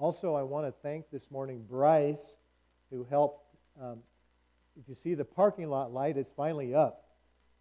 also, 0.00 0.34
I 0.34 0.42
want 0.42 0.66
to 0.66 0.72
thank 0.82 1.10
this 1.10 1.30
morning 1.30 1.62
Bryce, 1.68 2.38
who 2.90 3.04
helped. 3.04 3.44
Um, 3.80 3.98
if 4.80 4.88
you 4.88 4.94
see 4.94 5.12
the 5.12 5.26
parking 5.26 5.68
lot 5.68 5.92
light, 5.92 6.16
it's 6.16 6.30
finally 6.30 6.74
up. 6.74 7.04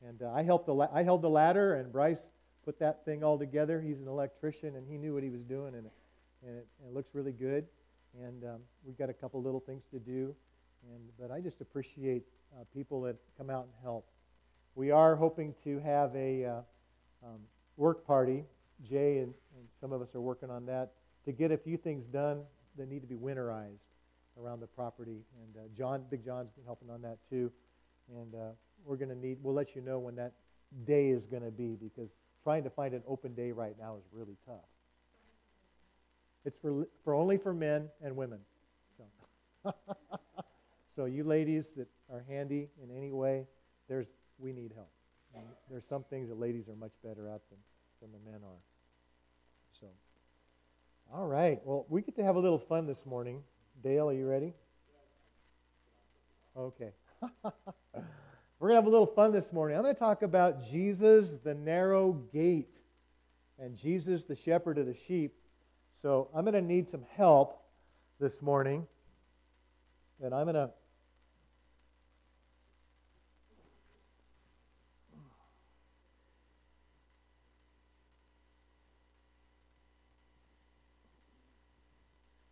And 0.08 0.21
uh, 0.21 0.31
I, 0.31 0.44
helped 0.44 0.65
the 0.65 0.73
la- 0.73 0.88
I 0.94 1.04
held 1.04 1.21
the 1.21 1.29
ladder, 1.29 1.75
and 1.75 1.91
Bryce 1.91 2.28
put 2.63 2.79
that 2.79 3.04
thing 3.04 3.25
all 3.25 3.38
together. 3.38 3.81
He's 3.81 3.99
an 3.99 4.07
electrician, 4.07 4.78
and 4.78 4.88
he 4.88 4.97
knew 4.97 5.13
what 5.13 5.23
he 5.23 5.29
was 5.29 5.44
doing, 5.44 5.75
and, 5.75 5.89
and, 6.48 6.57
it, 6.57 6.68
and 6.80 6.89
it 6.89 6.94
looks 6.94 7.10
really 7.14 7.34
good. 7.34 7.66
And 8.23 8.46
um, 8.46 8.62
we've 8.86 8.98
got 8.98 9.10
a 9.10 9.14
couple 9.14 9.44
little 9.44 9.60
things 9.60 9.84
to 9.92 10.00
do. 10.00 10.34
And, 10.94 11.02
but 11.20 11.32
I 11.32 11.42
just 11.42 11.60
appreciate 11.60 12.24
uh, 12.56 12.64
people 12.74 13.02
that 13.02 13.18
come 13.38 13.50
out 13.50 13.64
and 13.64 13.74
help. 13.84 14.08
We 14.76 14.92
are 14.92 15.18
hoping 15.18 15.54
to 15.66 15.80
have 15.80 16.16
a 16.16 16.46
uh, 16.46 16.62
um, 17.26 17.40
work 17.76 18.08
party. 18.08 18.46
Jay 18.90 19.18
and, 19.18 19.34
and 19.58 19.68
some 19.82 19.92
of 19.92 20.02
us 20.02 20.16
are 20.16 20.21
working 20.21 20.50
on 20.50 20.66
that 20.68 20.94
to 21.25 21.31
get 21.31 21.51
a 21.51 21.57
few 21.57 21.77
things 21.77 22.05
done 22.05 22.41
that 22.78 22.89
need 22.89 23.01
to 23.01 23.07
be 23.07 23.15
winterized 23.15 23.87
around 24.41 24.60
the 24.60 24.68
property. 24.68 25.23
And 25.43 25.57
uh, 25.57 25.68
John, 25.77 26.04
Big 26.10 26.25
been 26.25 26.46
helping 26.65 26.89
on 26.89 27.01
that 27.01 27.18
too. 27.29 27.51
And 28.15 28.33
uh, 28.33 28.51
we're 28.86 28.96
going 28.96 29.10
to 29.10 29.18
need, 29.18 29.37
we'll 29.41 29.54
let 29.54 29.75
you 29.75 29.82
know 29.82 30.00
when 30.00 30.15
that 30.15 30.33
day 30.86 31.10
is 31.10 31.25
going 31.25 31.43
to 31.43 31.51
be 31.51 31.75
because 31.75 32.09
trying 32.44 32.63
to 32.63 32.69
find 32.69 32.94
an 32.94 33.03
open 33.08 33.33
day 33.33 33.52
right 33.52 33.75
now 33.80 33.97
is 33.97 34.03
really 34.13 34.38
tough. 34.45 34.55
It's 36.45 36.55
for, 36.58 36.88
for 37.03 37.13
only 37.13 37.38
for 37.38 37.53
men 37.53 37.89
and 38.02 38.16
women. 38.16 38.39
So. 38.97 39.73
so 40.95 41.05
you 41.05 41.23
ladies 41.23 41.69
that 41.75 41.88
are 42.11 42.23
handy 42.27 42.69
in 42.81 42.95
any 42.95 43.11
way, 43.11 43.45
there's, 43.88 44.08
we 44.38 44.53
need 44.53 44.72
help. 44.73 44.89
And 45.36 45.44
there's 45.69 45.86
some 45.86 46.03
things 46.03 46.30
that 46.30 46.39
ladies 46.39 46.69
are 46.69 46.75
much 46.75 46.94
better 47.03 47.27
at 47.27 47.41
than, 47.49 47.59
than 48.02 48.11
the 48.11 48.31
men 48.31 48.41
are. 48.44 48.61
All 51.11 51.25
right. 51.25 51.59
Well, 51.63 51.88
we 51.89 52.03
get 52.03 52.16
to 52.17 52.23
have 52.23 52.36
a 52.36 52.39
little 52.39 52.59
fun 52.59 52.86
this 52.86 53.03
morning. 53.03 53.41
Dale, 53.81 54.09
are 54.09 54.13
you 54.13 54.27
ready? 54.27 54.53
Okay. 56.55 56.91
We're 58.59 58.67
going 58.67 58.73
to 58.73 58.75
have 58.75 58.85
a 58.85 58.91
little 58.91 59.07
fun 59.07 59.31
this 59.31 59.51
morning. 59.51 59.75
I'm 59.75 59.81
going 59.81 59.95
to 59.95 59.99
talk 59.99 60.21
about 60.21 60.63
Jesus, 60.63 61.35
the 61.43 61.55
narrow 61.55 62.11
gate, 62.31 62.75
and 63.57 63.75
Jesus, 63.75 64.25
the 64.25 64.35
shepherd 64.35 64.77
of 64.77 64.85
the 64.85 64.93
sheep. 65.07 65.33
So 66.03 66.29
I'm 66.35 66.43
going 66.45 66.53
to 66.53 66.61
need 66.61 66.88
some 66.88 67.03
help 67.16 67.59
this 68.19 68.44
morning. 68.44 68.85
And 70.21 70.31
I'm 70.35 70.45
going 70.45 70.53
to 70.55 70.69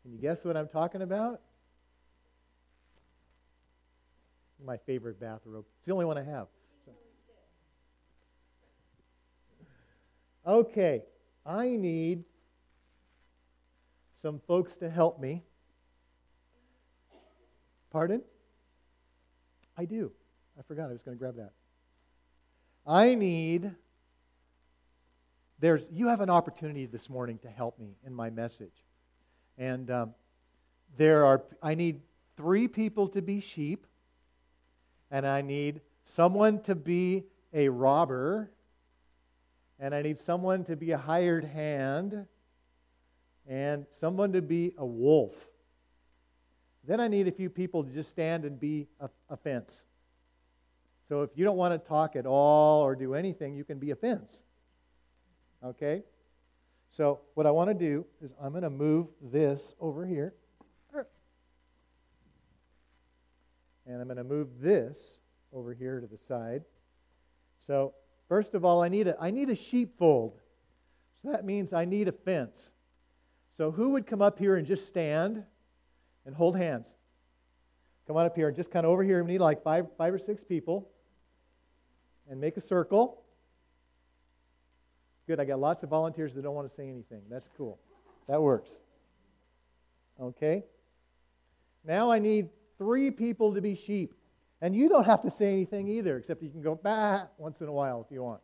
Can 0.07 0.13
you 0.13 0.21
guess 0.21 0.45
what 0.45 0.55
I'm 0.55 0.69
talking 0.69 1.01
about? 1.01 1.41
My 4.65 4.77
favorite 4.77 5.19
bathrobe. 5.19 5.65
It's 5.79 5.87
the 5.87 5.91
only 5.91 6.05
one 6.05 6.17
I 6.17 6.23
have. 6.23 6.47
So. 6.85 6.93
Okay, 10.47 11.03
I 11.45 11.75
need 11.75 12.23
some 14.15 14.39
folks 14.47 14.77
to 14.77 14.89
help 14.89 15.19
me. 15.19 15.43
Pardon? 17.91 18.21
I 19.77 19.83
do. 19.83 20.13
I 20.57 20.61
forgot 20.61 20.89
I 20.89 20.93
was 20.93 21.03
going 21.03 21.17
to 21.17 21.19
grab 21.19 21.35
that. 21.35 21.51
I 22.85 23.13
need 23.13 23.75
there's 25.59 25.89
you 25.91 26.07
have 26.07 26.21
an 26.21 26.29
opportunity 26.29 26.85
this 26.85 27.09
morning 27.09 27.39
to 27.39 27.49
help 27.49 27.77
me 27.77 27.97
in 28.05 28.13
my 28.13 28.29
message. 28.29 28.86
And 29.57 29.89
um, 29.89 30.13
there 30.97 31.25
are, 31.25 31.43
I 31.61 31.75
need 31.75 32.01
three 32.35 32.67
people 32.67 33.07
to 33.09 33.21
be 33.21 33.39
sheep, 33.39 33.87
and 35.09 35.25
I 35.25 35.41
need 35.41 35.81
someone 36.03 36.61
to 36.63 36.75
be 36.75 37.23
a 37.53 37.69
robber, 37.69 38.51
and 39.79 39.95
I 39.95 40.01
need 40.01 40.19
someone 40.19 40.63
to 40.65 40.75
be 40.75 40.91
a 40.91 40.97
hired 40.97 41.43
hand, 41.43 42.27
and 43.47 43.85
someone 43.89 44.33
to 44.33 44.41
be 44.41 44.73
a 44.77 44.85
wolf. 44.85 45.33
Then 46.83 46.99
I 46.99 47.07
need 47.07 47.27
a 47.27 47.31
few 47.31 47.49
people 47.49 47.83
to 47.83 47.91
just 47.91 48.09
stand 48.09 48.45
and 48.45 48.59
be 48.59 48.87
a, 48.99 49.09
a 49.29 49.37
fence. 49.37 49.85
So 51.07 51.21
if 51.21 51.31
you 51.35 51.45
don't 51.45 51.57
want 51.57 51.73
to 51.73 51.87
talk 51.87 52.15
at 52.15 52.25
all 52.25 52.81
or 52.81 52.95
do 52.95 53.13
anything, 53.13 53.55
you 53.55 53.63
can 53.63 53.79
be 53.79 53.91
a 53.91 53.95
fence. 53.95 54.43
Okay? 55.63 56.03
So, 56.89 57.19
what 57.33 57.45
I 57.45 57.51
want 57.51 57.69
to 57.69 57.73
do 57.73 58.05
is 58.21 58.33
I'm 58.41 58.51
going 58.51 58.63
to 58.63 58.69
move 58.69 59.07
this 59.21 59.73
over 59.79 60.05
here. 60.05 60.33
And 63.85 64.01
I'm 64.01 64.07
going 64.07 64.17
to 64.17 64.23
move 64.23 64.59
this 64.59 65.19
over 65.53 65.73
here 65.73 66.01
to 66.01 66.07
the 66.07 66.17
side. 66.17 66.63
So, 67.57 67.93
first 68.27 68.53
of 68.53 68.65
all, 68.65 68.83
I 68.83 68.89
need 68.89 69.07
a, 69.07 69.15
I 69.19 69.31
need 69.31 69.49
a 69.49 69.55
sheepfold. 69.55 70.39
So 71.21 71.31
that 71.31 71.45
means 71.45 71.73
I 71.73 71.85
need 71.85 72.07
a 72.07 72.11
fence. 72.11 72.71
So, 73.55 73.71
who 73.71 73.91
would 73.91 74.05
come 74.05 74.21
up 74.21 74.39
here 74.39 74.55
and 74.55 74.67
just 74.67 74.87
stand 74.87 75.43
and 76.25 76.35
hold 76.35 76.57
hands? 76.57 76.95
Come 78.07 78.17
on 78.17 78.25
up 78.25 78.35
here 78.35 78.47
and 78.47 78.55
just 78.55 78.71
kind 78.71 78.85
of 78.85 78.91
over 78.91 79.03
here. 79.03 79.23
We 79.23 79.31
need 79.31 79.41
like 79.41 79.63
five, 79.63 79.87
five 79.97 80.13
or 80.13 80.19
six 80.19 80.43
people. 80.43 80.89
And 82.29 82.41
make 82.41 82.57
a 82.57 82.61
circle. 82.61 83.23
Good, 85.27 85.41
I 85.41 85.45
got 85.45 85.59
lots 85.59 85.83
of 85.83 85.89
volunteers 85.89 86.33
that 86.33 86.41
don't 86.41 86.55
want 86.55 86.69
to 86.69 86.73
say 86.73 86.87
anything. 86.87 87.21
That's 87.29 87.49
cool. 87.57 87.77
That 88.27 88.41
works. 88.41 88.71
Okay? 90.19 90.63
Now 91.83 92.09
I 92.09 92.19
need 92.19 92.49
three 92.77 93.11
people 93.11 93.53
to 93.53 93.61
be 93.61 93.75
sheep. 93.75 94.13
And 94.61 94.75
you 94.75 94.89
don't 94.89 95.05
have 95.05 95.21
to 95.21 95.29
say 95.29 95.51
anything 95.53 95.87
either, 95.87 96.17
except 96.17 96.41
you 96.41 96.49
can 96.49 96.61
go 96.61 96.75
bah 96.75 97.25
once 97.37 97.61
in 97.61 97.67
a 97.67 97.71
while 97.71 98.03
if 98.05 98.11
you 98.11 98.23
want. 98.23 98.41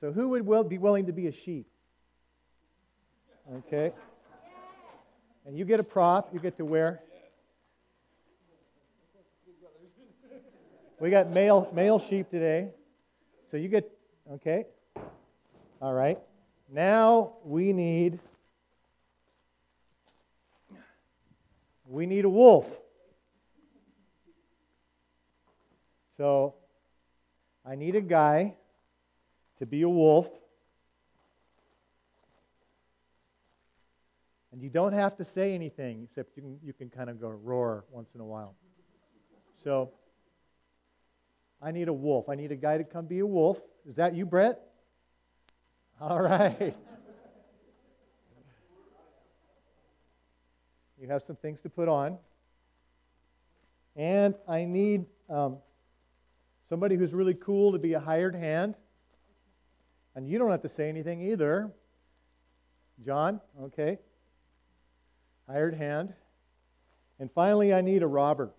So 0.00 0.12
who 0.12 0.30
would 0.30 0.44
will 0.44 0.64
be 0.64 0.78
willing 0.78 1.06
to 1.06 1.12
be 1.12 1.28
a 1.28 1.32
sheep? 1.32 1.66
Okay? 3.54 3.92
And 5.46 5.56
you 5.56 5.64
get 5.64 5.80
a 5.80 5.84
prop 5.84 6.30
you 6.32 6.40
get 6.40 6.56
to 6.58 6.64
wear. 6.64 7.00
We 11.00 11.08
got 11.08 11.30
male 11.30 11.70
male 11.72 11.98
sheep 11.98 12.28
today. 12.30 12.72
So 13.50 13.56
you 13.56 13.68
get 13.68 13.90
okay. 14.34 14.66
All 15.82 15.94
right. 15.94 16.18
Now 16.70 17.32
we 17.42 17.72
need 17.72 18.18
we 21.86 22.04
need 22.04 22.26
a 22.26 22.28
wolf. 22.28 22.66
So 26.18 26.54
I 27.64 27.76
need 27.76 27.96
a 27.96 28.02
guy 28.02 28.56
to 29.58 29.64
be 29.64 29.80
a 29.80 29.88
wolf. 29.88 30.28
And 34.52 34.62
you 34.62 34.68
don't 34.68 34.92
have 34.92 35.16
to 35.16 35.24
say 35.24 35.54
anything 35.54 36.02
except 36.04 36.36
you 36.36 36.42
can, 36.42 36.58
you 36.62 36.72
can 36.74 36.90
kind 36.90 37.08
of 37.08 37.18
go 37.18 37.28
roar 37.28 37.86
once 37.90 38.14
in 38.14 38.20
a 38.20 38.24
while. 38.24 38.54
So 39.56 39.92
I 41.62 41.70
need 41.70 41.88
a 41.88 41.92
wolf. 41.92 42.28
I 42.28 42.34
need 42.34 42.52
a 42.52 42.56
guy 42.56 42.76
to 42.76 42.84
come 42.84 43.06
be 43.06 43.20
a 43.20 43.26
wolf. 43.26 43.62
Is 43.86 43.96
that 43.96 44.14
you, 44.14 44.26
Brett? 44.26 44.60
All 46.00 46.22
right. 46.22 46.74
You 50.98 51.08
have 51.08 51.22
some 51.22 51.36
things 51.36 51.60
to 51.62 51.68
put 51.68 51.88
on. 51.88 52.16
And 53.96 54.34
I 54.48 54.64
need 54.64 55.04
um, 55.28 55.58
somebody 56.66 56.96
who's 56.96 57.12
really 57.12 57.34
cool 57.34 57.72
to 57.72 57.78
be 57.78 57.92
a 57.92 58.00
hired 58.00 58.34
hand. 58.34 58.76
And 60.14 60.26
you 60.26 60.38
don't 60.38 60.50
have 60.50 60.62
to 60.62 60.70
say 60.70 60.88
anything 60.88 61.20
either. 61.20 61.70
John, 63.04 63.40
okay. 63.62 63.98
Hired 65.46 65.74
hand. 65.74 66.14
And 67.18 67.30
finally, 67.30 67.74
I 67.74 67.82
need 67.82 68.02
a 68.02 68.06
robber. 68.06 68.50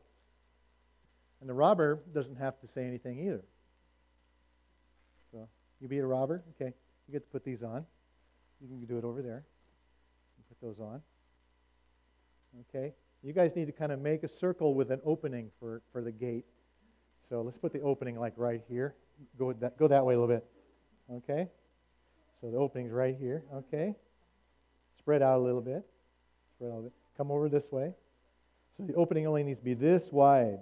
And 1.40 1.50
the 1.50 1.56
robber 1.56 2.00
doesn't 2.14 2.36
have 2.36 2.60
to 2.60 2.68
say 2.68 2.86
anything 2.86 3.18
either. 3.18 3.44
So, 5.32 5.48
you 5.80 5.88
be 5.88 5.98
a 5.98 6.06
robber? 6.06 6.44
Okay. 6.56 6.74
You 7.12 7.20
get 7.20 7.26
to 7.26 7.32
put 7.34 7.44
these 7.44 7.62
on. 7.62 7.86
You 8.62 8.70
can 8.70 8.86
do 8.86 8.98
it 8.98 9.04
over 9.04 9.22
there. 9.22 9.44
Put 10.48 10.66
those 10.66 10.80
on. 10.80 11.02
Okay? 12.70 12.94
You 13.22 13.34
guys 13.34 13.54
need 13.54 13.66
to 13.66 13.74
kind 13.74 13.92
of 13.92 14.00
make 14.00 14.24
a 14.24 14.30
circle 14.30 14.76
with 14.76 14.92
an 14.92 15.02
opening 15.04 15.52
for, 15.60 15.82
for 15.92 16.02
the 16.02 16.14
gate. 16.14 16.46
So 17.20 17.42
let's 17.42 17.58
put 17.58 17.74
the 17.74 17.82
opening 17.82 18.18
like 18.18 18.32
right 18.38 18.62
here. 18.70 18.96
Go 19.38 19.52
that, 19.52 19.78
go 19.78 19.90
that 19.90 20.06
way 20.06 20.14
a 20.14 20.20
little 20.22 20.34
bit. 20.34 20.46
Okay? 21.12 21.50
So 22.40 22.50
the 22.50 22.58
opening's 22.58 22.94
right 22.94 23.18
here. 23.20 23.44
Okay? 23.56 23.94
Spread 24.98 25.22
out 25.22 25.38
a 25.38 25.44
little 25.44 25.60
bit. 25.60 25.86
Spread 26.56 26.72
out 26.72 26.80
a 26.80 26.82
bit. 26.84 26.94
Come 27.18 27.30
over 27.30 27.50
this 27.50 27.74
way. 27.74 27.94
So 28.78 28.84
the 28.84 28.94
opening 28.94 29.28
only 29.28 29.44
needs 29.44 29.60
to 29.60 29.66
be 29.66 29.74
this 29.74 30.14
wide. 30.14 30.60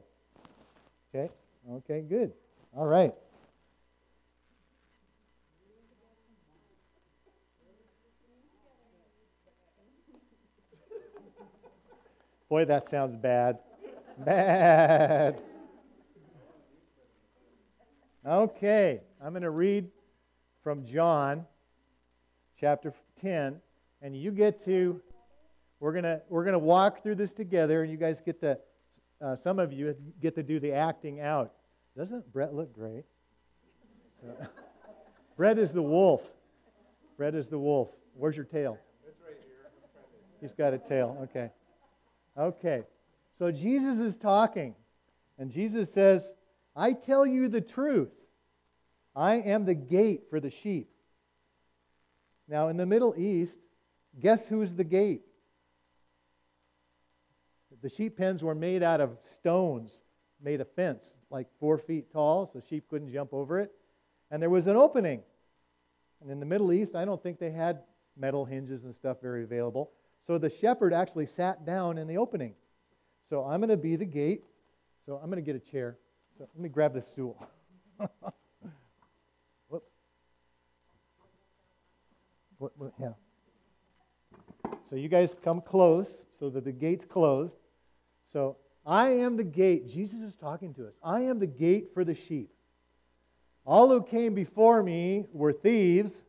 Okay? 1.14 1.30
Okay, 1.72 2.02
good. 2.02 2.32
All 2.76 2.88
right. 2.88 3.14
Boy, 12.50 12.66
that 12.66 12.88
sounds 12.88 13.16
bad. 13.16 13.60
bad. 14.18 15.40
Okay, 18.26 19.02
I'm 19.24 19.34
going 19.34 19.44
to 19.44 19.52
read 19.52 19.88
from 20.64 20.84
John 20.84 21.46
chapter 22.60 22.92
10 23.22 23.62
and 24.02 24.18
you 24.18 24.32
get 24.32 24.60
to 24.66 25.00
we're 25.80 25.92
going 25.92 26.04
to 26.04 26.22
we're 26.28 26.44
going 26.44 26.54
to 26.54 26.60
walk 26.60 27.04
through 27.04 27.16
this 27.16 27.34
together 27.34 27.84
and 27.84 27.92
you 27.92 27.98
guys 27.98 28.20
get 28.20 28.40
to 28.42 28.58
uh, 29.22 29.36
some 29.36 29.60
of 29.60 29.72
you 29.72 29.96
get 30.20 30.34
to 30.34 30.44
do 30.44 30.60
the 30.60 30.74
acting 30.74 31.22
out. 31.22 31.54
Doesn't 31.96 32.34
Brett 32.34 32.56
look 32.56 32.74
great? 32.74 33.06
Brett 35.38 35.60
is 35.60 35.72
the 35.72 35.84
wolf. 35.84 36.24
Brett 37.16 37.36
is 37.36 37.48
the 37.48 37.60
wolf. 37.60 37.90
Where's 38.16 38.36
your 38.36 38.46
tail? 38.46 38.80
It's 39.08 39.20
right 39.22 39.38
here. 39.40 39.72
He's 40.42 40.54
got 40.54 40.74
a 40.74 40.80
tail. 40.80 41.16
Okay. 41.24 41.52
Okay. 42.40 42.84
So 43.38 43.52
Jesus 43.52 44.00
is 44.00 44.16
talking, 44.16 44.76
and 45.38 45.52
Jesus 45.52 45.94
says, 45.94 46.34
I 46.76 46.94
tell 46.94 47.26
you 47.26 47.48
the 47.50 47.62
truth. 47.62 48.12
I 49.16 49.36
am 49.36 49.66
the 49.66 49.74
gate 49.74 50.24
for 50.30 50.40
the 50.40 50.50
sheep. 50.50 50.90
Now, 52.48 52.70
in 52.70 52.78
the 52.78 52.86
Middle 52.86 53.14
East, 53.18 53.60
guess 54.20 54.48
who's 54.48 54.74
the 54.74 54.84
gate? 54.84 55.22
The 57.82 57.90
sheep 57.90 58.18
pens 58.18 58.44
were 58.44 58.56
made 58.56 58.84
out 58.84 59.00
of 59.00 59.18
stones, 59.22 60.02
made 60.42 60.60
a 60.60 60.66
fence 60.66 61.16
like 61.30 61.48
four 61.60 61.78
feet 61.78 62.12
tall, 62.12 62.50
so 62.52 62.60
sheep 62.60 62.90
couldn't 62.90 63.12
jump 63.12 63.34
over 63.34 63.60
it. 63.60 63.72
And 64.32 64.42
there 64.42 64.50
was 64.50 64.68
an 64.68 64.76
opening. 64.76 65.22
And 66.22 66.30
in 66.30 66.40
the 66.40 66.46
Middle 66.46 66.74
East, 66.74 66.96
I 66.96 67.06
don't 67.06 67.22
think 67.22 67.40
they 67.40 67.52
had 67.52 67.84
metal 68.18 68.46
hinges 68.46 68.84
and 68.84 68.94
stuff 68.94 69.22
very 69.22 69.44
available. 69.44 69.92
So 70.26 70.38
the 70.38 70.50
shepherd 70.50 70.94
actually 70.94 71.26
sat 71.26 71.66
down 71.66 71.98
in 71.98 72.08
the 72.08 72.18
opening. 72.18 72.54
So 73.30 73.44
I'm 73.46 73.60
going 73.60 73.70
to 73.70 73.78
be 73.78 73.96
the 73.96 74.06
gate. 74.06 74.44
So 75.06 75.16
I'm 75.16 75.30
going 75.30 75.44
to 75.44 75.46
get 75.46 75.56
a 75.56 75.72
chair. 75.72 75.98
So 76.38 76.48
let 76.56 76.62
me 76.62 76.70
grab 76.70 76.94
this 76.94 77.08
stool. 77.08 77.38
Whoops. 79.70 79.92
What, 82.58 82.72
what, 82.78 82.94
yeah. 83.00 83.14
So 84.90 84.96
you 84.96 85.10
guys 85.10 85.36
come 85.44 85.62
close 85.62 86.26
so 86.38 86.50
that 86.50 86.64
the 86.64 86.72
gate's 86.72 87.06
closed. 87.06 87.58
So 88.24 88.58
I 88.86 89.10
am 89.10 89.38
the 89.38 89.44
gate. 89.44 89.88
Jesus 89.88 90.22
is 90.22 90.36
talking 90.36 90.74
to 90.76 90.88
us. 90.88 91.00
I 91.04 91.22
am 91.22 91.40
the 91.40 91.48
gate 91.48 91.94
for 91.94 92.04
the 92.04 92.16
sheep. 92.16 92.50
All 93.66 93.90
who 93.90 94.02
came 94.02 94.34
before 94.34 94.82
me 94.82 95.26
were 95.32 95.54
thieves. 95.54 96.24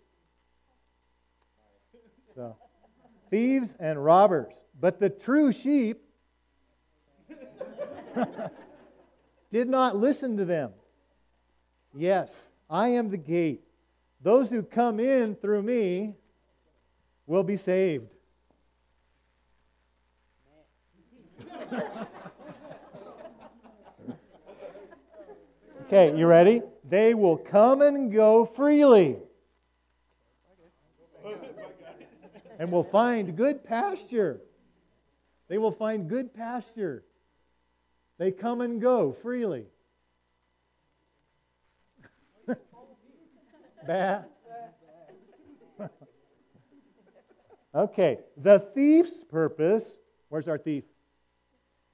So, 2.35 2.57
thieves 3.31 3.75
and 3.79 4.05
robbers. 4.05 4.55
But 4.79 4.99
the 4.99 5.09
true 5.09 5.53
sheep 5.53 6.03
did 9.51 9.69
not 9.69 9.97
listen 9.97 10.37
to 10.37 10.45
them. 10.45 10.73
Yes, 11.95 12.49
I 12.69 12.89
am 12.89 13.11
the 13.11 13.17
gate. 13.17 13.63
Those 14.23 14.51
who 14.51 14.63
come 14.63 15.01
in 15.01 15.35
through 15.35 15.63
me 15.63 16.15
will 17.27 17.43
be 17.45 17.57
saved. 17.57 18.09
okay, 25.87 26.17
you 26.17 26.27
ready? 26.27 26.63
They 26.89 27.15
will 27.15 27.37
come 27.37 27.83
and 27.83 28.13
go 28.13 28.45
freely. 28.45 29.17
And 32.61 32.71
will 32.71 32.85
find 32.85 33.35
good 33.39 33.65
pasture. 33.65 34.43
They 35.49 35.57
will 35.57 35.73
find 35.73 36.11
good 36.11 36.35
pasture. 36.35 37.03
They 38.19 38.33
come 38.33 38.61
and 38.61 38.83
go 38.83 39.13
freely. 39.23 39.65
Bad. 43.87 44.27
okay, 47.75 48.19
the 48.37 48.59
thief's 48.59 49.25
purpose, 49.25 49.97
where's 50.29 50.47
our 50.47 50.59
thief? 50.59 50.85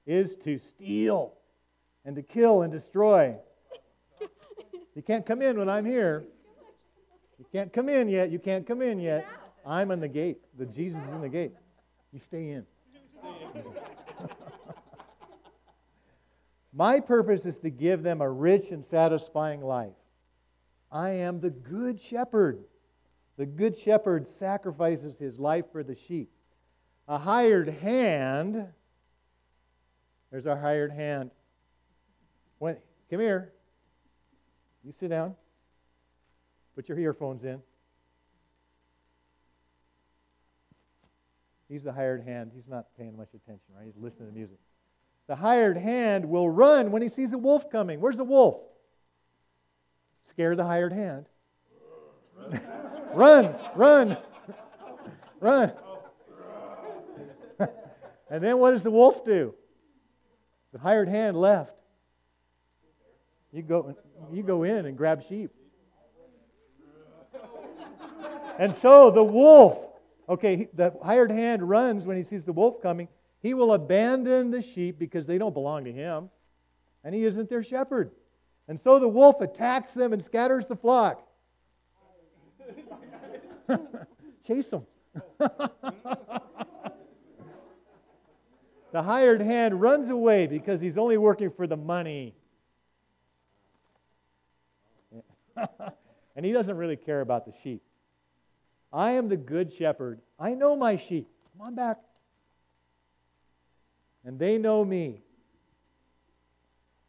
Is 0.05 0.35
to 0.35 0.57
steal 0.57 1.31
and 2.03 2.17
to 2.17 2.21
kill 2.21 2.63
and 2.63 2.73
destroy. 2.73 3.37
You 4.95 5.01
can't 5.01 5.25
come 5.25 5.41
in 5.41 5.57
when 5.57 5.69
I'm 5.69 5.85
here. 5.85 6.25
You 7.39 7.45
can't 7.53 7.71
come 7.71 7.87
in 7.87 8.09
yet. 8.09 8.31
You 8.31 8.39
can't 8.39 8.67
come 8.67 8.81
in 8.81 8.99
yet. 8.99 9.25
I'm 9.67 9.91
in 9.91 9.99
the 9.99 10.07
gate. 10.07 10.37
The 10.57 10.65
Jesus 10.65 11.03
is 11.03 11.11
in 11.11 11.19
the 11.19 11.27
gate. 11.27 11.51
You 12.13 12.19
stay 12.21 12.51
in. 12.51 12.65
My 16.73 17.01
purpose 17.01 17.45
is 17.45 17.59
to 17.59 17.69
give 17.69 18.01
them 18.01 18.21
a 18.21 18.29
rich 18.29 18.71
and 18.71 18.85
satisfying 18.85 19.61
life. 19.61 19.95
I 20.89 21.09
am 21.09 21.41
the 21.41 21.49
good 21.49 21.99
shepherd. 21.99 22.63
The 23.35 23.45
good 23.45 23.77
shepherd 23.77 24.25
sacrifices 24.25 25.19
his 25.19 25.37
life 25.37 25.65
for 25.71 25.83
the 25.83 25.95
sheep. 25.95 26.31
A 27.09 27.17
hired 27.17 27.67
hand, 27.67 28.67
there's 30.31 30.47
our 30.47 30.57
hired 30.57 30.93
hand. 30.93 31.31
When, 32.59 32.77
come 33.09 33.19
here. 33.19 33.51
You 34.83 34.93
sit 34.93 35.09
down. 35.09 35.35
Put 36.75 36.87
your 36.87 36.99
earphones 36.99 37.43
in. 37.43 37.61
He's 41.69 41.83
the 41.83 41.91
hired 41.91 42.23
hand. 42.23 42.51
He's 42.55 42.67
not 42.67 42.85
paying 42.97 43.17
much 43.17 43.29
attention, 43.33 43.73
right? 43.75 43.85
He's 43.85 43.97
listening 43.97 44.29
to 44.29 44.33
music. 44.33 44.57
The 45.27 45.35
hired 45.35 45.77
hand 45.77 46.25
will 46.25 46.49
run 46.49 46.91
when 46.91 47.01
he 47.01 47.09
sees 47.09 47.33
a 47.33 47.37
wolf 47.37 47.69
coming. 47.69 47.99
Where's 47.99 48.17
the 48.17 48.23
wolf? 48.23 48.57
Scare 50.23 50.55
the 50.55 50.63
hired 50.63 50.93
hand. 50.93 51.25
run, 53.13 53.55
run, 53.75 54.17
run. 55.41 55.73
and 58.29 58.43
then 58.43 58.57
what 58.59 58.71
does 58.71 58.83
the 58.83 58.91
wolf 58.91 59.25
do? 59.25 59.53
The 60.71 60.79
hired 60.79 61.09
hand 61.09 61.35
left. 61.35 61.73
You 63.51 63.63
go, 63.63 63.95
you 64.31 64.43
go 64.43 64.63
in 64.63 64.85
and 64.85 64.97
grab 64.97 65.23
sheep. 65.23 65.51
And 68.59 68.73
so 68.73 69.11
the 69.11 69.23
wolf, 69.23 69.77
okay, 70.27 70.69
the 70.73 70.93
hired 71.03 71.31
hand 71.31 71.67
runs 71.67 72.05
when 72.05 72.17
he 72.17 72.23
sees 72.23 72.45
the 72.45 72.53
wolf 72.53 72.81
coming. 72.81 73.07
He 73.39 73.53
will 73.53 73.73
abandon 73.73 74.51
the 74.51 74.61
sheep 74.61 74.99
because 74.99 75.27
they 75.27 75.37
don't 75.37 75.53
belong 75.53 75.85
to 75.85 75.91
him, 75.91 76.29
and 77.03 77.13
he 77.13 77.23
isn't 77.23 77.49
their 77.49 77.63
shepherd. 77.63 78.11
And 78.67 78.79
so 78.79 78.99
the 78.99 79.07
wolf 79.07 79.41
attacks 79.41 79.91
them 79.91 80.13
and 80.13 80.21
scatters 80.21 80.67
the 80.67 80.75
flock. 80.75 81.23
Chase 84.45 84.67
them. 84.67 84.85
the 85.37 85.51
hired 88.93 89.41
hand 89.41 89.79
runs 89.79 90.09
away 90.09 90.47
because 90.47 90.81
he's 90.81 90.97
only 90.97 91.17
working 91.17 91.51
for 91.51 91.67
the 91.67 91.77
money. 91.77 92.35
and 96.35 96.45
he 96.45 96.51
doesn't 96.51 96.77
really 96.77 96.97
care 96.97 97.21
about 97.21 97.45
the 97.45 97.51
sheep. 97.51 97.83
I 98.91 99.11
am 99.11 99.29
the 99.29 99.37
good 99.37 99.71
shepherd. 99.71 100.21
I 100.39 100.53
know 100.53 100.75
my 100.75 100.95
sheep. 100.95 101.27
Come 101.53 101.67
on 101.67 101.75
back. 101.75 101.97
And 104.23 104.39
they 104.39 104.57
know 104.57 104.83
me. 104.83 105.21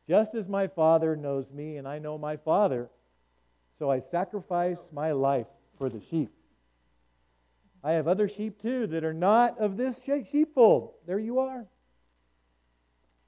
Just 0.08 0.34
as 0.34 0.48
my 0.48 0.66
Father 0.66 1.16
knows 1.16 1.50
me, 1.50 1.76
and 1.76 1.86
I 1.86 1.98
know 1.98 2.16
my 2.16 2.36
Father, 2.36 2.88
so 3.78 3.90
I 3.90 3.98
sacrifice 3.98 4.88
my 4.92 5.12
life 5.12 5.46
for 5.76 5.88
the 5.88 6.00
sheep. 6.00 6.30
I 7.84 7.92
have 7.92 8.08
other 8.08 8.28
sheep 8.28 8.60
too 8.60 8.86
that 8.88 9.04
are 9.04 9.14
not 9.14 9.58
of 9.58 9.76
this 9.76 10.02
sheepfold. 10.04 10.94
There 11.06 11.18
you 11.18 11.38
are. 11.40 11.66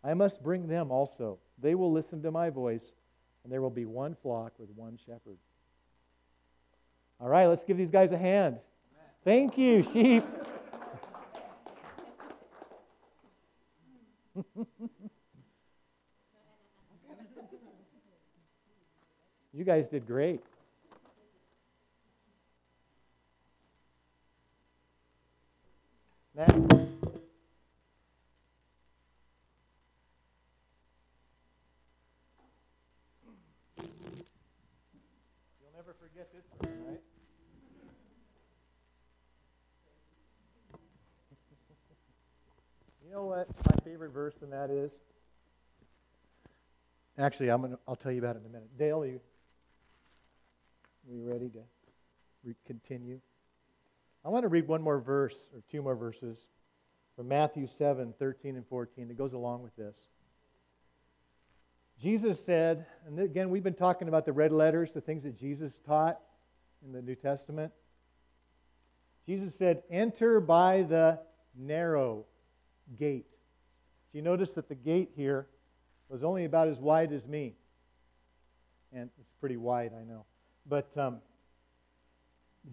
I 0.03 0.15
must 0.15 0.43
bring 0.43 0.67
them 0.67 0.91
also. 0.91 1.39
They 1.59 1.75
will 1.75 1.93
listen 1.93 2.23
to 2.23 2.31
my 2.31 2.51
voice, 2.51 2.95
and 3.45 3.53
there 3.53 3.61
will 3.61 3.71
be 3.71 3.85
one 3.85 4.17
flock 4.23 4.53
with 4.59 4.71
one 4.71 4.99
shepherd. 5.05 5.39
All 7.21 7.29
right, 7.29 7.47
let's 7.47 7.65
give 7.65 7.77
these 7.77 7.91
guys 7.91 8.13
a 8.13 8.19
hand. 8.19 8.57
Thank 9.25 9.59
you, 9.59 9.83
sheep. 9.83 10.25
you 19.53 19.65
guys 19.65 19.91
did 19.91 20.07
great. 20.07 20.41
Now, 26.35 26.47
you'll 26.49 26.69
never 35.77 35.95
forget 36.01 36.33
this 36.33 36.47
one, 36.61 36.71
right? 36.89 37.01
You 43.11 43.17
know 43.17 43.25
what 43.49 43.67
my 43.67 43.91
favorite 43.91 44.13
verse 44.13 44.35
in 44.43 44.51
that 44.51 44.71
is? 44.71 45.01
Actually, 47.19 47.51
I'm 47.51 47.63
gonna, 47.63 47.79
I'll 47.87 47.97
tell 47.97 48.13
you 48.13 48.19
about 48.19 48.37
it 48.37 48.41
in 48.41 48.47
a 48.47 48.49
minute. 48.49 48.77
Dale, 48.79 49.03
are 49.03 49.07
you, 49.07 49.21
are 51.09 51.15
you 51.15 51.23
ready 51.23 51.49
to 51.51 51.61
re- 52.45 52.55
continue? 52.67 53.21
I 54.25 54.29
want 54.29 54.45
to 54.45 54.49
read 54.49 54.69
one 54.69 54.83
more 54.83 55.01
verse, 55.01 55.49
or 55.55 55.63
two 55.71 55.83
more 55.83 55.97
verses, 55.97 56.47
from 57.17 57.29
Matthew 57.29 57.67
7 57.67 58.15
13 58.19 58.57
and 58.57 58.67
14 58.67 59.09
that 59.09 59.17
goes 59.17 59.33
along 59.33 59.63
with 59.63 59.75
this. 59.77 60.09
Jesus 62.01 62.43
said, 62.43 62.87
and 63.07 63.19
again, 63.19 63.51
we've 63.51 63.63
been 63.63 63.75
talking 63.75 64.09
about 64.09 64.25
the 64.25 64.33
red 64.33 64.53
letters, 64.53 64.93
the 64.93 65.03
things 65.03 65.25
that 65.25 65.39
Jesus 65.39 65.79
taught 65.81 66.19
in 66.85 66.93
the 66.93 67.03
New 67.03 67.15
Testament. 67.15 67.73
Jesus 69.27 69.55
said, 69.55 69.83
Enter 69.91 70.41
by 70.41 70.83
the 70.83 71.21
narrow 71.55 72.25
gate. 72.99 73.27
Do 74.13 74.19
you 74.19 74.23
notice 74.23 74.53
that 74.55 74.69
the 74.69 74.75
gate 74.75 75.11
here 75.15 75.47
was 76.09 76.25
only 76.25 76.45
about 76.45 76.69
as 76.69 76.79
wide 76.79 77.13
as 77.13 77.27
me? 77.27 77.55
And 78.93 79.11
it's 79.21 79.33
pretty 79.41 79.57
wide, 79.57 79.93
I 79.99 80.05
know. 80.05 80.25
But 80.67 80.97
um, 80.99 81.19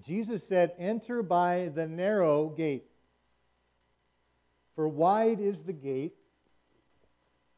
Jesus 0.06 0.48
said, 0.48 0.74
Enter 0.80 1.22
by 1.22 1.72
the 1.74 1.88
narrow 1.88 2.50
gate. 2.50 2.86
For 4.76 4.88
wide 4.88 5.40
is 5.40 5.64
the 5.64 5.74
gate, 5.74 6.16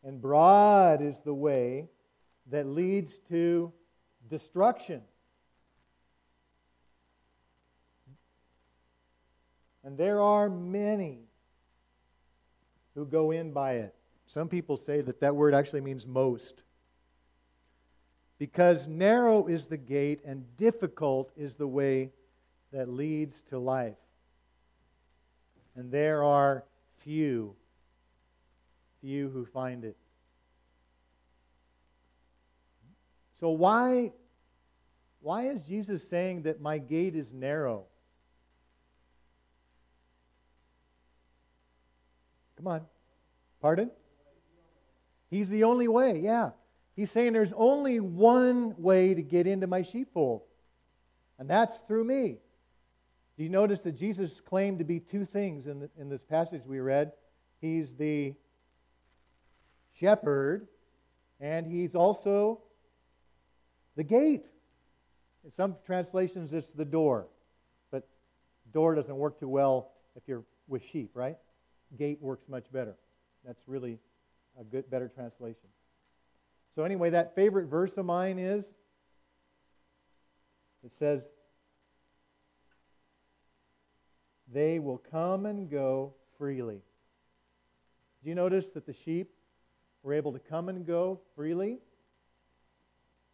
and 0.03 0.21
broad 0.21 1.01
is 1.01 1.21
the 1.21 1.33
way 1.33 1.89
that 2.49 2.65
leads 2.65 3.19
to 3.29 3.73
destruction. 4.29 5.01
And 9.83 9.97
there 9.97 10.21
are 10.21 10.49
many 10.49 11.28
who 12.99 13.05
go 13.05 13.31
in 13.31 13.53
by 13.53 13.75
it. 13.75 13.95
Some 14.27 14.49
people 14.49 14.75
say 14.75 14.99
that 14.99 15.21
that 15.21 15.33
word 15.33 15.53
actually 15.53 15.79
means 15.79 16.05
most. 16.05 16.63
Because 18.37 18.89
narrow 18.89 19.47
is 19.47 19.67
the 19.67 19.77
gate 19.77 20.19
and 20.25 20.45
difficult 20.57 21.31
is 21.37 21.55
the 21.55 21.67
way 21.67 22.11
that 22.73 22.89
leads 22.89 23.41
to 23.43 23.57
life. 23.57 23.95
And 25.75 25.89
there 25.91 26.23
are 26.25 26.65
few, 26.97 27.55
few 28.99 29.29
who 29.29 29.45
find 29.45 29.85
it. 29.85 29.95
So, 33.39 33.49
why, 33.51 34.11
why 35.21 35.43
is 35.43 35.61
Jesus 35.61 36.05
saying 36.05 36.41
that 36.41 36.59
my 36.59 36.79
gate 36.79 37.15
is 37.15 37.33
narrow? 37.33 37.85
Come 42.59 42.67
on. 42.67 42.81
Pardon? 43.61 43.89
He's 45.29 45.47
the 45.47 45.63
only 45.63 45.87
way, 45.87 46.19
yeah. 46.19 46.49
He's 46.93 47.09
saying 47.09 47.31
there's 47.31 47.53
only 47.55 48.01
one 48.01 48.75
way 48.77 49.13
to 49.13 49.21
get 49.21 49.47
into 49.47 49.65
my 49.65 49.81
sheepfold, 49.81 50.41
and 51.37 51.49
that's 51.49 51.77
through 51.87 52.03
me. 52.03 52.39
Do 53.37 53.43
you 53.43 53.49
notice 53.49 53.79
that 53.83 53.93
Jesus 53.93 54.41
claimed 54.41 54.79
to 54.79 54.83
be 54.83 54.99
two 54.99 55.23
things 55.23 55.67
in, 55.67 55.79
the, 55.79 55.89
in 55.97 56.09
this 56.09 56.21
passage 56.21 56.63
we 56.65 56.81
read? 56.81 57.13
He's 57.61 57.95
the 57.95 58.33
shepherd, 59.97 60.67
and 61.39 61.65
he's 61.65 61.95
also 61.95 62.59
the 63.95 64.03
gate. 64.03 64.49
In 65.45 65.51
some 65.53 65.77
translations, 65.85 66.51
it's 66.51 66.71
the 66.71 66.83
door, 66.83 67.27
but 67.89 68.05
door 68.73 68.95
doesn't 68.95 69.15
work 69.15 69.39
too 69.39 69.47
well 69.47 69.91
if 70.17 70.23
you're 70.27 70.43
with 70.67 70.83
sheep, 70.83 71.11
right? 71.13 71.37
Gate 71.97 72.21
works 72.21 72.47
much 72.47 72.71
better. 72.71 72.95
That's 73.45 73.61
really 73.67 73.99
a 74.59 74.63
good, 74.63 74.89
better 74.89 75.07
translation. 75.07 75.69
So, 76.75 76.83
anyway, 76.83 77.09
that 77.11 77.35
favorite 77.35 77.65
verse 77.65 77.97
of 77.97 78.05
mine 78.05 78.37
is 78.37 78.73
it 80.83 80.91
says, 80.91 81.29
They 84.51 84.79
will 84.79 84.97
come 84.97 85.45
and 85.45 85.69
go 85.69 86.13
freely. 86.37 86.81
Do 88.23 88.29
you 88.29 88.35
notice 88.35 88.69
that 88.71 88.85
the 88.85 88.93
sheep 88.93 89.31
were 90.03 90.13
able 90.13 90.33
to 90.33 90.39
come 90.39 90.69
and 90.69 90.85
go 90.85 91.19
freely? 91.35 91.77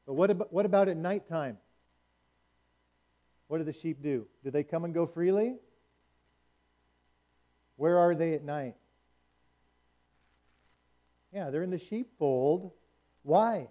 But 0.06 0.14
what 0.14 0.30
about, 0.30 0.52
what 0.52 0.66
about 0.66 0.90
at 0.90 0.98
nighttime? 0.98 1.58
What 3.48 3.60
do 3.60 3.64
the 3.64 3.74
sheep 3.74 4.02
do? 4.02 4.28
Do 4.44 4.52
they 4.52 4.64
come 4.64 4.84
and 4.84 4.94
go 4.94 5.06
freely? 5.06 5.56
Where 7.78 7.98
are 7.98 8.16
they 8.16 8.34
at 8.34 8.44
night? 8.44 8.76
Yeah, 11.34 11.50
they're 11.50 11.64
in 11.64 11.70
the 11.70 11.80
sheepfold. 11.80 12.72
Why? 13.24 13.68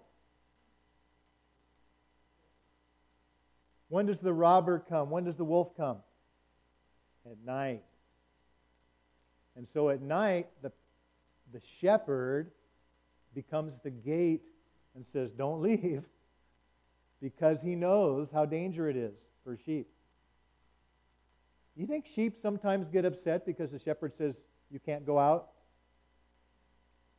When 3.89 4.05
does 4.05 4.19
the 4.19 4.33
robber 4.33 4.83
come? 4.87 5.09
When 5.09 5.23
does 5.23 5.35
the 5.35 5.45
wolf 5.45 5.75
come? 5.75 5.97
At 7.25 7.37
night. 7.43 7.83
And 9.55 9.67
so 9.73 9.89
at 9.89 10.01
night, 10.01 10.47
the, 10.61 10.71
the 11.53 11.61
shepherd 11.79 12.51
becomes 13.33 13.79
the 13.83 13.89
gate 13.89 14.43
and 14.95 15.05
says, 15.05 15.31
Don't 15.31 15.61
leave, 15.63 16.03
because 17.21 17.61
he 17.61 17.75
knows 17.75 18.29
how 18.31 18.45
dangerous 18.45 18.95
it 18.95 18.99
is 18.99 19.19
for 19.43 19.57
sheep. 19.65 19.87
You 21.75 21.85
think 21.85 22.05
sheep 22.05 22.37
sometimes 22.37 22.89
get 22.89 23.05
upset 23.05 23.45
because 23.45 23.71
the 23.71 23.79
shepherd 23.79 24.15
says, 24.15 24.35
You 24.71 24.79
can't 24.79 25.05
go 25.05 25.19
out? 25.19 25.49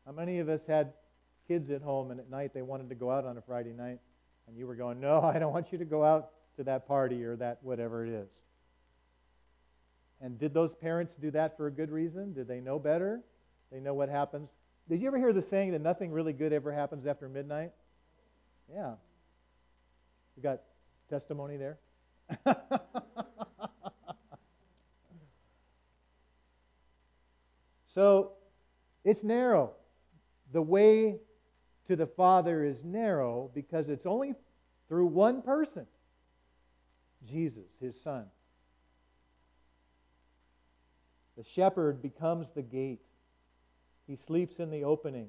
How 0.07 0.13
many 0.13 0.39
of 0.39 0.49
us 0.49 0.67
had 0.67 0.93
kids 1.47 1.71
at 1.71 1.83
home 1.83 2.11
and 2.11 2.21
at 2.21 2.31
night 2.31 2.55
they 2.55 2.63
wanted 2.63 2.89
to 2.89 2.95
go 2.95 3.11
out 3.11 3.25
on 3.25 3.37
a 3.37 3.43
Friday 3.43 3.73
night 3.73 3.99
and 4.49 4.57
you 4.57 4.67
were 4.67 4.75
going, 4.75 5.01
No, 5.01 5.21
I 5.35 5.39
don't 5.39 5.53
want 5.53 5.73
you 5.73 5.79
to 5.79 5.85
go 5.85 6.05
out 6.05 6.31
to 6.57 6.65
that 6.65 6.89
party 6.89 7.25
or 7.25 7.37
that 7.37 7.59
whatever 7.63 8.07
it 8.07 8.13
is? 8.13 8.43
And 10.21 10.39
did 10.39 10.55
those 10.55 10.73
parents 10.75 11.17
do 11.17 11.31
that 11.33 11.57
for 11.57 11.67
a 11.67 11.71
good 11.71 11.91
reason? 11.91 12.33
Did 12.33 12.49
they 12.49 12.61
know 12.61 12.79
better? 12.79 13.21
They 13.71 13.81
know 13.81 13.93
what 13.93 14.09
happens. 14.09 14.55
Did 14.89 15.03
you 15.03 15.09
ever 15.09 15.19
hear 15.19 15.33
the 15.33 15.43
saying 15.43 15.73
that 15.73 15.83
nothing 15.83 16.13
really 16.13 16.33
good 16.33 16.53
ever 16.53 16.73
happens 16.73 17.07
after 17.07 17.29
midnight? 17.29 17.73
Yeah. 18.73 18.95
We 20.37 20.43
got 20.43 20.63
testimony 21.11 21.59
there. 21.59 21.79
so 27.97 28.33
it's 29.05 29.25
narrow. 29.25 29.73
The 30.53 30.61
way 30.61 31.17
to 31.87 31.97
the 31.97 32.07
Father 32.07 32.63
is 32.63 32.85
narrow 32.85 33.51
because 33.55 33.89
it's 33.89 34.05
only 34.05 34.35
through 34.87 35.07
one 35.07 35.41
person 35.41 35.87
Jesus, 37.27 37.65
his 37.81 37.99
Son. 37.99 38.27
The 41.39 41.43
shepherd 41.43 42.03
becomes 42.03 42.53
the 42.53 42.61
gate. 42.61 43.01
He 44.07 44.17
sleeps 44.17 44.59
in 44.59 44.71
the 44.71 44.85
opening. 44.85 45.29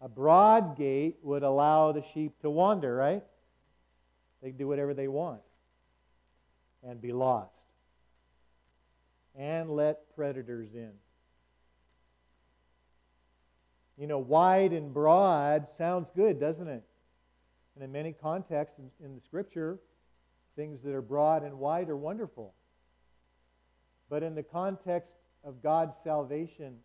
A 0.00 0.08
broad 0.08 0.78
gate 0.78 1.18
would 1.22 1.42
allow 1.42 1.92
the 1.92 2.02
sheep 2.14 2.40
to 2.40 2.48
wander, 2.48 2.96
right? 2.96 3.22
They 4.42 4.48
can 4.48 4.56
do 4.56 4.66
whatever 4.66 4.94
they 4.94 5.08
want 5.08 5.42
and 6.82 7.02
be 7.02 7.12
lost. 7.12 7.52
And 9.36 9.68
let 9.68 10.16
predators 10.16 10.74
in. 10.74 10.92
You 13.96 14.06
know, 14.06 14.18
wide 14.18 14.72
and 14.72 14.92
broad 14.92 15.68
sounds 15.76 16.10
good, 16.14 16.40
doesn't 16.40 16.68
it? 16.68 16.82
And 17.74 17.84
in 17.84 17.92
many 17.92 18.12
contexts 18.12 18.78
in, 18.78 18.90
in 19.04 19.14
the 19.14 19.20
scripture, 19.20 19.78
things 20.56 20.82
that 20.82 20.94
are 20.94 21.02
broad 21.02 21.42
and 21.42 21.58
wide 21.58 21.88
are 21.88 21.96
wonderful. 21.96 22.54
But 24.08 24.22
in 24.22 24.34
the 24.34 24.42
context 24.42 25.16
of 25.44 25.62
God's 25.62 25.94
salvation, 26.04 26.76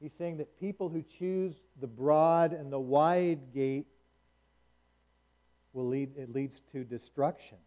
he's 0.00 0.12
saying 0.12 0.38
that 0.38 0.58
people 0.58 0.88
who 0.88 1.02
choose 1.02 1.58
the 1.80 1.86
broad 1.86 2.52
and 2.52 2.72
the 2.72 2.80
wide 2.80 3.52
gate 3.52 3.86
will 5.72 5.88
lead 5.88 6.16
it 6.16 6.32
leads 6.32 6.60
to 6.72 6.84
destruction. 6.84 7.58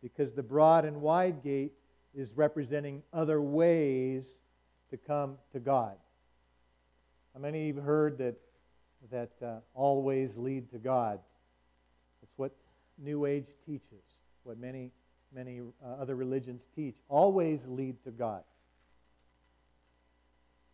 Because 0.00 0.34
the 0.34 0.42
broad 0.42 0.84
and 0.84 1.00
wide 1.00 1.42
gate 1.42 1.72
is 2.14 2.32
representing 2.34 3.02
other 3.12 3.42
ways 3.42 4.24
to 4.90 4.96
come 4.96 5.36
to 5.52 5.58
God. 5.58 5.96
How 7.34 7.40
many 7.40 7.68
you 7.68 7.74
heard 7.74 8.18
that, 8.18 8.36
that 9.10 9.30
uh, 9.44 9.60
all 9.74 10.02
ways 10.02 10.36
lead 10.36 10.70
to 10.70 10.78
God? 10.78 11.20
That's 12.20 12.32
what 12.36 12.52
New 12.98 13.26
Age 13.26 13.48
teaches, 13.64 14.02
what 14.42 14.58
many, 14.58 14.90
many 15.32 15.60
uh, 15.60 16.00
other 16.00 16.16
religions 16.16 16.62
teach. 16.74 16.96
All 17.08 17.32
ways 17.32 17.64
lead 17.66 18.02
to 18.04 18.10
God. 18.10 18.42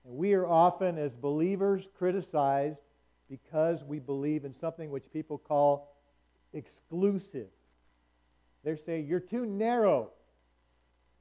And 0.04 0.16
we 0.16 0.34
are 0.34 0.46
often, 0.46 0.99
as 0.99 1.14
believers, 1.14 1.88
criticized 1.96 2.80
because 3.28 3.82
we 3.84 3.99
believe 3.99 4.44
in 4.44 4.52
something 4.52 4.90
which 4.90 5.11
people 5.12 5.38
call 5.38 5.96
exclusive. 6.52 7.49
They're 8.62 8.76
saying, 8.76 9.06
You're 9.06 9.20
too 9.20 9.46
narrow. 9.46 10.11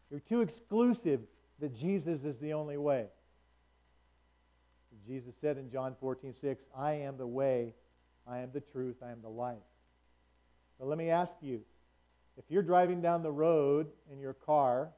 You're 0.10 0.20
too 0.20 0.42
exclusive 0.42 1.22
that 1.60 1.76
Jesus 1.76 2.24
is 2.24 2.40
the 2.40 2.54
only 2.54 2.78
way. 2.78 3.08
Jesus 5.06 5.36
said 5.40 5.58
in 5.58 5.70
John 5.70 5.96
14, 6.00 6.34
6, 6.34 6.68
I 6.78 6.94
am 6.94 7.18
the 7.18 7.28
way, 7.28 7.74
I 8.28 8.40
am 8.40 8.52
the 8.54 8.62
truth, 8.62 8.98
I 9.06 9.12
am 9.12 9.22
the 9.22 9.30
life. 9.30 9.58
But 10.80 10.88
let 10.88 10.98
me 10.98 11.10
ask 11.10 11.36
you 11.42 11.62
if 12.38 12.46
you're 12.50 12.64
driving 12.64 13.02
down 13.02 13.22
the 13.22 13.32
road 13.32 13.88
in 14.12 14.20
your 14.20 14.34
car 14.34 14.90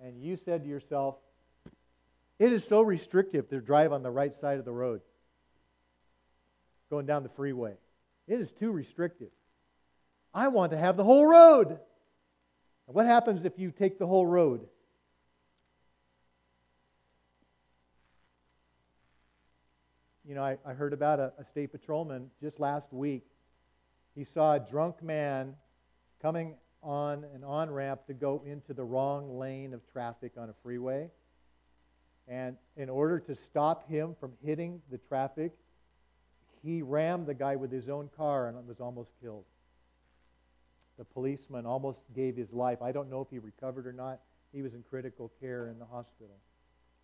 and 0.00 0.22
you 0.22 0.36
said 0.36 0.62
to 0.62 0.68
yourself, 0.68 1.16
it 2.38 2.52
is 2.52 2.66
so 2.66 2.80
restrictive 2.82 3.48
to 3.50 3.60
drive 3.60 3.92
on 3.92 4.02
the 4.02 4.10
right 4.10 4.34
side 4.34 4.58
of 4.58 4.64
the 4.64 4.72
road 4.72 5.00
going 6.90 7.06
down 7.06 7.22
the 7.22 7.28
freeway. 7.28 7.74
It 8.26 8.40
is 8.40 8.52
too 8.52 8.70
restrictive. 8.70 9.30
I 10.34 10.48
want 10.48 10.72
to 10.72 10.78
have 10.78 10.96
the 10.96 11.04
whole 11.04 11.26
road. 11.26 11.68
And 11.68 12.94
what 12.94 13.06
happens 13.06 13.44
if 13.44 13.58
you 13.58 13.70
take 13.70 13.98
the 13.98 14.06
whole 14.06 14.26
road? 14.26 14.66
You 20.32 20.36
know, 20.36 20.44
I, 20.44 20.56
I 20.64 20.72
heard 20.72 20.94
about 20.94 21.20
a, 21.20 21.30
a 21.36 21.44
state 21.44 21.72
patrolman 21.72 22.30
just 22.40 22.58
last 22.58 22.90
week. 22.90 23.26
He 24.14 24.24
saw 24.24 24.54
a 24.54 24.58
drunk 24.58 25.02
man 25.02 25.56
coming 26.22 26.54
on 26.82 27.26
an 27.34 27.44
on 27.44 27.70
ramp 27.70 28.06
to 28.06 28.14
go 28.14 28.42
into 28.46 28.72
the 28.72 28.82
wrong 28.82 29.38
lane 29.38 29.74
of 29.74 29.82
traffic 29.92 30.32
on 30.38 30.48
a 30.48 30.54
freeway. 30.62 31.10
And 32.26 32.56
in 32.78 32.88
order 32.88 33.20
to 33.20 33.34
stop 33.34 33.86
him 33.90 34.16
from 34.18 34.32
hitting 34.42 34.80
the 34.90 34.96
traffic, 34.96 35.52
he 36.62 36.80
rammed 36.80 37.26
the 37.26 37.34
guy 37.34 37.56
with 37.56 37.70
his 37.70 37.90
own 37.90 38.08
car 38.16 38.48
and 38.48 38.66
was 38.66 38.80
almost 38.80 39.10
killed. 39.20 39.44
The 40.96 41.04
policeman 41.04 41.66
almost 41.66 42.00
gave 42.16 42.36
his 42.36 42.54
life. 42.54 42.80
I 42.80 42.90
don't 42.90 43.10
know 43.10 43.20
if 43.20 43.28
he 43.28 43.38
recovered 43.38 43.86
or 43.86 43.92
not. 43.92 44.20
He 44.50 44.62
was 44.62 44.72
in 44.72 44.82
critical 44.82 45.30
care 45.42 45.68
in 45.68 45.78
the 45.78 45.84
hospital 45.84 46.36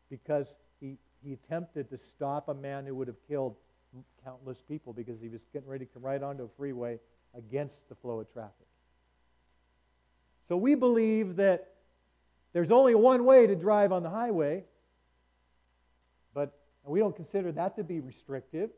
because 0.09 0.55
he, 0.81 0.97
he 1.23 1.33
attempted 1.33 1.91
to 1.91 1.99
stop 1.99 2.49
a 2.49 2.55
man 2.55 2.87
who 2.87 2.95
would 2.95 3.09
have 3.09 3.17
killed 3.29 3.57
countless 4.25 4.61
people 4.61 4.93
because 4.93 5.21
he 5.21 5.29
was 5.29 5.47
getting 5.53 5.69
ready 5.69 5.87
to 5.87 5.93
come 5.93 6.03
right 6.03 6.23
onto 6.23 6.45
a 6.45 6.49
freeway 6.57 6.99
against 7.37 7.89
the 7.89 7.95
flow 7.95 8.21
of 8.21 8.33
traffic. 8.33 8.67
So 10.47 10.57
we 10.57 10.75
believe 10.75 11.37
that 11.37 11.75
there's 12.53 12.71
only 12.71 12.95
one 12.95 13.25
way 13.25 13.47
to 13.47 13.55
drive 13.55 13.93
on 13.93 14.03
the 14.03 14.11
highway, 14.11 14.65
but 16.35 16.59
we 16.85 17.01
don't 17.01 17.15
consider 17.15 17.53
that 17.53 17.77
to 17.77 17.85
be 17.85 18.01
restrictive. 18.01 18.71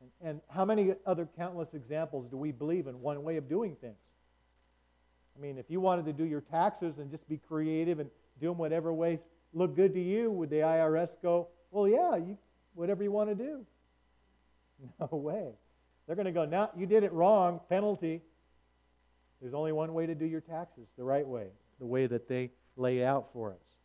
And, 0.00 0.30
and 0.30 0.40
how 0.48 0.64
many 0.64 0.94
other 1.04 1.28
countless 1.36 1.74
examples 1.74 2.26
do 2.28 2.36
we 2.36 2.52
believe 2.52 2.86
in 2.86 3.00
one 3.00 3.22
way 3.22 3.36
of 3.36 3.48
doing 3.48 3.76
things? 3.76 3.96
I 5.36 5.40
mean, 5.40 5.58
if 5.58 5.66
you 5.70 5.80
wanted 5.80 6.06
to 6.06 6.12
do 6.12 6.24
your 6.24 6.40
taxes 6.40 6.98
and 6.98 7.10
just 7.10 7.28
be 7.28 7.36
creative 7.36 7.98
and 7.98 8.10
do 8.40 8.48
them 8.48 8.58
whatever 8.58 8.92
ways 8.92 9.20
look 9.52 9.76
good 9.76 9.94
to 9.94 10.00
you, 10.00 10.30
would 10.30 10.50
the 10.50 10.56
IRS 10.56 11.10
go, 11.22 11.48
well, 11.70 11.88
yeah, 11.88 12.16
you, 12.16 12.38
whatever 12.74 13.02
you 13.02 13.12
want 13.12 13.30
to 13.30 13.34
do? 13.34 13.66
No 15.00 15.08
way. 15.10 15.50
They're 16.06 16.14
going 16.14 16.26
to 16.26 16.32
go, 16.32 16.44
now 16.44 16.70
you 16.76 16.86
did 16.86 17.02
it 17.02 17.12
wrong, 17.12 17.60
penalty. 17.68 18.22
There's 19.40 19.54
only 19.54 19.72
one 19.72 19.92
way 19.92 20.06
to 20.06 20.14
do 20.14 20.24
your 20.24 20.40
taxes, 20.40 20.88
the 20.96 21.02
right 21.02 21.26
way, 21.26 21.48
the 21.80 21.86
way 21.86 22.06
that 22.06 22.28
they 22.28 22.52
lay 22.76 23.04
out 23.04 23.32
for 23.32 23.52
us. 23.52 23.78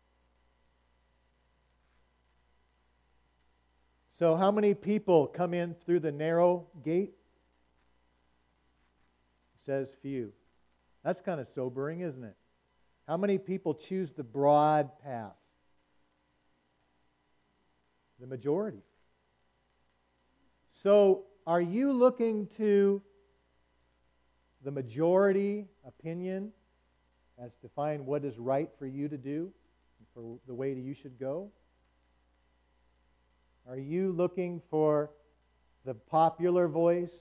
So, 4.11 4.35
how 4.35 4.51
many 4.51 4.75
people 4.75 5.25
come 5.25 5.55
in 5.55 5.73
through 5.73 6.01
the 6.01 6.11
narrow 6.11 6.67
gate? 6.83 7.13
It 9.55 9.59
says 9.59 9.95
few. 10.01 10.31
That's 11.03 11.19
kind 11.19 11.41
of 11.41 11.47
sobering, 11.47 12.01
isn't 12.01 12.23
it? 12.23 12.35
How 13.07 13.17
many 13.17 13.37
people 13.37 13.73
choose 13.73 14.13
the 14.13 14.23
broad 14.23 14.91
path? 15.03 15.33
The 18.23 18.29
majority. 18.29 18.79
So, 20.71 21.23
are 21.45 21.59
you 21.59 21.91
looking 21.91 22.47
to 22.55 23.01
the 24.63 24.71
majority 24.71 25.67
opinion 25.85 26.53
as 27.37 27.57
to 27.57 27.67
find 27.67 28.05
what 28.05 28.23
is 28.23 28.39
right 28.39 28.69
for 28.79 28.85
you 28.85 29.09
to 29.09 29.17
do, 29.17 29.51
for 30.13 30.39
the 30.47 30.53
way 30.53 30.73
that 30.73 30.79
you 30.79 30.93
should 30.93 31.19
go? 31.19 31.51
Are 33.67 33.77
you 33.77 34.13
looking 34.13 34.61
for 34.69 35.09
the 35.83 35.93
popular 35.93 36.69
voice, 36.69 37.13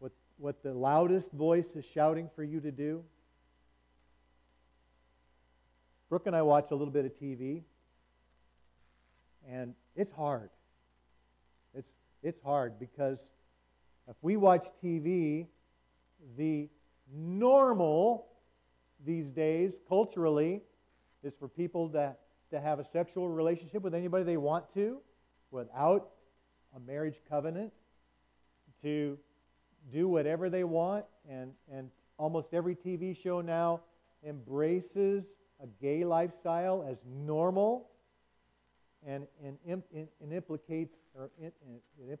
what, 0.00 0.12
what 0.36 0.62
the 0.62 0.74
loudest 0.74 1.32
voice 1.32 1.70
is 1.76 1.86
shouting 1.86 2.28
for 2.36 2.44
you 2.44 2.60
to 2.60 2.70
do? 2.70 3.02
Brooke 6.10 6.26
and 6.26 6.36
I 6.36 6.42
watch 6.42 6.72
a 6.72 6.74
little 6.74 6.92
bit 6.92 7.06
of 7.06 7.18
TV, 7.18 7.62
and 9.50 9.72
it's 9.96 10.12
hard. 10.12 10.50
It's, 11.74 11.90
it's 12.22 12.40
hard 12.42 12.78
because 12.78 13.18
if 14.08 14.16
we 14.22 14.36
watch 14.36 14.66
TV, 14.84 15.46
the 16.36 16.68
normal 17.12 18.26
these 19.04 19.30
days, 19.30 19.78
culturally, 19.88 20.62
is 21.22 21.34
for 21.38 21.48
people 21.48 21.88
to, 21.90 22.14
to 22.50 22.60
have 22.60 22.78
a 22.78 22.84
sexual 22.84 23.28
relationship 23.28 23.82
with 23.82 23.94
anybody 23.94 24.24
they 24.24 24.36
want 24.36 24.72
to 24.74 24.98
without 25.50 26.10
a 26.74 26.80
marriage 26.80 27.16
covenant 27.28 27.72
to 28.82 29.18
do 29.92 30.08
whatever 30.08 30.50
they 30.50 30.64
want. 30.64 31.04
And, 31.28 31.52
and 31.72 31.90
almost 32.18 32.52
every 32.52 32.76
TV 32.76 33.16
show 33.16 33.40
now 33.40 33.80
embraces 34.24 35.24
a 35.62 35.66
gay 35.82 36.04
lifestyle 36.04 36.86
as 36.88 36.98
normal 37.06 37.88
and, 39.06 39.26
and, 39.44 39.56
and, 39.66 40.08
and 40.20 40.32
implicates 40.32 40.96
or 41.16 41.30
it, 41.40 41.54
it, 42.00 42.20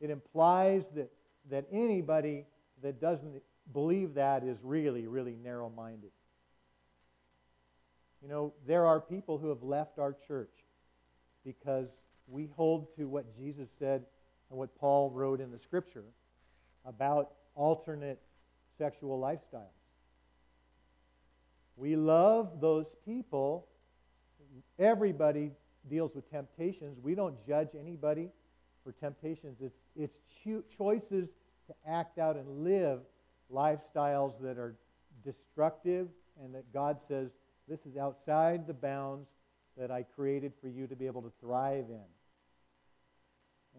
it 0.00 0.10
implies 0.10 0.84
that, 0.94 1.10
that 1.50 1.66
anybody 1.72 2.44
that 2.82 3.00
doesn't 3.00 3.42
believe 3.72 4.14
that 4.14 4.44
is 4.44 4.58
really, 4.62 5.06
really 5.06 5.36
narrow 5.42 5.70
minded. 5.74 6.10
You 8.22 8.28
know, 8.28 8.52
there 8.66 8.86
are 8.86 9.00
people 9.00 9.38
who 9.38 9.48
have 9.48 9.62
left 9.62 9.98
our 9.98 10.14
church 10.26 10.50
because 11.44 11.88
we 12.26 12.48
hold 12.56 12.94
to 12.96 13.08
what 13.08 13.36
Jesus 13.36 13.68
said 13.78 14.04
and 14.50 14.58
what 14.58 14.76
Paul 14.78 15.10
wrote 15.10 15.40
in 15.40 15.50
the 15.50 15.58
scripture 15.58 16.04
about 16.84 17.32
alternate 17.54 18.20
sexual 18.76 19.20
lifestyles. 19.20 19.66
We 21.76 21.96
love 21.96 22.60
those 22.60 22.86
people. 23.04 23.66
Everybody 24.78 25.52
deals 25.88 26.14
with 26.14 26.30
temptations. 26.30 26.98
We 27.02 27.14
don't 27.14 27.34
judge 27.46 27.70
anybody 27.78 28.30
for 28.84 28.92
temptations. 28.92 29.58
It's, 29.60 29.78
it's 29.96 30.18
cho- 30.44 30.64
choices 30.76 31.28
to 31.66 31.74
act 31.86 32.18
out 32.18 32.36
and 32.36 32.64
live 32.64 33.00
lifestyles 33.52 34.40
that 34.40 34.58
are 34.58 34.74
destructive 35.24 36.08
and 36.42 36.54
that 36.54 36.72
God 36.72 37.00
says, 37.00 37.30
this 37.68 37.84
is 37.84 37.96
outside 37.96 38.66
the 38.66 38.74
bounds 38.74 39.30
that 39.76 39.90
I 39.90 40.02
created 40.02 40.52
for 40.60 40.68
you 40.68 40.86
to 40.86 40.96
be 40.96 41.06
able 41.06 41.22
to 41.22 41.32
thrive 41.40 41.86
in. 41.88 42.00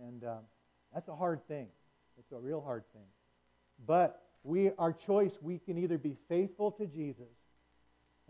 And 0.07 0.23
um, 0.23 0.39
that's 0.93 1.07
a 1.07 1.15
hard 1.15 1.45
thing. 1.47 1.67
It's 2.17 2.31
a 2.31 2.37
real 2.37 2.61
hard 2.61 2.83
thing. 2.93 3.07
But 3.85 4.23
we, 4.43 4.71
our 4.77 4.93
choice, 4.93 5.33
we 5.41 5.57
can 5.59 5.77
either 5.77 5.97
be 5.97 6.15
faithful 6.27 6.71
to 6.73 6.85
Jesus 6.85 7.25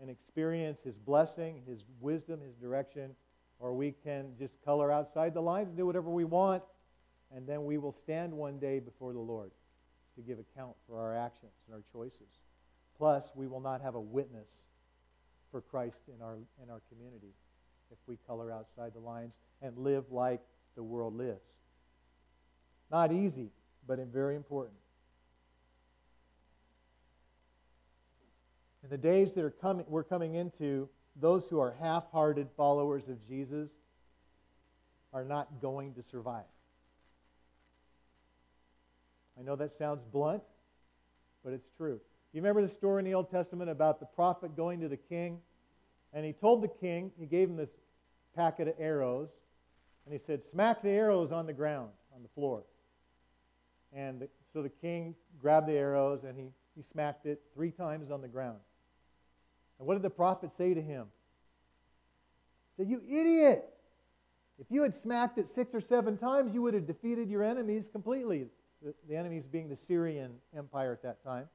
and 0.00 0.10
experience 0.10 0.82
his 0.82 0.96
blessing, 0.96 1.62
his 1.66 1.84
wisdom, 2.00 2.40
his 2.40 2.54
direction, 2.54 3.10
or 3.60 3.74
we 3.74 3.94
can 4.02 4.32
just 4.38 4.54
color 4.64 4.90
outside 4.90 5.34
the 5.34 5.40
lines 5.40 5.68
and 5.68 5.76
do 5.76 5.86
whatever 5.86 6.10
we 6.10 6.24
want, 6.24 6.62
and 7.34 7.46
then 7.46 7.64
we 7.64 7.78
will 7.78 7.92
stand 7.92 8.32
one 8.32 8.58
day 8.58 8.80
before 8.80 9.12
the 9.12 9.20
Lord 9.20 9.50
to 10.16 10.22
give 10.22 10.38
account 10.38 10.74
for 10.88 10.98
our 10.98 11.14
actions 11.16 11.52
and 11.66 11.74
our 11.74 11.82
choices. 11.92 12.26
Plus, 12.96 13.30
we 13.34 13.46
will 13.46 13.60
not 13.60 13.80
have 13.80 13.94
a 13.94 14.00
witness 14.00 14.48
for 15.50 15.60
Christ 15.60 15.98
in 16.08 16.22
our, 16.22 16.38
in 16.62 16.70
our 16.70 16.80
community 16.90 17.34
if 17.90 17.98
we 18.06 18.16
color 18.26 18.50
outside 18.50 18.92
the 18.94 19.00
lines 19.00 19.32
and 19.62 19.76
live 19.76 20.04
like 20.10 20.40
the 20.74 20.82
world 20.82 21.16
lives. 21.16 21.40
Not 22.90 23.12
easy, 23.12 23.50
but 23.86 23.98
very 24.06 24.36
important. 24.36 24.76
In 28.82 28.90
the 28.90 28.98
days 28.98 29.34
that 29.34 29.44
are 29.44 29.50
coming, 29.50 29.84
we're 29.88 30.04
coming 30.04 30.34
into, 30.34 30.88
those 31.16 31.48
who 31.48 31.58
are 31.60 31.74
half 31.80 32.10
hearted 32.12 32.48
followers 32.56 33.08
of 33.08 33.26
Jesus 33.26 33.70
are 35.12 35.24
not 35.24 35.60
going 35.60 35.94
to 35.94 36.02
survive. 36.02 36.44
I 39.38 39.42
know 39.42 39.56
that 39.56 39.72
sounds 39.72 40.02
blunt, 40.12 40.42
but 41.44 41.52
it's 41.52 41.68
true. 41.76 42.00
You 42.32 42.40
remember 42.40 42.62
the 42.62 42.72
story 42.72 43.00
in 43.00 43.04
the 43.04 43.14
Old 43.14 43.30
Testament 43.30 43.70
about 43.70 43.98
the 43.98 44.06
prophet 44.06 44.56
going 44.56 44.80
to 44.80 44.88
the 44.88 44.96
king? 44.96 45.40
And 46.12 46.24
he 46.24 46.32
told 46.32 46.62
the 46.62 46.68
king, 46.68 47.10
he 47.18 47.26
gave 47.26 47.48
him 47.48 47.56
this 47.56 47.70
packet 48.36 48.68
of 48.68 48.74
arrows, 48.78 49.30
and 50.04 50.12
he 50.12 50.20
said, 50.24 50.44
Smack 50.44 50.82
the 50.82 50.90
arrows 50.90 51.32
on 51.32 51.46
the 51.46 51.52
ground, 51.52 51.90
on 52.14 52.22
the 52.22 52.28
floor. 52.28 52.64
And 53.92 54.20
the, 54.20 54.28
so 54.52 54.62
the 54.62 54.68
king 54.68 55.14
grabbed 55.40 55.66
the 55.66 55.74
arrows 55.74 56.24
and 56.24 56.38
he, 56.38 56.50
he 56.76 56.82
smacked 56.82 57.26
it 57.26 57.42
three 57.54 57.70
times 57.70 58.10
on 58.10 58.20
the 58.20 58.28
ground. 58.28 58.58
And 59.80 59.88
what 59.88 59.94
did 59.94 60.02
the 60.02 60.10
prophet 60.10 60.52
say 60.56 60.74
to 60.74 60.82
him? 60.82 61.06
He 62.76 62.82
said, 62.84 62.90
You 62.90 63.00
idiot! 63.08 63.64
If 64.58 64.66
you 64.70 64.82
had 64.82 64.94
smacked 64.94 65.38
it 65.38 65.48
six 65.48 65.74
or 65.74 65.80
seven 65.80 66.18
times, 66.18 66.52
you 66.52 66.60
would 66.60 66.74
have 66.74 66.86
defeated 66.86 67.30
your 67.30 67.42
enemies 67.42 67.88
completely. 67.90 68.46
The, 68.82 68.94
the 69.08 69.16
enemies 69.16 69.46
being 69.46 69.70
the 69.70 69.76
Syrian 69.76 70.32
Empire 70.56 70.92
at 70.92 71.02
that 71.02 71.24
time. 71.24 71.48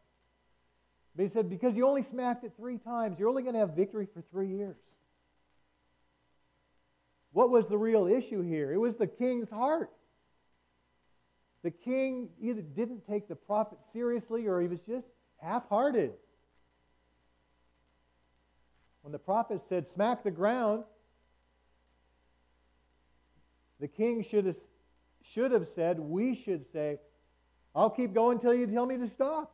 But 1.16 1.24
he 1.24 1.30
said, 1.30 1.50
because 1.50 1.76
you 1.76 1.88
only 1.88 2.02
smacked 2.02 2.44
it 2.44 2.54
three 2.58 2.80
times, 2.80 3.20
you're 3.20 3.30
only 3.30 3.44
going 3.44 3.54
to 3.54 3.60
have 3.60 3.76
victory 3.76 4.08
for 4.12 4.22
three 4.32 4.50
years. 4.50 4.76
What 7.32 7.52
was 7.52 7.68
the 7.68 7.78
real 7.78 8.08
issue 8.08 8.42
here? 8.42 8.74
It 8.74 8.78
was 8.78 8.96
the 8.96 9.08
king's 9.08 9.50
heart. 9.52 9.92
The 11.64 11.72
king 11.72 12.30
either 12.42 12.62
didn't 12.62 13.06
take 13.08 13.28
the 13.28 13.36
prophet 13.36 13.78
seriously 13.94 14.48
or 14.48 14.62
he 14.62 14.68
was 14.68 14.80
just 14.82 15.10
half 15.38 15.70
hearted. 15.70 16.14
When 19.06 19.12
the 19.12 19.20
prophet 19.20 19.62
said, 19.70 19.86
Smack 19.86 20.24
the 20.24 20.32
ground, 20.32 20.84
the 23.80 23.88
king 23.88 24.24
should 24.24 24.48
have, 24.48 24.58
should 25.22 25.52
have 25.52 25.68
said, 25.76 26.00
We 26.00 26.34
should 26.34 26.66
say, 26.72 26.98
I'll 27.76 27.92
keep 27.92 28.16
going 28.16 28.38
until 28.38 28.56
you 28.56 28.66
tell 28.66 28.88
me 28.88 28.98
to 28.98 29.08
stop. 29.08 29.54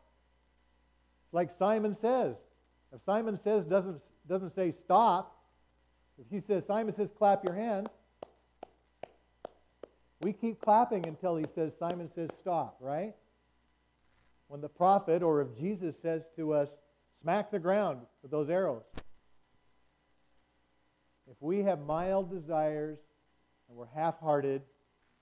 It's 1.25 1.33
like 1.33 1.49
Simon 1.59 1.93
says. 1.93 2.37
If 2.95 3.01
Simon 3.03 3.37
says 3.43 3.65
doesn't, 3.65 4.01
doesn't 4.25 4.51
say 4.51 4.71
stop, 4.71 5.35
if 6.17 6.27
he 6.31 6.39
says, 6.39 6.65
Simon 6.65 6.93
says, 6.93 7.09
clap 7.17 7.43
your 7.43 7.55
hands, 7.55 7.89
we 10.21 10.31
keep 10.31 10.61
clapping 10.61 11.05
until 11.05 11.35
he 11.35 11.45
says, 11.53 11.75
Simon 11.77 12.09
says, 12.15 12.29
stop, 12.39 12.77
right? 12.79 13.15
When 14.47 14.61
the 14.61 14.69
prophet, 14.69 15.21
or 15.21 15.41
if 15.41 15.57
Jesus 15.57 15.97
says 16.01 16.21
to 16.37 16.53
us, 16.53 16.69
smack 17.21 17.51
the 17.51 17.59
ground 17.59 17.99
with 18.21 18.31
those 18.31 18.49
arrows. 18.49 18.83
If 21.31 21.37
we 21.39 21.59
have 21.59 21.79
mild 21.85 22.29
desires 22.29 22.99
and 23.69 23.77
we're 23.77 23.85
half 23.85 24.19
hearted 24.19 24.63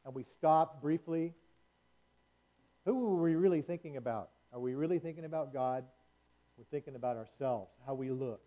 and 0.04 0.16
we 0.16 0.24
stop 0.24 0.82
briefly, 0.82 1.36
who 2.84 3.06
are 3.06 3.22
we 3.22 3.36
really 3.36 3.62
thinking 3.62 3.96
about? 3.96 4.32
Are 4.52 4.60
we 4.60 4.74
really 4.74 4.98
thinking 4.98 5.24
about 5.26 5.54
God? 5.54 5.84
We're 6.58 6.64
thinking 6.72 6.96
about 6.96 7.16
ourselves, 7.16 7.70
how 7.86 7.94
we 7.94 8.10
look. 8.10 8.42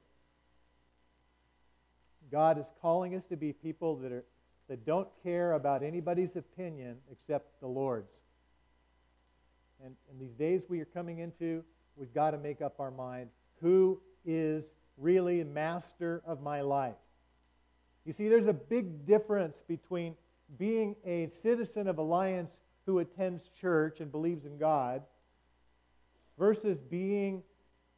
God 2.32 2.58
is 2.58 2.66
calling 2.80 3.14
us 3.14 3.26
to 3.26 3.36
be 3.36 3.52
people 3.52 3.94
that, 3.98 4.10
are, 4.10 4.24
that 4.68 4.84
don't 4.84 5.08
care 5.22 5.52
about 5.52 5.84
anybody's 5.84 6.34
opinion 6.34 6.96
except 7.12 7.60
the 7.60 7.68
Lord's. 7.68 8.18
And 9.84 9.94
in 10.10 10.18
these 10.18 10.34
days 10.34 10.64
we 10.68 10.80
are 10.80 10.86
coming 10.86 11.20
into, 11.20 11.62
we've 11.94 12.12
got 12.12 12.32
to 12.32 12.38
make 12.38 12.60
up 12.60 12.80
our 12.80 12.90
mind 12.90 13.30
who 13.60 14.00
is 14.24 14.64
really 14.98 15.44
master 15.44 16.22
of 16.26 16.42
my 16.42 16.60
life. 16.60 16.96
You 18.04 18.12
see, 18.12 18.28
there's 18.28 18.48
a 18.48 18.52
big 18.52 19.06
difference 19.06 19.62
between 19.66 20.16
being 20.58 20.96
a 21.04 21.30
citizen 21.42 21.86
of 21.88 21.98
Alliance 21.98 22.52
who 22.86 22.98
attends 22.98 23.48
church 23.60 24.00
and 24.00 24.10
believes 24.10 24.44
in 24.44 24.58
God 24.58 25.02
versus 26.38 26.80
being 26.80 27.42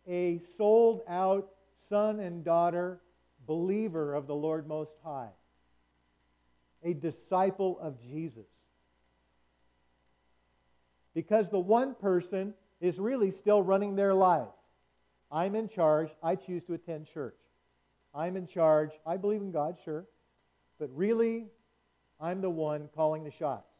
a 0.06 0.40
sold 0.58 1.02
out 1.08 1.48
son 1.88 2.20
and 2.20 2.44
daughter 2.44 3.00
believer 3.46 4.14
of 4.14 4.26
the 4.26 4.34
Lord 4.34 4.66
Most 4.66 4.92
High, 5.02 5.30
a 6.82 6.92
disciple 6.92 7.78
of 7.80 8.00
Jesus. 8.02 8.46
Because 11.14 11.48
the 11.48 11.58
one 11.58 11.94
person 11.94 12.54
is 12.80 12.98
really 12.98 13.30
still 13.30 13.62
running 13.62 13.96
their 13.96 14.14
life. 14.14 14.48
I'm 15.30 15.54
in 15.54 15.68
charge, 15.68 16.10
I 16.22 16.34
choose 16.36 16.64
to 16.64 16.74
attend 16.74 17.06
church. 17.06 17.36
I'm 18.14 18.36
in 18.36 18.46
charge. 18.46 18.92
I 19.06 19.16
believe 19.16 19.40
in 19.40 19.50
God, 19.50 19.76
sure. 19.84 20.06
But 20.78 20.90
really, 20.94 21.46
I'm 22.20 22.40
the 22.40 22.50
one 22.50 22.88
calling 22.94 23.24
the 23.24 23.30
shots. 23.30 23.70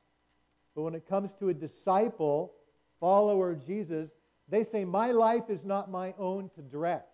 But 0.74 0.82
when 0.82 0.94
it 0.94 1.08
comes 1.08 1.30
to 1.38 1.50
a 1.50 1.54
disciple, 1.54 2.52
follower 2.98 3.50
of 3.50 3.64
Jesus, 3.64 4.10
they 4.48 4.64
say, 4.64 4.84
My 4.84 5.12
life 5.12 5.48
is 5.48 5.64
not 5.64 5.90
my 5.90 6.14
own 6.18 6.50
to 6.56 6.62
direct. 6.62 7.08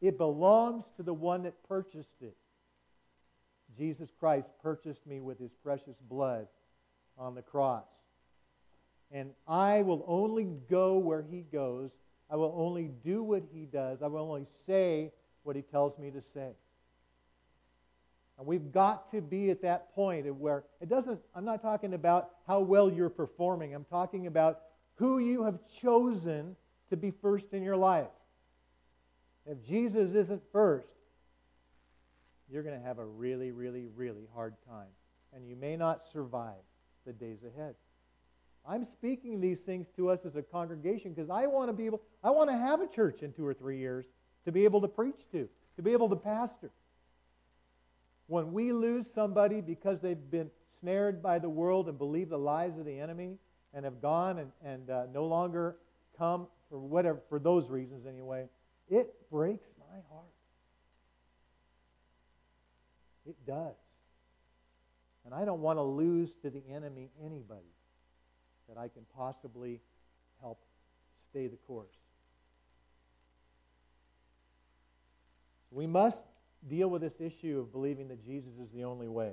It 0.00 0.18
belongs 0.18 0.84
to 0.96 1.02
the 1.02 1.14
one 1.14 1.42
that 1.44 1.62
purchased 1.68 2.22
it. 2.22 2.36
Jesus 3.76 4.10
Christ 4.18 4.48
purchased 4.62 5.06
me 5.06 5.20
with 5.20 5.38
his 5.38 5.52
precious 5.62 5.96
blood 6.08 6.48
on 7.16 7.34
the 7.34 7.42
cross. 7.42 7.84
And 9.12 9.30
I 9.46 9.82
will 9.82 10.04
only 10.06 10.48
go 10.68 10.98
where 10.98 11.22
he 11.22 11.42
goes. 11.42 11.90
I 12.30 12.36
will 12.36 12.54
only 12.56 12.90
do 13.04 13.22
what 13.22 13.42
he 13.52 13.66
does. 13.66 14.02
I 14.02 14.06
will 14.06 14.20
only 14.20 14.46
say 14.66 15.12
what 15.42 15.56
he 15.56 15.62
tells 15.62 15.98
me 15.98 16.10
to 16.10 16.20
say. 16.20 16.50
And 18.38 18.46
we've 18.46 18.72
got 18.72 19.10
to 19.10 19.20
be 19.20 19.50
at 19.50 19.62
that 19.62 19.94
point 19.94 20.34
where 20.34 20.64
it 20.80 20.88
doesn't, 20.88 21.20
I'm 21.34 21.44
not 21.44 21.60
talking 21.60 21.92
about 21.92 22.30
how 22.46 22.60
well 22.60 22.90
you're 22.90 23.10
performing. 23.10 23.74
I'm 23.74 23.84
talking 23.84 24.26
about 24.26 24.60
who 24.94 25.18
you 25.18 25.44
have 25.44 25.58
chosen 25.82 26.56
to 26.88 26.96
be 26.96 27.10
first 27.10 27.52
in 27.52 27.62
your 27.62 27.76
life. 27.76 28.08
If 29.46 29.62
Jesus 29.66 30.14
isn't 30.14 30.42
first, 30.52 30.88
you're 32.50 32.62
going 32.62 32.78
to 32.78 32.84
have 32.84 32.98
a 32.98 33.04
really, 33.04 33.50
really, 33.50 33.86
really 33.94 34.26
hard 34.34 34.54
time. 34.66 34.88
And 35.34 35.46
you 35.46 35.54
may 35.54 35.76
not 35.76 36.06
survive 36.10 36.62
the 37.06 37.12
days 37.12 37.40
ahead. 37.44 37.74
I'm 38.66 38.84
speaking 38.84 39.40
these 39.40 39.60
things 39.60 39.88
to 39.96 40.10
us 40.10 40.24
as 40.24 40.36
a 40.36 40.42
congregation 40.42 41.12
because 41.12 41.30
I 41.30 41.46
want 41.46 41.68
to 41.68 41.72
be 41.72 41.86
able, 41.86 42.02
I 42.22 42.30
want 42.30 42.50
to 42.50 42.56
have 42.56 42.80
a 42.80 42.86
church 42.86 43.22
in 43.22 43.32
two 43.32 43.46
or 43.46 43.54
three 43.54 43.78
years 43.78 44.06
to 44.44 44.52
be 44.52 44.64
able 44.64 44.80
to 44.80 44.88
preach 44.88 45.20
to, 45.32 45.48
to 45.76 45.82
be 45.82 45.92
able 45.92 46.08
to 46.08 46.16
pastor. 46.16 46.70
When 48.26 48.52
we 48.52 48.72
lose 48.72 49.10
somebody 49.12 49.60
because 49.60 50.00
they've 50.00 50.30
been 50.30 50.50
snared 50.80 51.22
by 51.22 51.38
the 51.38 51.48
world 51.48 51.88
and 51.88 51.98
believe 51.98 52.28
the 52.28 52.38
lies 52.38 52.78
of 52.78 52.84
the 52.84 52.98
enemy 52.98 53.38
and 53.74 53.84
have 53.84 54.00
gone 54.00 54.38
and, 54.38 54.52
and 54.64 54.90
uh, 54.90 55.06
no 55.12 55.24
longer 55.26 55.76
come 56.16 56.46
for 56.68 56.78
whatever, 56.78 57.20
for 57.28 57.38
those 57.38 57.68
reasons 57.68 58.06
anyway, 58.06 58.46
it 58.88 59.14
breaks 59.30 59.68
my 59.78 59.98
heart. 60.10 60.26
It 63.26 63.36
does. 63.46 63.74
And 65.24 65.34
I 65.34 65.44
don't 65.44 65.60
want 65.60 65.78
to 65.78 65.82
lose 65.82 66.30
to 66.42 66.50
the 66.50 66.62
enemy 66.72 67.10
anybody 67.24 67.74
that 68.68 68.78
I 68.78 68.88
can 68.88 69.02
possibly 69.16 69.80
help 70.40 70.60
stay 71.30 71.46
the 71.46 71.56
course. 71.56 71.99
We 75.70 75.86
must 75.86 76.22
deal 76.68 76.88
with 76.88 77.02
this 77.02 77.20
issue 77.20 77.58
of 77.60 77.72
believing 77.72 78.08
that 78.08 78.24
Jesus 78.24 78.52
is 78.62 78.70
the 78.74 78.84
only 78.84 79.08
way. 79.08 79.32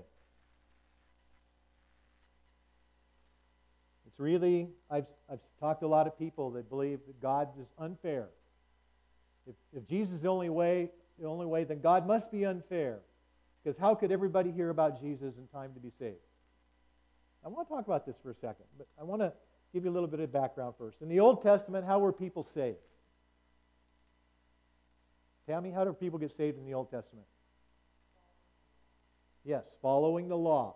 It's 4.08 4.20
really, 4.20 4.70
I've, 4.90 5.08
I've 5.32 5.42
talked 5.60 5.82
to 5.82 5.86
a 5.86 5.88
lot 5.88 6.08
of 6.08 6.18
people 6.18 6.52
that 6.52 6.70
believe 6.70 7.00
that 7.08 7.22
God 7.22 7.50
is 7.60 7.68
unfair. 7.78 8.28
If, 9.48 9.56
if 9.74 9.88
Jesus 9.88 10.16
is 10.16 10.22
the 10.22 10.30
only 10.30 10.50
way, 10.50 10.90
the 11.20 11.28
only 11.28 11.46
way, 11.46 11.64
then 11.64 11.82
God 11.82 12.08
must 12.08 12.32
be 12.32 12.46
unfair. 12.46 13.00
Because 13.64 13.78
how 13.78 13.96
could 13.96 14.12
everybody 14.12 14.52
hear 14.52 14.70
about 14.70 15.02
Jesus 15.02 15.36
in 15.38 15.48
time 15.48 15.74
to 15.74 15.80
be 15.80 15.92
saved? 16.00 16.16
I 17.46 17.50
want 17.50 17.68
to 17.68 17.74
talk 17.74 17.86
about 17.86 18.06
this 18.06 18.18
for 18.18 18.32
a 18.32 18.36
second, 18.36 18.66
but 18.78 18.88
I 19.00 19.04
want 19.04 19.22
to 19.22 19.34
give 19.74 19.84
you 19.84 19.92
a 19.92 19.94
little 19.94 20.08
bit 20.08 20.20
of 20.20 20.32
background 20.32 20.76
first. 20.78 21.02
In 21.02 21.10
the 21.10 21.20
Old 21.20 21.42
Testament, 21.42 21.86
how 21.86 22.00
were 22.00 22.14
people 22.14 22.44
saved? 22.44 22.78
Tammy, 25.48 25.72
how 25.72 25.86
do 25.86 25.94
people 25.94 26.20
get 26.20 26.36
saved 26.36 26.58
in 26.58 26.66
the 26.66 26.74
Old 26.74 26.92
Testament? 26.92 27.26
Yes, 29.46 29.76
following 29.82 30.28
the 30.28 30.38
law. 30.38 30.76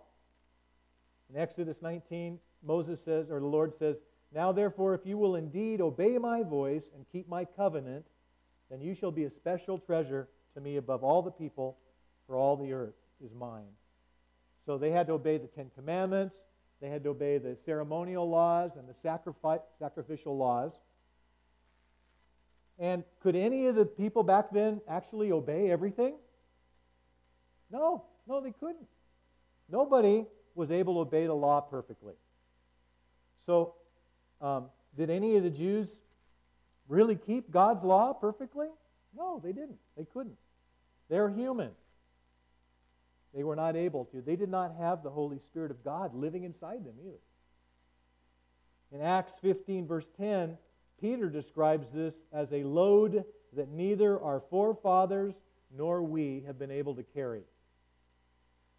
In 1.28 1.38
Exodus 1.38 1.82
19, 1.82 2.38
Moses 2.64 3.00
says, 3.04 3.30
or 3.30 3.38
the 3.38 3.46
Lord 3.46 3.74
says, 3.74 3.96
Now 4.34 4.50
therefore, 4.50 4.94
if 4.94 5.04
you 5.04 5.18
will 5.18 5.36
indeed 5.36 5.82
obey 5.82 6.16
my 6.16 6.42
voice 6.42 6.88
and 6.94 7.04
keep 7.12 7.28
my 7.28 7.44
covenant, 7.44 8.06
then 8.70 8.80
you 8.80 8.94
shall 8.94 9.10
be 9.10 9.24
a 9.24 9.30
special 9.30 9.78
treasure 9.78 10.28
to 10.54 10.60
me 10.60 10.76
above 10.76 11.04
all 11.04 11.20
the 11.20 11.30
people, 11.30 11.76
for 12.26 12.36
all 12.36 12.56
the 12.56 12.72
earth 12.72 12.94
is 13.22 13.34
mine. 13.34 13.68
So 14.64 14.78
they 14.78 14.90
had 14.90 15.06
to 15.08 15.14
obey 15.14 15.36
the 15.36 15.48
Ten 15.48 15.70
Commandments, 15.74 16.36
they 16.80 16.88
had 16.88 17.04
to 17.04 17.10
obey 17.10 17.38
the 17.38 17.56
ceremonial 17.64 18.28
laws 18.28 18.76
and 18.76 18.88
the 18.88 18.94
sacrificial 19.78 20.36
laws. 20.36 20.78
And 22.78 23.04
could 23.20 23.36
any 23.36 23.66
of 23.66 23.74
the 23.74 23.84
people 23.84 24.22
back 24.22 24.50
then 24.50 24.80
actually 24.88 25.30
obey 25.30 25.70
everything? 25.70 26.14
No, 27.70 28.04
no, 28.26 28.40
they 28.40 28.52
couldn't. 28.52 28.88
Nobody 29.68 30.26
was 30.54 30.70
able 30.70 30.94
to 30.94 31.00
obey 31.00 31.26
the 31.26 31.34
law 31.34 31.60
perfectly. 31.60 32.14
So, 33.46 33.74
um, 34.40 34.66
did 34.96 35.10
any 35.10 35.36
of 35.36 35.42
the 35.42 35.50
Jews 35.50 35.88
really 36.88 37.16
keep 37.16 37.50
God's 37.50 37.82
law 37.82 38.12
perfectly? 38.12 38.68
No, 39.16 39.40
they 39.42 39.52
didn't. 39.52 39.78
They 39.96 40.04
couldn't. 40.04 40.36
They're 41.08 41.28
human. 41.28 41.70
They 43.34 43.44
were 43.44 43.56
not 43.56 43.76
able 43.76 44.04
to. 44.06 44.20
They 44.20 44.36
did 44.36 44.50
not 44.50 44.74
have 44.78 45.02
the 45.02 45.10
Holy 45.10 45.38
Spirit 45.38 45.70
of 45.70 45.82
God 45.82 46.14
living 46.14 46.44
inside 46.44 46.84
them 46.84 46.94
either. 47.02 47.18
In 48.92 49.00
Acts 49.00 49.32
15, 49.40 49.86
verse 49.86 50.04
10, 50.18 50.58
Peter 51.02 51.28
describes 51.28 51.88
this 51.92 52.14
as 52.32 52.52
a 52.52 52.62
load 52.62 53.24
that 53.54 53.68
neither 53.68 54.20
our 54.20 54.40
forefathers 54.48 55.34
nor 55.76 56.00
we 56.00 56.44
have 56.46 56.60
been 56.60 56.70
able 56.70 56.94
to 56.94 57.02
carry. 57.02 57.42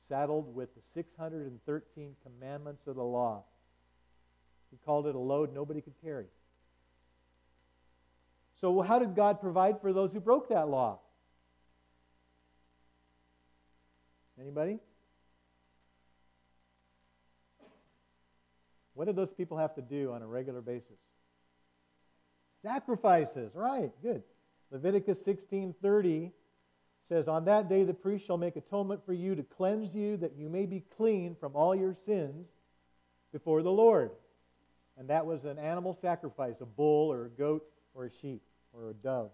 saddled 0.07 0.53
with 0.53 0.73
the 0.75 0.81
613 0.93 2.15
commandments 2.23 2.87
of 2.87 2.95
the 2.95 3.03
law. 3.03 3.43
He 4.69 4.77
called 4.85 5.07
it 5.07 5.15
a 5.15 5.19
load 5.19 5.53
nobody 5.53 5.81
could 5.81 5.93
carry. 6.03 6.25
So, 8.59 8.81
how 8.81 8.99
did 8.99 9.15
God 9.15 9.39
provide 9.39 9.79
for 9.79 9.93
those 9.93 10.11
who 10.11 10.19
broke 10.19 10.49
that 10.49 10.67
law? 10.67 10.99
Anybody? 14.39 14.79
What 18.93 19.05
did 19.05 19.15
those 19.15 19.31
people 19.31 19.57
have 19.57 19.75
to 19.75 19.81
do 19.81 20.11
on 20.11 20.21
a 20.21 20.27
regular 20.27 20.61
basis? 20.61 20.99
Sacrifices, 22.63 23.53
right, 23.53 23.91
good. 24.01 24.23
Leviticus 24.71 25.21
16:30 25.21 26.31
says, 27.01 27.27
"On 27.27 27.43
that 27.45 27.67
day 27.67 27.83
the 27.83 27.93
priest 27.93 28.25
shall 28.25 28.37
make 28.37 28.55
atonement 28.55 29.03
for 29.03 29.11
you 29.11 29.35
to 29.35 29.43
cleanse 29.43 29.93
you 29.93 30.15
that 30.17 30.37
you 30.37 30.49
may 30.49 30.65
be 30.65 30.79
clean 30.79 31.35
from 31.35 31.55
all 31.57 31.75
your 31.75 31.93
sins 31.93 32.47
before 33.33 33.61
the 33.61 33.71
Lord." 33.71 34.15
And 34.95 35.09
that 35.09 35.25
was 35.25 35.43
an 35.43 35.59
animal 35.59 35.93
sacrifice, 35.93 36.61
a 36.61 36.65
bull 36.65 37.11
or 37.11 37.25
a 37.25 37.29
goat 37.29 37.69
or 37.93 38.05
a 38.05 38.09
sheep 38.09 38.41
or 38.71 38.89
a 38.89 38.93
dove. 38.93 39.33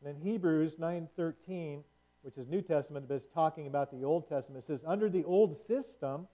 And 0.00 0.14
then 0.14 0.22
Hebrews 0.22 0.78
9:13, 0.78 1.82
which 2.20 2.36
is 2.36 2.46
New 2.46 2.60
Testament, 2.60 3.08
but 3.08 3.14
is 3.14 3.28
talking 3.28 3.66
about 3.66 3.90
the 3.90 4.04
Old 4.04 4.28
Testament, 4.28 4.66
says, 4.66 4.84
"Under 4.84 5.08
the 5.08 5.24
old 5.24 5.56
system, 5.56 6.28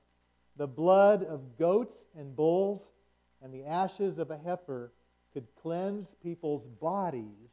the 0.57 0.67
blood 0.67 1.23
of 1.23 1.57
goats 1.57 2.05
and 2.17 2.35
bulls 2.35 2.91
and 3.41 3.55
the 3.55 3.65
ashes 3.65 4.19
of 4.19 4.33
a 4.33 4.39
heifer 4.39 4.93
could 5.33 5.47
cleanse 5.61 6.15
people's 6.23 6.67
bodies 6.81 7.51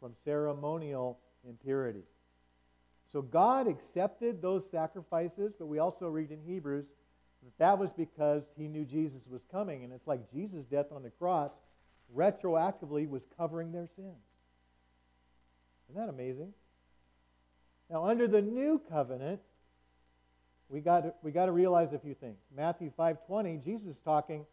from 0.00 0.14
ceremonial 0.24 1.18
impurity. 1.46 2.04
So 3.10 3.22
God 3.22 3.66
accepted 3.66 4.42
those 4.42 4.68
sacrifices, 4.70 5.54
but 5.58 5.66
we 5.66 5.78
also 5.78 6.08
read 6.08 6.30
in 6.30 6.40
Hebrews 6.42 6.86
that 7.42 7.58
that 7.58 7.78
was 7.78 7.92
because 7.92 8.42
he 8.56 8.68
knew 8.68 8.84
Jesus 8.84 9.22
was 9.28 9.42
coming. 9.50 9.84
And 9.84 9.92
it's 9.92 10.06
like 10.06 10.30
Jesus' 10.30 10.64
death 10.66 10.86
on 10.92 11.02
the 11.02 11.10
cross 11.10 11.52
retroactively 12.14 13.08
was 13.08 13.22
covering 13.36 13.72
their 13.72 13.86
sins. 13.96 14.24
Isn't 15.88 16.00
that 16.00 16.10
amazing? 16.10 16.52
Now, 17.90 18.04
under 18.04 18.28
the 18.28 18.42
new 18.42 18.80
covenant, 18.90 19.40
we 20.68 20.80
got 20.80 21.16
we 21.22 21.32
got 21.32 21.46
to 21.46 21.52
realize 21.52 21.92
a 21.94 21.98
few 21.98 22.14
things. 22.14 22.36
Matthew 22.54 22.92
5:20, 22.98 23.64
Jesus 23.64 23.86
is 23.86 23.98
talking, 24.00 24.44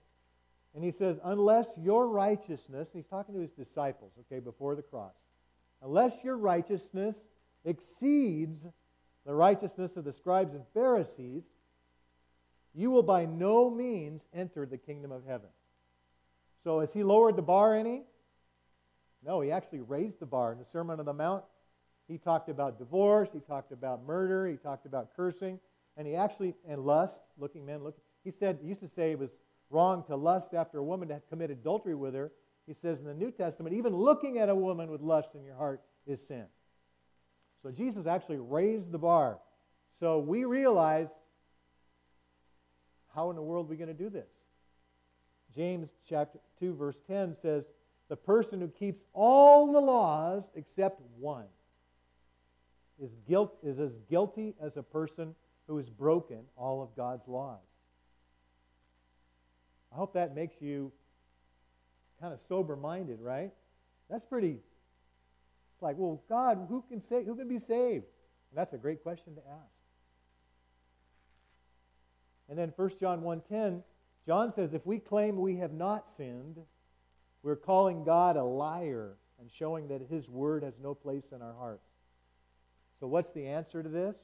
and 0.76 0.84
he 0.84 0.92
says, 0.92 1.20
"Unless 1.24 1.78
your 1.78 2.08
righteousness," 2.08 2.90
he's 2.94 3.08
talking 3.08 3.34
to 3.34 3.42
his 3.42 3.54
disciples, 3.54 4.12
okay, 4.20 4.40
before 4.40 4.76
the 4.76 4.84
cross, 4.84 5.16
unless 5.82 6.24
your 6.24 6.38
righteousness 6.38 7.26
exceeds 7.64 8.66
the 9.26 9.34
righteousness 9.34 9.98
of 9.98 10.04
the 10.04 10.14
scribes 10.14 10.54
and 10.54 10.68
Pharisees, 10.74 11.46
you 12.74 12.92
will 12.92 13.04
by 13.04 13.26
no 13.26 13.70
means 13.70 14.22
enter 14.34 14.66
the 14.66 14.78
kingdom 14.78 15.12
of 15.12 15.26
heaven. 15.26 15.50
So, 16.64 16.82
has 16.82 16.92
he 16.94 17.04
lowered 17.04 17.38
the 17.38 17.42
bar 17.42 17.76
any? 17.76 18.04
No, 19.26 19.42
he 19.42 19.52
actually 19.52 19.82
raised 19.82 20.20
the 20.20 20.26
bar. 20.26 20.52
In 20.52 20.60
the 20.60 20.66
Sermon 20.66 21.00
on 21.00 21.06
the 21.06 21.14
Mount, 21.14 21.44
he 22.08 22.18
talked 22.18 22.50
about 22.50 22.78
divorce, 22.78 23.30
he 23.34 23.40
talked 23.40 23.72
about 23.72 24.06
murder, 24.06 24.48
he 24.48 24.58
talked 24.58 24.86
about 24.86 25.16
cursing, 25.16 25.60
and 25.98 26.06
he 26.06 26.16
actually, 26.16 26.54
and 26.68 26.86
lust, 26.86 27.22
looking 27.38 27.66
men, 27.66 27.84
look. 27.84 27.98
He 28.24 28.32
said, 28.32 28.60
he 28.62 28.68
used 28.68 28.82
to 28.82 28.88
say 28.88 29.12
it 29.12 29.20
was 29.20 29.36
wrong 29.76 30.04
to 30.06 30.16
lust 30.16 30.54
after 30.54 30.80
a 30.80 30.84
woman 30.84 31.10
that 31.10 31.28
committed 31.30 31.60
adultery 31.60 31.94
with 31.94 32.16
her. 32.16 32.32
He 32.66 32.74
says 32.74 33.00
in 33.00 33.06
the 33.06 33.14
New 33.14 33.30
Testament, 33.30 33.76
even 33.76 33.96
looking 33.96 34.40
at 34.40 34.50
a 34.50 34.56
woman 34.56 34.90
with 34.90 35.02
lust 35.02 35.36
in 35.36 35.44
your 35.44 35.56
heart 35.56 35.82
is 36.08 36.26
sin. 36.26 36.46
So 37.62 37.72
Jesus 37.72 38.08
actually 38.08 38.40
raised 38.40 38.92
the 38.92 38.98
bar. 38.98 39.40
So 40.00 40.20
we 40.20 40.46
realize 40.46 41.10
how 43.14 43.30
in 43.30 43.36
the 43.36 43.42
world 43.42 43.68
are 43.68 43.70
we 43.70 43.76
going 43.76 43.88
to 43.88 43.94
do 43.94 44.10
this? 44.10 44.30
James 45.56 45.90
chapter 46.08 46.40
2 46.60 46.74
verse 46.76 46.98
10 47.08 47.34
says, 47.34 47.70
"The 48.08 48.18
person 48.18 48.60
who 48.60 48.68
keeps 48.68 49.04
all 49.14 49.72
the 49.72 49.80
laws 49.80 50.50
except 50.56 51.02
one 51.18 51.48
is 53.00 53.16
guilt 53.28 53.58
is 53.62 53.80
as 53.80 53.98
guilty 54.10 54.56
as 54.60 54.78
a 54.78 54.84
person 54.84 55.36
who 55.68 55.78
has 55.78 55.90
broken 55.90 56.46
all 56.56 56.82
of 56.82 56.96
God's 56.96 57.28
laws." 57.28 57.75
I 59.96 59.98
hope 59.98 60.16
that 60.16 60.36
makes 60.36 60.62
you 60.62 60.92
kind 62.20 62.34
of 62.34 62.42
sober 62.50 62.76
minded, 62.76 63.22
right? 63.22 63.54
That's 64.10 64.26
pretty. 64.26 64.60
It's 65.74 65.82
like, 65.82 65.96
well, 65.98 66.22
God, 66.28 66.66
who 66.68 66.84
can 66.90 67.00
say, 67.00 67.24
who 67.24 67.34
can 67.34 67.48
be 67.48 67.60
saved? 67.60 68.04
And 68.52 68.58
that's 68.58 68.74
a 68.74 68.78
great 68.78 69.04
question 69.04 69.36
to 69.36 69.42
ask. 69.42 69.72
And 72.50 72.60
then 72.60 72.74
1 72.76 72.92
John 73.00 73.22
1:10, 73.22 73.84
John 74.26 74.52
says, 74.52 74.74
if 74.74 74.86
we 74.86 75.00
claim 75.00 75.38
we 75.38 75.56
have 75.58 75.72
not 75.72 76.06
sinned, 76.18 76.58
we're 77.42 77.56
calling 77.56 78.04
God 78.04 78.36
a 78.36 78.44
liar 78.44 79.14
and 79.40 79.50
showing 79.50 79.88
that 79.88 80.02
his 80.10 80.28
word 80.28 80.64
has 80.64 80.74
no 80.78 80.94
place 80.94 81.32
in 81.32 81.42
our 81.42 81.54
hearts. 81.54 81.88
So 83.00 83.08
what's 83.08 83.32
the 83.32 83.48
answer 83.48 83.82
to 83.82 83.88
this? 83.88 84.18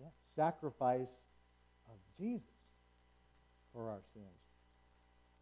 Yeah, 0.00 0.06
sacrifice 0.36 1.10
of 1.88 1.96
Jesus 2.18 2.46
for 3.72 3.88
our 3.88 4.00
sins. 4.14 4.26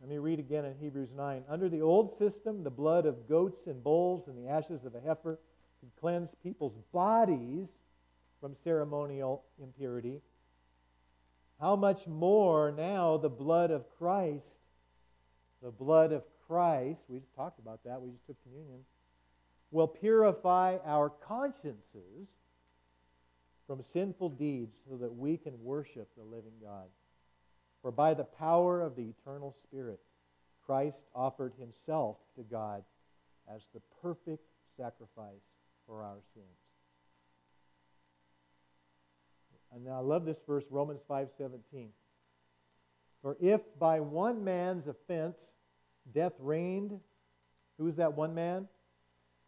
Let 0.01 0.09
me 0.09 0.19
read 0.19 0.39
again 0.39 0.65
in 0.65 0.75
Hebrews 0.81 1.11
9. 1.15 1.45
Under 1.49 1.69
the 1.69 1.83
old 1.83 2.11
system, 2.17 2.65
the 2.65 2.71
blood 2.71 3.05
of 3.05 3.29
goats 3.29 3.67
and 3.67 3.85
bulls 3.85 4.29
and 4.29 4.39
the 4.39 4.51
ashes 4.51 4.85
of 4.85 4.95
a 4.95 5.01
heifer 5.01 5.39
could 5.81 5.91
cleanse 6.01 6.35
people's 6.43 6.79
bodies 6.93 7.69
from 8.41 8.55
ceremonial 8.65 9.45
impurity. 9.63 10.23
How 11.61 11.77
much 11.77 12.07
more 12.07 12.73
now 12.73 13.19
the 13.19 13.29
blood 13.29 13.71
of 13.71 13.85
Christ, 13.99 14.61
the 15.63 15.71
blood 15.71 16.13
of 16.13 16.23
Christ, 16.47 17.03
we 17.09 17.19
just 17.19 17.35
talked 17.35 17.59
about 17.59 17.85
that, 17.85 18.01
we 18.01 18.11
just 18.11 18.27
took 18.27 18.43
communion, 18.43 18.81
will 19.71 19.87
purify 19.87 20.79
our 20.87 21.11
consciences 21.11 22.31
from 23.71 23.85
sinful 23.85 24.31
deeds 24.31 24.81
so 24.89 24.97
that 24.97 25.15
we 25.15 25.37
can 25.37 25.53
worship 25.63 26.09
the 26.17 26.25
living 26.25 26.55
God. 26.61 26.89
For 27.83 27.93
by 27.93 28.15
the 28.15 28.25
power 28.25 28.83
of 28.83 28.97
the 28.97 29.03
eternal 29.05 29.55
Spirit, 29.63 30.01
Christ 30.67 31.05
offered 31.15 31.53
himself 31.57 32.17
to 32.35 32.43
God 32.43 32.83
as 33.49 33.63
the 33.73 33.81
perfect 34.03 34.43
sacrifice 34.77 35.45
for 35.87 36.03
our 36.03 36.17
sins. 36.35 36.47
And 39.73 39.89
I 39.89 40.01
love 40.01 40.25
this 40.25 40.43
verse, 40.43 40.65
Romans 40.69 41.03
5:17. 41.09 41.93
For 43.23 43.37
if 43.39 43.61
by 43.79 44.01
one 44.01 44.43
man's 44.43 44.89
offense 44.89 45.49
death 46.11 46.35
reigned, 46.41 47.01
who 47.79 47.87
is 47.87 47.95
that 47.99 48.17
one 48.17 48.35
man? 48.35 48.69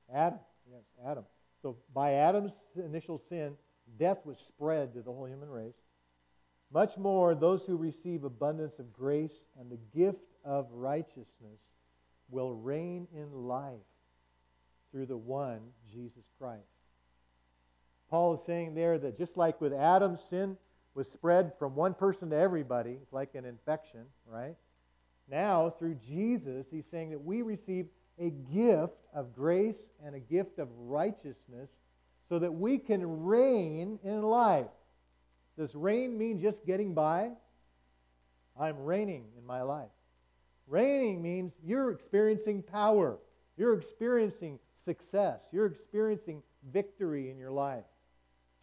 Adam. 0.09 0.39
Yes, 0.71 0.85
Adam. 1.05 1.27
So 1.61 1.77
by 1.93 2.13
Adam's 2.13 2.53
initial 2.77 3.19
sin, 3.19 3.59
death 3.99 4.25
was 4.25 4.39
spread 4.39 4.95
to 4.95 5.03
the 5.03 5.13
whole 5.13 5.27
human 5.27 5.51
race. 5.51 5.77
Much 6.73 6.97
more, 6.97 7.35
those 7.35 7.65
who 7.65 7.77
receive 7.77 8.25
abundance 8.25 8.79
of 8.79 8.93
grace 8.93 9.47
and 9.61 9.71
the 9.71 9.79
gift 9.95 10.25
of 10.45 10.67
righteousness 10.73 11.61
will 12.31 12.55
reign 12.55 13.07
in 13.15 13.31
life 13.47 13.75
through 14.91 15.07
the 15.07 15.17
one, 15.17 15.61
Jesus 15.93 16.25
Christ. 16.39 16.63
Paul 18.09 18.35
is 18.35 18.43
saying 18.45 18.75
there 18.75 18.99
that 18.99 19.19
just 19.19 19.37
like 19.37 19.61
with 19.61 19.73
Adam, 19.73 20.19
sin 20.31 20.57
was 20.95 21.11
spread 21.11 21.53
from 21.59 21.75
one 21.75 21.95
person 21.95 22.31
to 22.31 22.37
everybody, 22.37 22.99
it's 23.03 23.13
like 23.13 23.35
an 23.35 23.45
infection, 23.45 24.05
right? 24.27 24.57
Now, 25.31 25.71
through 25.71 25.97
Jesus, 26.07 26.67
he's 26.71 26.87
saying 26.91 27.11
that 27.11 27.25
we 27.25 27.43
receive 27.43 27.87
a 28.19 28.31
gift 28.31 28.99
of 29.15 29.35
grace 29.35 29.79
and 30.05 30.15
a 30.15 30.21
gift 30.21 30.59
of 30.59 30.69
righteousness 30.79 31.71
so 32.33 32.39
that 32.39 32.55
we 32.55 32.79
can 32.79 33.25
reign 33.25 33.99
in 34.03 34.23
life. 34.23 34.65
Does 35.59 35.75
reign 35.75 36.17
mean 36.17 36.41
just 36.41 36.65
getting 36.65 36.95
by? 36.95 37.29
I'm 38.59 38.85
reigning 38.85 39.27
in 39.37 39.45
my 39.45 39.61
life. 39.61 39.91
Reigning 40.67 41.21
means 41.21 41.53
you're 41.63 41.91
experiencing 41.91 42.63
power. 42.63 43.19
You're 43.59 43.79
experiencing 43.79 44.61
success. 44.83 45.43
You're 45.53 45.67
experiencing 45.67 46.43
victory 46.73 47.29
in 47.29 47.37
your 47.37 47.51
life. 47.51 47.85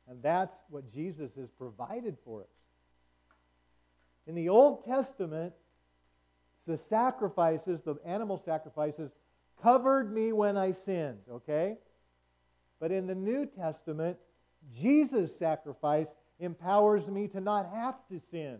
And 0.07 0.23
that's 0.23 0.55
what 0.71 0.91
Jesus 0.91 1.29
has 1.35 1.51
provided 1.51 2.17
for 2.25 2.41
us. 2.41 2.47
In 4.25 4.33
the 4.33 4.49
Old 4.49 4.83
Testament, 4.83 5.53
the 6.65 6.79
sacrifices, 6.79 7.81
the 7.81 7.97
animal 8.03 8.41
sacrifices, 8.43 9.11
covered 9.61 10.11
me 10.11 10.33
when 10.33 10.57
I 10.57 10.71
sinned, 10.71 11.19
okay? 11.31 11.77
But 12.79 12.91
in 12.91 13.07
the 13.07 13.15
New 13.15 13.45
Testament, 13.45 14.17
Jesus' 14.73 15.37
sacrifice 15.37 16.07
empowers 16.39 17.07
me 17.09 17.27
to 17.29 17.41
not 17.41 17.69
have 17.73 17.95
to 18.09 18.19
sin. 18.31 18.59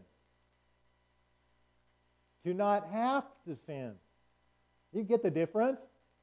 To 2.44 2.54
not 2.54 2.88
have 2.92 3.26
to 3.48 3.56
sin. 3.56 3.94
You 4.94 5.04
get 5.04 5.24
the 5.24 5.32
difference? 5.32 5.80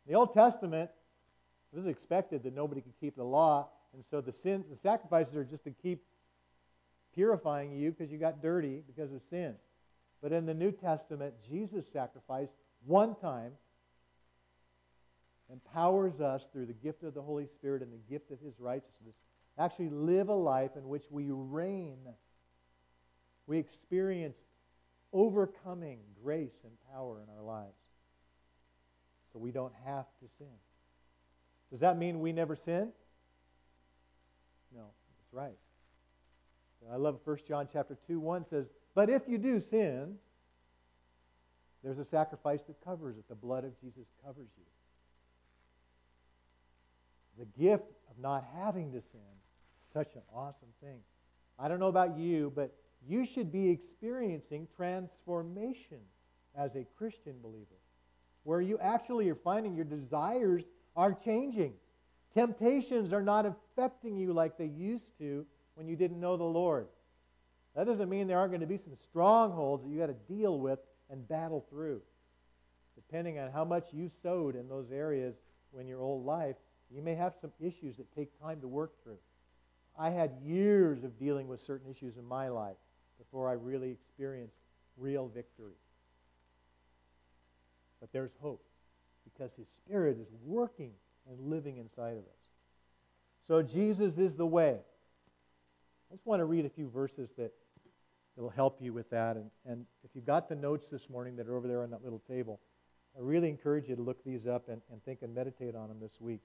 In 0.06 0.12
The 0.12 0.18
Old 0.18 0.32
Testament, 0.32 0.90
It 1.72 1.76
was 1.76 1.86
expected 1.86 2.42
that 2.44 2.54
nobody 2.54 2.80
could 2.80 2.98
keep 3.00 3.16
the 3.16 3.24
law, 3.24 3.68
and 3.92 4.04
so 4.10 4.20
the 4.20 4.32
sin, 4.32 4.64
the 4.70 4.76
sacrifices 4.76 5.36
are 5.36 5.44
just 5.44 5.64
to 5.64 5.70
keep 5.70 6.02
purifying 7.14 7.72
you 7.72 7.90
because 7.90 8.10
you 8.10 8.18
got 8.18 8.40
dirty 8.40 8.82
because 8.86 9.12
of 9.12 9.20
sin. 9.28 9.54
But 10.22 10.32
in 10.32 10.46
the 10.46 10.54
New 10.54 10.72
Testament, 10.72 11.34
Jesus 11.48 11.86
sacrificed 11.92 12.52
one 12.86 13.14
time 13.14 13.52
empowers 15.50 16.20
us 16.20 16.44
through 16.52 16.66
the 16.66 16.72
gift 16.72 17.02
of 17.02 17.14
the 17.14 17.22
Holy 17.22 17.46
Spirit 17.46 17.82
and 17.82 17.92
the 17.92 18.12
gift 18.12 18.30
of 18.30 18.40
his 18.40 18.54
righteousness 18.58 19.14
actually 19.58 19.90
live 19.90 20.28
a 20.28 20.34
life 20.34 20.72
in 20.76 20.88
which 20.88 21.04
we 21.10 21.28
reign. 21.30 21.98
We 23.46 23.58
experience 23.58 24.36
overcoming 25.12 25.98
grace 26.22 26.58
and 26.64 26.72
power 26.92 27.22
in 27.22 27.34
our 27.34 27.42
lives. 27.42 27.72
So 29.32 29.38
we 29.38 29.50
don't 29.50 29.72
have 29.84 30.06
to 30.20 30.26
sin. 30.38 30.46
Does 31.70 31.80
that 31.80 31.98
mean 31.98 32.20
we 32.20 32.32
never 32.32 32.56
sin? 32.56 32.92
No, 34.74 34.84
that's 35.18 35.32
right. 35.32 35.56
I 36.92 36.96
love 36.96 37.18
1 37.24 37.38
John 37.48 37.68
chapter 37.72 37.96
2 38.06 38.20
1 38.20 38.44
says, 38.44 38.66
But 38.94 39.10
if 39.10 39.22
you 39.26 39.38
do 39.38 39.60
sin, 39.60 40.16
there's 41.82 41.98
a 41.98 42.04
sacrifice 42.04 42.62
that 42.64 42.84
covers 42.84 43.16
it. 43.16 43.28
The 43.28 43.34
blood 43.34 43.64
of 43.64 43.80
Jesus 43.80 44.06
covers 44.24 44.48
you. 44.56 44.64
The 47.38 47.46
gift 47.58 47.90
of 48.10 48.18
not 48.18 48.44
having 48.56 48.92
to 48.92 49.00
sin 49.00 49.20
such 49.92 50.14
an 50.14 50.22
awesome 50.34 50.68
thing. 50.82 51.00
I 51.58 51.68
don't 51.68 51.80
know 51.80 51.88
about 51.88 52.18
you, 52.18 52.52
but 52.54 52.74
you 53.06 53.24
should 53.24 53.52
be 53.52 53.70
experiencing 53.70 54.68
transformation 54.76 56.00
as 56.56 56.74
a 56.74 56.86
Christian 56.96 57.34
believer, 57.42 57.80
where 58.44 58.60
you 58.60 58.78
actually 58.78 59.28
are 59.28 59.34
finding 59.34 59.74
your 59.74 59.84
desires 59.84 60.64
are 60.96 61.12
changing. 61.12 61.74
Temptations 62.34 63.12
are 63.12 63.22
not 63.22 63.46
affecting 63.46 64.16
you 64.16 64.32
like 64.32 64.58
they 64.58 64.66
used 64.66 65.16
to 65.18 65.46
when 65.74 65.88
you 65.88 65.96
didn't 65.96 66.20
know 66.20 66.36
the 66.36 66.44
Lord. 66.44 66.88
That 67.74 67.86
doesn't 67.86 68.08
mean 68.08 68.26
there 68.26 68.38
aren't 68.38 68.52
going 68.52 68.60
to 68.62 68.66
be 68.66 68.78
some 68.78 68.96
strongholds 69.08 69.84
that 69.84 69.90
you 69.90 69.98
got 69.98 70.06
to 70.06 70.34
deal 70.34 70.58
with 70.58 70.78
and 71.10 71.28
battle 71.28 71.64
through. 71.70 72.00
Depending 72.94 73.38
on 73.38 73.52
how 73.52 73.64
much 73.64 73.92
you 73.92 74.10
sowed 74.22 74.56
in 74.56 74.68
those 74.68 74.90
areas 74.90 75.34
when 75.70 75.86
your 75.86 76.02
old 76.02 76.24
life, 76.24 76.56
you 76.94 77.02
may 77.02 77.14
have 77.14 77.34
some 77.40 77.52
issues 77.60 77.96
that 77.96 78.14
take 78.14 78.40
time 78.40 78.60
to 78.60 78.68
work 78.68 78.92
through. 79.02 79.18
I 79.98 80.10
had 80.10 80.32
years 80.44 81.04
of 81.04 81.18
dealing 81.18 81.48
with 81.48 81.60
certain 81.62 81.90
issues 81.90 82.16
in 82.16 82.24
my 82.24 82.48
life 82.48 82.76
before 83.18 83.48
I 83.48 83.54
really 83.54 83.90
experienced 83.90 84.56
real 84.96 85.28
victory. 85.28 85.76
But 88.00 88.12
there's 88.12 88.32
hope 88.40 88.62
because 89.24 89.52
His 89.56 89.66
Spirit 89.84 90.18
is 90.20 90.28
working 90.44 90.92
and 91.28 91.50
living 91.50 91.78
inside 91.78 92.12
of 92.12 92.24
us. 92.24 92.48
So 93.46 93.62
Jesus 93.62 94.18
is 94.18 94.36
the 94.36 94.46
way. 94.46 94.78
I 96.10 96.14
just 96.14 96.26
want 96.26 96.40
to 96.40 96.44
read 96.44 96.64
a 96.66 96.70
few 96.70 96.88
verses 96.88 97.30
that 97.38 97.52
will 98.36 98.50
help 98.50 98.78
you 98.80 98.92
with 98.92 99.10
that. 99.10 99.36
And, 99.36 99.50
and 99.64 99.86
if 100.04 100.10
you've 100.14 100.26
got 100.26 100.48
the 100.48 100.54
notes 100.54 100.88
this 100.88 101.08
morning 101.08 101.36
that 101.36 101.48
are 101.48 101.56
over 101.56 101.66
there 101.66 101.82
on 101.82 101.90
that 101.90 102.04
little 102.04 102.22
table, 102.28 102.60
I 103.16 103.20
really 103.22 103.48
encourage 103.48 103.88
you 103.88 103.96
to 103.96 104.02
look 104.02 104.22
these 104.24 104.46
up 104.46 104.68
and, 104.68 104.82
and 104.92 105.02
think 105.04 105.22
and 105.22 105.34
meditate 105.34 105.74
on 105.74 105.88
them 105.88 105.98
this 106.00 106.20
week. 106.20 106.42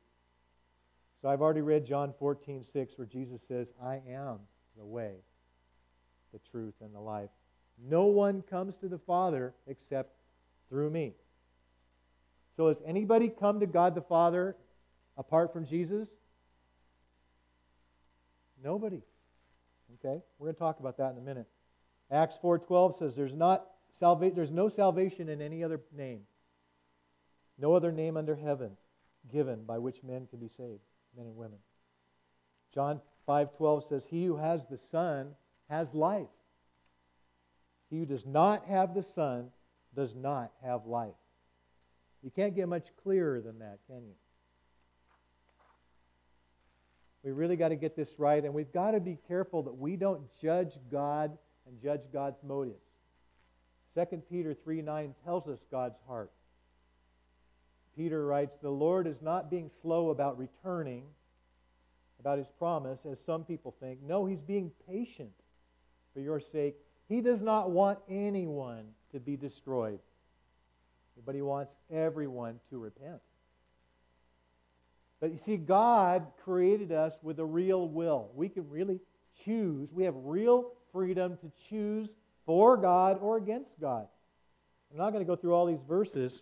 So 1.21 1.29
I've 1.29 1.41
already 1.41 1.61
read 1.61 1.85
John 1.85 2.13
14, 2.17 2.63
6, 2.63 2.97
where 2.97 3.05
Jesus 3.05 3.41
says, 3.43 3.73
I 3.81 4.01
am 4.09 4.39
the 4.75 4.85
way, 4.85 5.17
the 6.33 6.39
truth, 6.51 6.73
and 6.81 6.95
the 6.95 6.99
life. 6.99 7.29
No 7.79 8.05
one 8.05 8.41
comes 8.41 8.77
to 8.77 8.87
the 8.87 8.97
Father 8.97 9.53
except 9.67 10.15
through 10.67 10.89
me. 10.89 11.13
So 12.57 12.69
has 12.69 12.81
anybody 12.85 13.29
come 13.29 13.59
to 13.59 13.67
God 13.67 13.93
the 13.93 14.01
Father 14.01 14.55
apart 15.15 15.53
from 15.53 15.65
Jesus? 15.65 16.09
Nobody. 18.63 19.01
Okay? 20.03 20.21
We're 20.39 20.47
going 20.47 20.55
to 20.55 20.59
talk 20.59 20.79
about 20.79 20.97
that 20.97 21.11
in 21.11 21.17
a 21.17 21.21
minute. 21.21 21.47
Acts 22.09 22.37
4:12 22.43 22.99
says 22.99 23.15
there's 23.15 23.35
not 23.35 23.65
salva- 23.89 24.31
there's 24.31 24.51
no 24.51 24.67
salvation 24.67 25.29
in 25.29 25.41
any 25.41 25.63
other 25.63 25.79
name. 25.95 26.21
No 27.57 27.73
other 27.73 27.91
name 27.91 28.17
under 28.17 28.35
heaven 28.35 28.75
given 29.31 29.63
by 29.63 29.77
which 29.77 30.03
men 30.03 30.27
can 30.27 30.39
be 30.39 30.47
saved 30.47 30.81
men 31.15 31.25
and 31.25 31.35
women. 31.35 31.59
John 32.73 33.01
5:12 33.27 33.83
says, 33.83 34.05
"He 34.07 34.25
who 34.25 34.37
has 34.37 34.67
the 34.67 34.77
Son 34.77 35.35
has 35.69 35.93
life. 35.93 36.29
He 37.89 37.99
who 37.99 38.05
does 38.05 38.25
not 38.25 38.65
have 38.65 38.93
the 38.93 39.03
Son 39.03 39.51
does 39.93 40.15
not 40.15 40.51
have 40.61 40.85
life." 40.85 41.15
You 42.21 42.31
can't 42.31 42.55
get 42.55 42.67
much 42.67 42.95
clearer 42.97 43.41
than 43.41 43.59
that, 43.59 43.79
can 43.87 44.05
you? 44.05 44.15
We 47.23 47.31
really 47.31 47.55
got 47.55 47.69
to 47.69 47.75
get 47.75 47.95
this 47.95 48.17
right, 48.17 48.43
and 48.43 48.53
we've 48.53 48.71
got 48.71 48.91
to 48.91 48.99
be 48.99 49.17
careful 49.27 49.63
that 49.63 49.77
we 49.77 49.95
don't 49.95 50.21
judge 50.39 50.79
God 50.89 51.37
and 51.67 51.79
judge 51.81 52.01
God's 52.11 52.41
motives. 52.43 52.83
2 53.95 54.23
Peter 54.29 54.53
3 54.53 54.81
9 54.81 55.15
tells 55.23 55.47
us 55.47 55.59
God's 55.69 55.99
heart. 56.07 56.31
Peter 58.01 58.25
writes, 58.25 58.57
The 58.59 58.71
Lord 58.71 59.05
is 59.05 59.21
not 59.21 59.51
being 59.51 59.69
slow 59.83 60.09
about 60.09 60.35
returning, 60.39 61.03
about 62.19 62.39
his 62.39 62.47
promise, 62.57 63.05
as 63.05 63.19
some 63.19 63.43
people 63.43 63.75
think. 63.79 64.01
No, 64.01 64.25
he's 64.25 64.41
being 64.41 64.71
patient 64.89 65.29
for 66.11 66.19
your 66.19 66.39
sake. 66.39 66.77
He 67.07 67.21
does 67.21 67.43
not 67.43 67.69
want 67.69 67.99
anyone 68.09 68.85
to 69.11 69.19
be 69.19 69.37
destroyed, 69.37 69.99
but 71.23 71.35
he 71.35 71.43
wants 71.43 71.75
everyone 71.91 72.59
to 72.71 72.79
repent. 72.79 73.21
But 75.19 75.31
you 75.31 75.37
see, 75.37 75.57
God 75.57 76.25
created 76.43 76.91
us 76.91 77.13
with 77.21 77.37
a 77.37 77.45
real 77.45 77.87
will. 77.87 78.31
We 78.33 78.49
can 78.49 78.67
really 78.67 78.99
choose. 79.45 79.93
We 79.93 80.05
have 80.05 80.15
real 80.17 80.71
freedom 80.91 81.37
to 81.37 81.51
choose 81.69 82.09
for 82.47 82.77
God 82.77 83.19
or 83.21 83.37
against 83.37 83.79
God. 83.79 84.07
I'm 84.91 84.97
not 84.97 85.11
going 85.13 85.23
to 85.23 85.27
go 85.27 85.35
through 85.35 85.53
all 85.53 85.67
these 85.67 85.83
verses. 85.87 86.41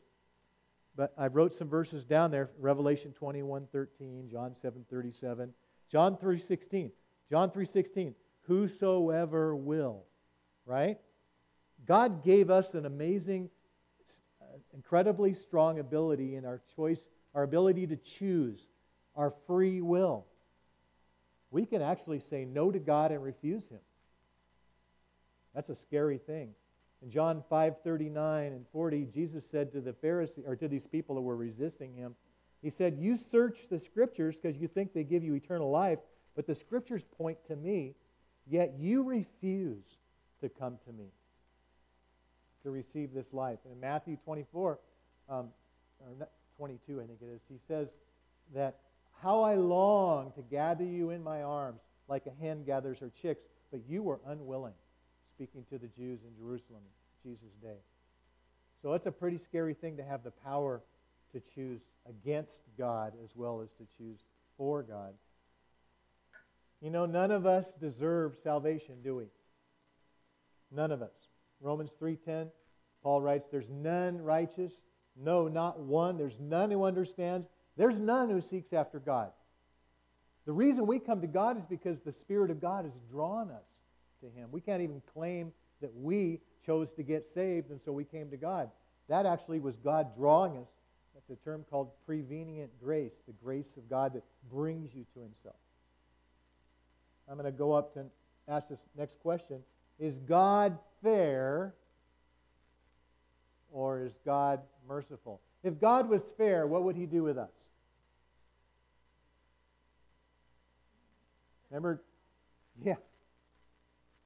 But 1.00 1.14
I 1.18 1.28
wrote 1.28 1.54
some 1.54 1.70
verses 1.70 2.04
down 2.04 2.30
there 2.30 2.50
Revelation 2.60 3.14
21 3.14 3.68
13, 3.72 4.28
John 4.30 4.54
7 4.54 4.86
37, 4.90 5.54
John 5.90 6.18
3 6.18 6.38
16. 6.38 6.92
John 7.30 7.52
3 7.52 7.66
16. 7.66 8.16
Whosoever 8.42 9.56
will, 9.56 10.04
right? 10.66 10.98
God 11.86 12.22
gave 12.26 12.50
us 12.50 12.74
an 12.74 12.86
amazing, 12.86 13.50
uh, 14.42 14.58
incredibly 14.74 15.34
strong 15.34 15.80
ability 15.80 16.36
in 16.36 16.44
our 16.44 16.60
choice, 16.76 17.02
our 17.34 17.44
ability 17.44 17.88
to 17.88 17.96
choose, 17.96 18.68
our 19.16 19.34
free 19.48 19.80
will. 19.80 20.26
We 21.50 21.66
can 21.66 21.82
actually 21.82 22.20
say 22.20 22.44
no 22.44 22.72
to 22.72 22.80
God 22.80 23.14
and 23.14 23.24
refuse 23.24 23.70
Him. 23.70 23.80
That's 25.56 25.70
a 25.70 25.76
scary 25.76 26.18
thing. 26.18 26.56
In 27.02 27.10
John 27.10 27.44
5:39 27.50 28.54
and 28.54 28.68
40, 28.68 29.06
Jesus 29.06 29.46
said 29.46 29.72
to 29.72 29.82
the 29.82 29.94
Pharisees 29.94 30.46
or 30.46 30.56
to 30.56 30.68
these 30.68 30.88
people 30.88 31.16
who 31.16 31.22
were 31.22 31.36
resisting 31.36 31.94
him, 31.94 32.16
he 32.62 32.70
said, 32.70 32.98
"You 32.98 33.16
search 33.16 33.68
the 33.70 33.80
scriptures 33.80 34.38
because 34.38 34.58
you 34.58 34.68
think 34.68 34.92
they 34.92 35.06
give 35.06 35.24
you 35.24 35.34
eternal 35.34 35.70
life, 35.70 36.00
but 36.36 36.46
the 36.46 36.56
scriptures 36.56 37.04
point 37.04 37.44
to 37.46 37.56
me, 37.56 37.96
yet 38.46 38.78
you 38.78 39.04
refuse 39.04 39.98
to 40.42 40.50
come 40.50 40.78
to 40.86 40.92
me 40.92 41.12
to 42.64 42.72
receive 42.72 43.14
this 43.14 43.34
life." 43.34 43.60
And 43.64 43.74
in 43.74 43.80
Matthew 43.80 44.18
24, 44.18 44.80
um, 45.30 45.54
or 46.02 46.28
22, 46.58 47.00
I 47.00 47.08
think 47.08 47.22
it 47.22 47.30
is, 47.30 47.42
he 47.48 47.60
says 47.60 47.94
that 48.54 48.82
how 49.22 49.42
I 49.42 49.56
long 49.56 50.34
to 50.34 50.42
gather 50.42 50.84
you 50.84 51.12
in 51.12 51.24
my 51.24 51.44
arms 51.44 51.82
like 52.10 52.26
a 52.26 52.32
hen 52.32 52.64
gathers 52.66 53.00
her 53.00 53.10
chicks, 53.10 53.46
but 53.72 53.82
you 53.88 54.04
were 54.04 54.20
unwilling 54.26 54.74
speaking 55.40 55.64
to 55.70 55.78
the 55.78 55.88
Jews 55.88 56.20
in 56.28 56.36
Jerusalem 56.36 56.82
Jesus' 57.24 57.54
day. 57.62 57.78
So 58.82 58.92
it's 58.92 59.06
a 59.06 59.12
pretty 59.12 59.38
scary 59.38 59.74
thing 59.74 59.96
to 59.96 60.04
have 60.04 60.22
the 60.22 60.32
power 60.32 60.82
to 61.32 61.40
choose 61.56 61.80
against 62.10 62.60
God 62.78 63.14
as 63.24 63.38
well 63.38 63.62
as 63.62 63.70
to 63.76 63.86
choose 63.98 64.20
for 64.58 64.84
God. 64.84 65.14
You 66.82 66.90
know, 66.90 67.06
none 67.06 67.32
of 67.32 67.46
us 67.46 67.72
deserve 67.80 68.36
salvation, 68.44 68.96
do 69.02 69.16
we? 69.16 69.28
None 70.74 70.92
of 70.92 71.02
us. 71.02 71.30
Romans 71.62 71.92
3:10, 71.98 72.52
Paul 73.02 73.22
writes, 73.22 73.48
"There's 73.48 73.70
none 73.70 74.22
righteous, 74.22 74.74
no, 75.16 75.48
not 75.48 75.80
one. 75.80 76.18
There's 76.18 76.40
none 76.42 76.70
who 76.70 76.84
understands. 76.84 77.48
There's 77.78 78.02
none 78.02 78.30
who 78.30 78.42
seeks 78.42 78.74
after 78.74 79.00
God." 79.00 79.32
The 80.44 80.52
reason 80.52 80.86
we 80.86 81.00
come 81.00 81.22
to 81.22 81.28
God 81.28 81.56
is 81.56 81.66
because 81.66 82.02
the 82.02 82.12
Spirit 82.12 82.52
of 82.52 82.60
God 82.60 82.84
has 82.84 83.00
drawn 83.10 83.52
us 83.52 83.69
to 84.22 84.28
Him. 84.28 84.50
We 84.52 84.62
can't 84.62 84.82
even 84.82 85.02
claim 85.14 85.52
that 85.82 85.96
we 85.96 86.40
chose 86.66 86.92
to 86.98 87.04
get 87.04 87.28
saved 87.34 87.72
and 87.72 87.80
so 87.84 87.92
we 87.92 88.04
came 88.04 88.30
to 88.30 88.38
God. 88.38 88.70
That 89.08 89.26
actually 89.26 89.60
was 89.60 89.76
God 89.78 90.16
drawing 90.16 90.58
us. 90.58 90.68
That's 91.16 91.30
a 91.40 91.44
term 91.44 91.66
called 91.70 91.90
prevenient 92.06 92.72
grace, 92.82 93.14
the 93.28 93.34
grace 93.44 93.74
of 93.78 93.90
God 93.90 94.14
that 94.14 94.24
brings 94.52 94.94
you 94.94 95.06
to 95.16 95.20
Himself. 95.20 95.56
I'm 97.30 97.36
going 97.36 97.46
to 97.46 97.52
go 97.52 97.74
up 97.74 97.96
and 97.96 98.10
ask 98.48 98.68
this 98.68 98.84
next 98.98 99.20
question 99.20 99.60
Is 100.00 100.16
God 100.16 100.78
fair 101.04 101.74
or 103.72 104.02
is 104.02 104.14
God 104.26 104.62
merciful? 104.88 105.42
If 105.64 105.80
God 105.80 106.10
was 106.10 106.24
fair, 106.38 106.66
what 106.66 106.84
would 106.84 106.96
He 106.96 107.06
do 107.06 107.24
with 107.24 107.38
us? 107.38 107.52
Remember? 111.70 112.02
Yeah. 112.84 112.96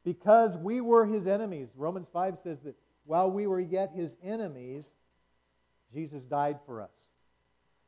Because 0.04 0.58
we 0.58 0.82
were 0.82 1.06
his 1.06 1.28
enemies. 1.28 1.70
Romans 1.76 2.08
5 2.12 2.40
says 2.40 2.60
that 2.62 2.76
while 3.06 3.32
we 3.32 3.48
were 3.48 3.60
yet 3.60 3.92
his 3.96 4.16
enemies, 4.24 4.92
Jesus 5.94 6.24
died 6.24 6.60
for 6.66 6.82
us. 6.82 7.08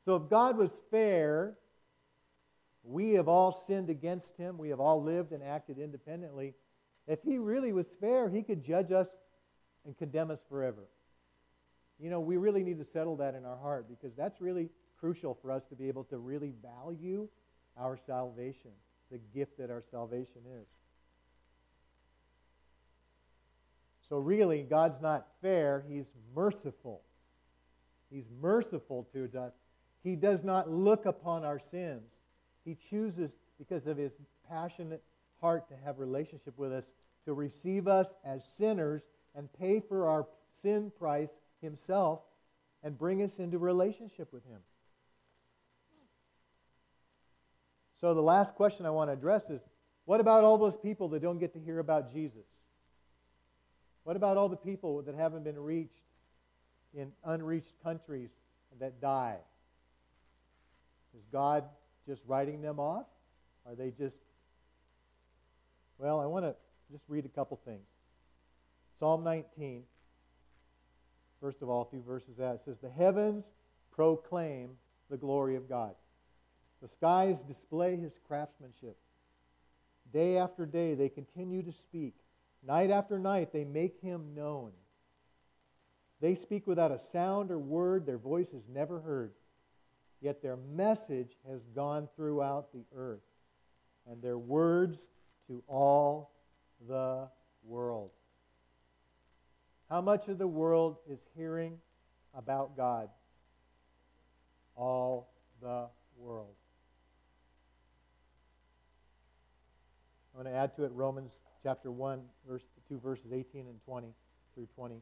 So 0.06 0.16
if 0.16 0.30
God 0.30 0.58
was 0.58 0.72
fair, 0.92 1.56
we 2.84 3.14
have 3.14 3.28
all 3.28 3.64
sinned 3.68 3.90
against 3.90 4.38
him. 4.38 4.58
We 4.58 4.70
have 4.70 4.80
all 4.80 5.02
lived 5.02 5.32
and 5.32 5.44
acted 5.44 5.80
independently. 5.80 6.54
If 7.08 7.24
he 7.24 7.38
really 7.38 7.74
was 7.74 7.88
fair, 8.00 8.30
he 8.30 8.44
could 8.44 8.64
judge 8.64 8.92
us 8.92 9.08
and 9.86 9.98
condemn 9.98 10.32
us 10.32 10.40
forever. 10.48 10.88
You 12.00 12.10
know, 12.10 12.20
we 12.20 12.38
really 12.38 12.64
need 12.64 12.78
to 12.80 12.86
settle 12.86 13.16
that 13.18 13.36
in 13.36 13.46
our 13.46 13.58
heart 13.58 13.88
because 13.90 14.16
that's 14.16 14.42
really 14.42 14.70
crucial 15.00 15.34
for 15.42 15.52
us 15.52 15.66
to 15.68 15.76
be 15.76 15.88
able 15.88 16.04
to 16.06 16.18
really 16.18 16.54
value 16.62 17.28
our 17.78 17.98
salvation, 18.06 18.72
the 19.12 19.20
gift 19.34 19.58
that 19.58 19.70
our 19.70 19.84
salvation 19.92 20.42
is. 20.62 20.68
So, 24.08 24.18
really, 24.18 24.62
God's 24.62 25.02
not 25.02 25.28
fair, 25.42 25.84
He's 25.90 26.06
merciful. 26.36 27.02
He's 28.12 28.30
merciful 28.40 29.08
to 29.14 29.26
us. 29.40 29.54
He 30.04 30.16
does 30.16 30.44
not 30.44 30.70
look 30.70 31.08
upon 31.08 31.44
our 31.44 31.58
sins. 31.58 32.18
He 32.64 32.76
chooses, 32.76 33.32
because 33.58 33.88
of 33.88 33.98
His 33.98 34.14
passionate 34.48 35.04
heart 35.42 35.68
to 35.70 35.76
have 35.84 35.98
relationship 35.98 36.54
with 36.58 36.72
us, 36.72 36.86
to 37.26 37.34
receive 37.34 37.88
us 37.88 38.14
as 38.24 38.44
sinners 38.58 39.02
and 39.36 39.52
pay 39.54 39.80
for 39.80 40.08
our 40.08 40.28
sin 40.62 40.92
price 41.00 41.32
Himself 41.62 42.20
and 42.84 42.98
bring 42.98 43.24
us 43.24 43.40
into 43.40 43.58
relationship 43.58 44.32
with 44.32 44.46
Him. 44.46 44.60
So, 48.00 48.14
the 48.14 48.22
last 48.22 48.54
question 48.54 48.86
I 48.86 48.92
want 48.92 49.10
to 49.10 49.14
address 49.14 49.50
is 49.50 49.62
what 50.06 50.20
about 50.20 50.44
all 50.44 50.60
those 50.60 50.78
people 50.78 51.10
that 51.10 51.24
don't 51.24 51.40
get 51.40 51.54
to 51.54 51.60
hear 51.60 51.80
about 51.80 52.14
Jesus? 52.14 52.46
What 54.06 54.16
about 54.16 54.38
all 54.38 54.50
the 54.50 54.56
people 54.56 55.02
that 55.02 55.16
haven't 55.16 55.44
been 55.44 55.58
reached 55.58 56.04
in 56.94 57.12
unreached 57.26 57.74
countries 57.84 58.30
that 58.80 59.02
die? 59.02 59.38
Is 61.18 61.24
God 61.32 61.64
just 62.08 62.22
writing 62.28 62.62
them 62.62 62.80
off? 62.80 63.08
Are 63.66 63.74
they 63.74 63.90
just. 63.90 64.16
Well, 65.98 66.20
I 66.20 66.28
want 66.28 66.46
to 66.46 66.54
just 66.92 67.04
read 67.08 67.26
a 67.26 67.30
couple 67.30 67.60
things. 67.66 67.88
Psalm 69.00 69.24
19, 69.24 69.84
first 71.42 71.64
of 71.64 71.70
all, 71.70 71.82
a 71.82 71.86
few 71.90 72.04
verses 72.04 72.40
out. 72.40 72.56
It 72.56 72.62
says, 72.64 72.78
The 72.84 72.92
heavens 72.92 73.50
proclaim 73.92 74.72
the 75.10 75.18
glory 75.18 75.56
of 75.56 75.68
God, 75.68 75.96
the 76.80 76.90
skies 76.90 77.42
display 77.42 77.96
his 77.96 78.20
craftsmanship. 78.28 78.98
Day 80.14 80.38
after 80.38 80.68
day, 80.68 80.94
they 80.94 81.10
continue 81.10 81.64
to 81.64 81.72
speak 81.72 82.14
Night 82.68 82.90
after 82.90 83.20
night, 83.20 83.54
they 83.54 83.64
make 83.64 84.00
him 84.02 84.34
known. 84.36 84.72
They 86.22 86.36
speak 86.36 86.66
without 86.66 86.92
a 86.92 86.98
sound 86.98 87.52
or 87.52 87.60
word, 87.60 88.06
their 88.06 88.18
voice 88.18 88.50
is 88.50 88.64
never 88.68 89.00
heard. 89.00 89.34
Yet 90.22 90.42
their 90.42 90.58
message 90.58 91.38
has 91.48 91.62
gone 91.76 92.08
throughout 92.16 92.72
the 92.74 92.86
earth, 92.96 93.22
and 94.10 94.22
their 94.22 94.38
words 94.38 94.98
to 95.48 95.62
all 95.68 96.32
the 96.88 97.28
world. 97.64 98.12
How 99.90 100.02
much 100.02 100.28
of 100.28 100.38
the 100.40 100.48
world 100.48 100.98
is 101.08 101.20
hearing 101.36 101.78
about 102.34 102.76
God? 102.76 103.10
All 104.76 105.30
the 105.62 105.88
world. 106.18 106.56
I'm 110.36 110.44
going 110.44 110.54
to 110.54 110.60
add 110.60 110.76
to 110.76 110.84
it 110.84 110.92
Romans 110.94 111.32
chapter 111.64 111.90
1, 111.90 112.20
verse 112.46 112.64
2 112.90 113.00
verses 113.00 113.32
18 113.32 113.68
and 113.68 113.80
20 113.86 114.08
through 114.54 114.68
20. 114.76 115.02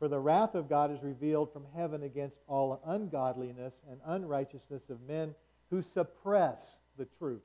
For 0.00 0.08
the 0.08 0.18
wrath 0.18 0.56
of 0.56 0.68
God 0.68 0.90
is 0.90 1.00
revealed 1.00 1.52
from 1.52 1.64
heaven 1.76 2.02
against 2.02 2.38
all 2.48 2.80
ungodliness 2.84 3.74
and 3.88 4.00
unrighteousness 4.04 4.90
of 4.90 5.00
men 5.06 5.36
who 5.70 5.80
suppress 5.80 6.78
the 6.98 7.06
truth. 7.18 7.44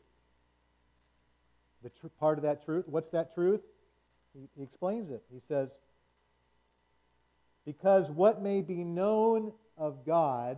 The 1.83 1.89
tr- 1.89 2.07
part 2.19 2.39
of 2.39 2.43
that 2.43 2.65
truth, 2.65 2.85
what's 2.87 3.09
that 3.09 3.35
truth? 3.35 3.61
He, 4.33 4.49
he 4.57 4.63
explains 4.63 5.11
it. 5.11 5.21
He 5.31 5.39
says, 5.39 5.77
Because 7.63 8.09
what 8.09 8.41
may 8.41 8.61
be 8.61 8.83
known 8.83 9.53
of 9.77 10.03
God 10.03 10.57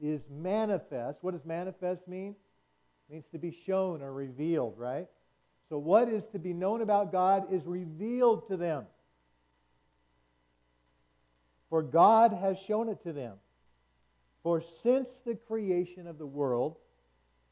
is 0.00 0.24
manifest. 0.30 1.18
What 1.22 1.32
does 1.32 1.44
manifest 1.44 2.06
mean? 2.06 2.36
It 3.08 3.12
means 3.12 3.26
to 3.32 3.38
be 3.38 3.50
shown 3.50 4.02
or 4.02 4.12
revealed, 4.12 4.74
right? 4.78 5.08
So, 5.72 5.78
what 5.78 6.10
is 6.10 6.26
to 6.26 6.38
be 6.38 6.52
known 6.52 6.82
about 6.82 7.12
God 7.12 7.50
is 7.50 7.64
revealed 7.64 8.46
to 8.48 8.58
them. 8.58 8.84
For 11.70 11.80
God 11.80 12.34
has 12.34 12.58
shown 12.58 12.90
it 12.90 13.02
to 13.04 13.12
them. 13.14 13.36
For 14.42 14.60
since 14.60 15.08
the 15.24 15.34
creation 15.34 16.06
of 16.06 16.18
the 16.18 16.26
world, 16.26 16.76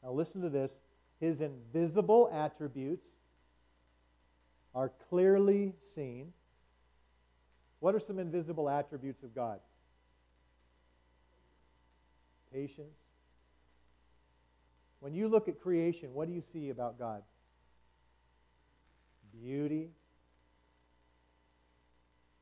now 0.03 0.11
listen 0.11 0.43
to 0.43 0.49
this, 0.49 0.77
his 1.19 1.41
invisible 1.41 2.29
attributes 2.31 3.07
are 4.75 4.91
clearly 5.09 5.73
seen. 5.95 6.31
What 7.79 7.95
are 7.95 7.99
some 7.99 8.19
invisible 8.19 8.69
attributes 8.69 9.23
of 9.23 9.33
God? 9.33 9.59
Patience. 12.53 12.99
When 14.99 15.15
you 15.15 15.27
look 15.27 15.47
at 15.47 15.59
creation, 15.59 16.13
what 16.13 16.27
do 16.27 16.35
you 16.35 16.43
see 16.53 16.69
about 16.69 16.99
God? 16.99 17.23
Beauty. 19.39 19.89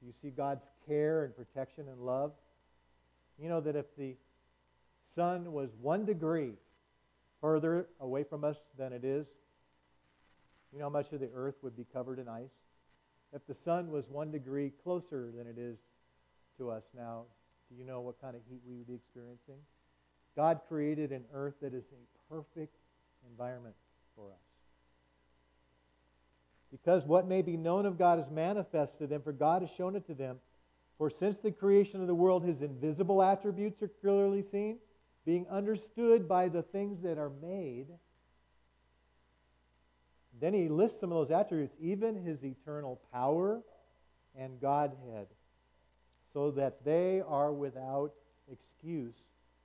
You 0.02 0.14
see 0.22 0.30
God's 0.30 0.66
care 0.88 1.26
and 1.26 1.36
protection 1.36 1.88
and 1.90 2.00
love. 2.00 2.32
You 3.42 3.50
know 3.50 3.62
that 3.62 3.76
if 3.76 3.86
the 3.98 4.16
sun 5.16 5.52
was 5.52 5.70
one 5.82 6.06
degree 6.06 6.54
further 7.42 7.88
away 8.00 8.24
from 8.24 8.44
us 8.44 8.58
than 8.78 8.94
it 8.94 9.04
is, 9.04 9.28
you 10.72 10.80
know 10.80 10.86
how 10.86 10.90
much 10.90 11.12
of 11.12 11.20
the 11.20 11.30
earth 11.36 11.56
would 11.62 11.76
be 11.76 11.86
covered 11.92 12.20
in 12.20 12.28
ice? 12.28 12.52
If 13.34 13.46
the 13.48 13.56
sun 13.56 13.92
was 13.92 14.06
one 14.10 14.32
degree 14.32 14.72
closer 14.84 15.32
than 15.36 15.48
it 15.48 15.58
is 15.58 15.78
to 16.58 16.70
us 16.70 16.84
now, 16.96 17.24
do 17.70 17.76
you 17.78 17.86
know 17.86 18.02
what 18.02 18.20
kind 18.22 18.36
of 18.36 18.42
heat 18.50 18.62
we 18.68 18.76
would 18.76 18.88
be 18.88 18.96
experiencing? 18.96 19.58
God 20.36 20.62
created 20.68 21.12
an 21.12 21.26
earth 21.34 21.56
that 21.62 21.74
is 21.74 21.84
a 21.92 22.34
perfect 22.34 22.76
environment 23.30 23.76
for 24.16 24.32
us. 24.32 24.49
Because 26.72 27.06
what 27.06 27.28
may 27.28 27.42
be 27.42 27.58
known 27.58 27.86
of 27.86 27.98
God 27.98 28.20
is 28.20 28.30
manifest 28.30 29.00
to 29.00 29.08
them, 29.08 29.22
for 29.22 29.32
God 29.32 29.62
has 29.62 29.72
shown 29.72 29.96
it 29.96 30.06
to 30.08 30.14
them. 30.14 30.38
For 30.98 31.10
since 31.10 31.40
the 31.40 31.52
creation 31.52 32.02
of 32.02 32.08
the 32.08 32.16
world, 32.16 32.44
his 32.44 32.62
invisible 32.62 33.24
attributes 33.24 33.82
are 33.82 33.88
clearly 33.88 34.42
seen, 34.42 34.78
being 35.26 35.48
understood 35.50 36.28
by 36.28 36.50
the 36.50 36.62
things 36.62 37.02
that 37.02 37.18
are 37.18 37.32
made. 37.42 37.88
Then 40.40 40.54
he 40.54 40.70
lists 40.70 41.00
some 41.00 41.12
of 41.12 41.28
those 41.28 41.36
attributes, 41.36 41.76
even 41.80 42.16
his 42.16 42.44
eternal 42.44 43.02
power 43.12 43.62
and 44.38 44.60
Godhead, 44.62 45.28
so 46.34 46.52
that 46.52 46.84
they 46.86 47.22
are 47.28 47.52
without 47.52 48.14
excuse 48.52 49.16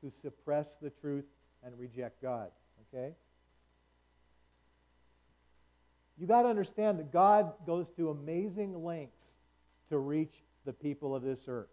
who 0.01 0.11
suppress 0.23 0.75
the 0.81 0.91
truth 0.91 1.25
and 1.63 1.79
reject 1.79 2.21
God. 2.23 2.51
Okay? 2.95 3.15
You 6.19 6.27
got 6.27 6.43
to 6.43 6.49
understand 6.49 6.99
that 6.99 7.13
God 7.13 7.53
goes 7.67 7.87
to 7.97 8.11
amazing 8.11 8.85
lengths 8.85 9.25
to 9.89 9.99
reach 9.99 10.35
the 10.65 10.73
people 10.73 11.15
of 11.15 11.23
this 11.23 11.41
earth. 11.49 11.69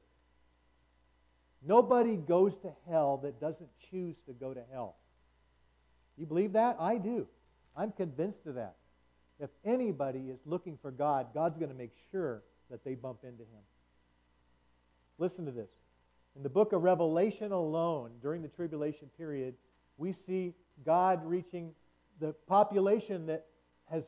Nobody 1.66 2.18
goes 2.18 2.58
to 2.60 2.72
hell 2.90 3.18
that 3.24 3.40
doesn't 3.40 3.70
choose 3.92 4.16
to 4.26 4.34
go 4.34 4.54
to 4.54 4.62
hell. 4.72 4.96
You 6.18 6.26
believe 6.26 6.54
that? 6.54 6.78
I 6.80 6.98
do. 6.98 7.28
I'm 7.76 7.92
convinced 7.92 8.46
of 8.48 8.56
that. 8.56 8.76
If 9.40 9.50
anybody 9.64 10.30
is 10.30 10.40
looking 10.46 10.78
for 10.82 10.92
God, 10.92 11.28
God's 11.34 11.58
going 11.58 11.72
to 11.72 11.78
make 11.78 11.94
sure 12.12 12.44
that 12.70 12.84
they 12.84 12.96
bump 12.96 13.20
into 13.24 13.44
him. 13.44 13.64
Listen 15.18 15.46
to 15.46 15.52
this. 15.52 15.70
In 16.36 16.44
the 16.44 16.50
book 16.50 16.74
of 16.74 16.84
Revelation 16.84 17.52
alone, 17.52 18.12
during 18.22 18.42
the 18.42 18.48
tribulation 18.48 19.10
period, 19.18 19.56
we 19.98 20.14
see 20.14 20.54
God 20.86 21.26
reaching 21.26 21.74
the 22.20 22.34
population 22.48 23.28
that 23.28 23.46
has 23.90 24.04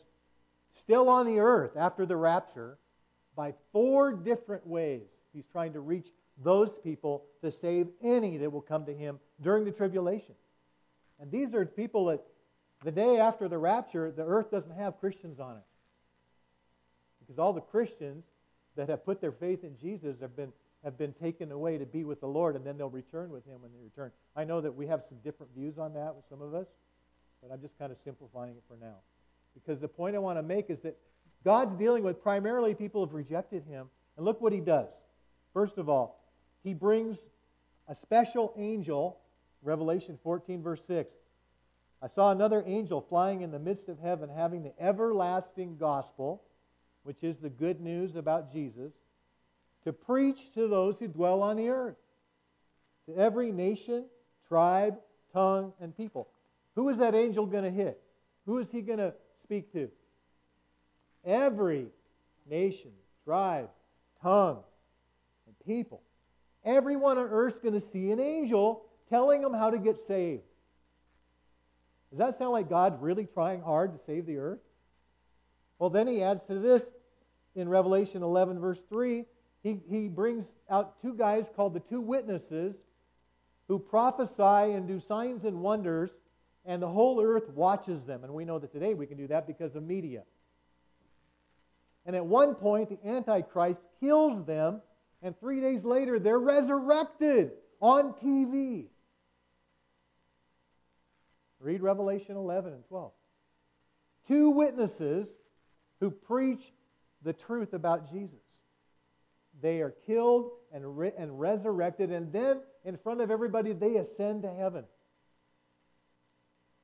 still 0.79 1.09
on 1.09 1.25
the 1.25 1.39
earth 1.39 1.75
after 1.77 2.05
the 2.05 2.15
rapture 2.15 2.77
by 3.35 3.53
four 3.71 4.13
different 4.13 4.65
ways. 4.65 5.07
He's 5.33 5.47
trying 5.51 5.73
to 5.73 5.79
reach 5.79 6.07
those 6.43 6.75
people 6.83 7.25
to 7.41 7.51
save 7.51 7.87
any 8.01 8.37
that 8.37 8.51
will 8.51 8.61
come 8.61 8.85
to 8.85 8.93
him 8.93 9.19
during 9.41 9.65
the 9.65 9.71
tribulation. 9.71 10.35
And 11.19 11.31
these 11.31 11.53
are 11.53 11.65
people 11.65 12.05
that 12.07 12.21
the 12.83 12.91
day 12.91 13.17
after 13.17 13.47
the 13.47 13.57
rapture, 13.57 14.11
the 14.11 14.23
earth 14.23 14.51
doesn't 14.51 14.75
have 14.75 14.99
Christians 14.99 15.39
on 15.39 15.57
it. 15.57 15.63
Because 17.19 17.39
all 17.39 17.53
the 17.53 17.61
Christians 17.61 18.25
that 18.75 18.89
have 18.89 19.05
put 19.05 19.21
their 19.21 19.31
faith 19.31 19.63
in 19.63 19.77
Jesus 19.77 20.19
have 20.19 20.35
been, 20.35 20.51
have 20.83 20.97
been 20.97 21.13
taken 21.13 21.51
away 21.51 21.77
to 21.77 21.85
be 21.85 22.03
with 22.03 22.19
the 22.19 22.27
Lord, 22.27 22.55
and 22.55 22.65
then 22.65 22.77
they'll 22.77 22.89
return 22.89 23.29
with 23.29 23.45
him 23.45 23.61
when 23.61 23.71
they 23.71 23.79
return. 23.79 24.11
I 24.35 24.43
know 24.43 24.59
that 24.59 24.75
we 24.75 24.87
have 24.87 25.03
some 25.07 25.19
different 25.23 25.53
views 25.55 25.77
on 25.77 25.93
that 25.93 26.15
with 26.15 26.25
some 26.27 26.41
of 26.41 26.53
us, 26.53 26.67
but 27.41 27.53
I'm 27.53 27.61
just 27.61 27.77
kind 27.77 27.91
of 27.91 27.97
simplifying 28.03 28.51
it 28.51 28.63
for 28.67 28.75
now. 28.75 28.97
Because 29.53 29.79
the 29.79 29.87
point 29.87 30.15
I 30.15 30.19
want 30.19 30.37
to 30.37 30.43
make 30.43 30.69
is 30.69 30.81
that 30.81 30.97
God's 31.43 31.75
dealing 31.75 32.03
with 32.03 32.21
primarily 32.21 32.73
people 32.73 33.05
who've 33.05 33.13
rejected 33.13 33.63
him. 33.65 33.87
And 34.15 34.25
look 34.25 34.41
what 34.41 34.53
he 34.53 34.59
does. 34.59 34.91
First 35.53 35.77
of 35.77 35.89
all, 35.89 36.19
he 36.63 36.73
brings 36.73 37.17
a 37.87 37.95
special 37.95 38.53
angel, 38.57 39.19
Revelation 39.61 40.17
14, 40.23 40.61
verse 40.61 40.81
6. 40.87 41.13
I 42.01 42.07
saw 42.07 42.31
another 42.31 42.63
angel 42.65 43.01
flying 43.01 43.41
in 43.41 43.51
the 43.51 43.59
midst 43.59 43.89
of 43.89 43.99
heaven, 43.99 44.29
having 44.29 44.63
the 44.63 44.73
everlasting 44.79 45.77
gospel, 45.77 46.43
which 47.03 47.23
is 47.23 47.39
the 47.39 47.49
good 47.49 47.81
news 47.81 48.15
about 48.15 48.51
Jesus, 48.51 48.93
to 49.83 49.93
preach 49.93 50.53
to 50.53 50.67
those 50.67 50.99
who 50.99 51.07
dwell 51.07 51.41
on 51.41 51.57
the 51.57 51.69
earth, 51.69 51.97
to 53.07 53.15
every 53.15 53.51
nation, 53.51 54.05
tribe, 54.47 54.95
tongue, 55.33 55.73
and 55.81 55.95
people. 55.95 56.27
Who 56.75 56.89
is 56.89 56.97
that 56.97 57.15
angel 57.15 57.45
going 57.45 57.63
to 57.63 57.71
hit? 57.71 58.01
Who 58.45 58.59
is 58.59 58.71
he 58.71 58.81
going 58.81 58.99
to 58.99 59.13
speak 59.53 59.71
to? 59.71 59.87
Every 61.23 61.85
nation, 62.49 62.89
tribe, 63.23 63.69
tongue, 64.23 64.63
and 65.45 65.55
people. 65.63 66.01
Everyone 66.65 67.19
on 67.19 67.27
earth 67.29 67.55
is 67.55 67.59
going 67.59 67.75
to 67.75 67.79
see 67.79 68.09
an 68.09 68.19
angel 68.19 68.83
telling 69.11 69.41
them 69.41 69.53
how 69.53 69.69
to 69.69 69.77
get 69.77 69.99
saved. 70.07 70.41
Does 72.09 72.17
that 72.17 72.35
sound 72.35 72.53
like 72.53 72.67
God 72.67 72.99
really 72.99 73.27
trying 73.31 73.61
hard 73.61 73.93
to 73.93 74.03
save 74.05 74.25
the 74.25 74.37
earth? 74.37 74.59
Well, 75.77 75.91
then 75.91 76.07
he 76.07 76.23
adds 76.23 76.43
to 76.45 76.57
this 76.57 76.87
in 77.55 77.69
Revelation 77.69 78.23
11, 78.23 78.59
verse 78.59 78.79
3. 78.89 79.23
He, 79.61 79.77
he 79.87 80.07
brings 80.07 80.45
out 80.67 80.99
two 80.99 81.13
guys 81.13 81.45
called 81.55 81.75
the 81.75 81.79
two 81.79 82.01
witnesses 82.01 82.75
who 83.67 83.77
prophesy 83.77 84.73
and 84.73 84.87
do 84.87 84.99
signs 84.99 85.45
and 85.45 85.61
wonders, 85.61 86.09
and 86.65 86.81
the 86.81 86.87
whole 86.87 87.21
earth 87.21 87.49
watches 87.49 88.05
them. 88.05 88.23
And 88.23 88.33
we 88.33 88.45
know 88.45 88.59
that 88.59 88.71
today 88.71 88.93
we 88.93 89.05
can 89.05 89.17
do 89.17 89.27
that 89.27 89.47
because 89.47 89.75
of 89.75 89.83
media. 89.83 90.23
And 92.05 92.15
at 92.15 92.25
one 92.25 92.55
point, 92.55 92.89
the 92.89 93.07
Antichrist 93.07 93.81
kills 93.99 94.43
them, 94.45 94.81
and 95.21 95.39
three 95.39 95.61
days 95.61 95.85
later, 95.85 96.19
they're 96.19 96.39
resurrected 96.39 97.51
on 97.79 98.13
TV. 98.13 98.87
Read 101.59 101.81
Revelation 101.81 102.35
11 102.35 102.73
and 102.73 102.85
12. 102.87 103.11
Two 104.27 104.49
witnesses 104.49 105.27
who 105.99 106.11
preach 106.11 106.61
the 107.23 107.33
truth 107.33 107.73
about 107.73 108.11
Jesus. 108.11 108.39
They 109.61 109.81
are 109.81 109.93
killed 110.05 110.51
and, 110.73 110.97
re- 110.97 111.13
and 111.17 111.39
resurrected, 111.39 112.11
and 112.11 112.33
then 112.33 112.61
in 112.83 112.97
front 112.97 113.21
of 113.21 113.31
everybody, 113.31 113.71
they 113.71 113.95
ascend 113.95 114.41
to 114.43 114.53
heaven. 114.53 114.83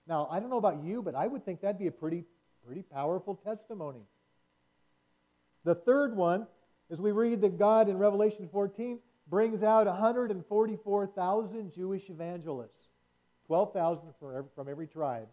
Now, 0.09 0.27
I 0.31 0.39
don't 0.39 0.49
know 0.49 0.57
about 0.57 0.83
you, 0.83 1.03
but 1.03 1.13
I 1.13 1.27
would 1.27 1.45
think 1.45 1.61
that'd 1.61 1.77
be 1.77 1.85
a 1.85 1.91
pretty, 1.91 2.25
pretty 2.65 2.81
powerful 2.81 3.35
testimony. 3.35 4.01
The 5.63 5.75
third 5.75 6.15
one, 6.15 6.47
as 6.89 6.99
we 6.99 7.11
read 7.11 7.41
that 7.41 7.59
God 7.59 7.87
in 7.89 7.97
Revelation 7.99 8.49
14 8.51 8.97
brings 9.27 9.61
out 9.61 9.85
144,000 9.85 11.71
Jewish 11.71 12.09
evangelists, 12.09 12.87
12,000 13.45 14.13
from 14.55 14.67
every 14.67 14.87
tribe, 14.87 15.27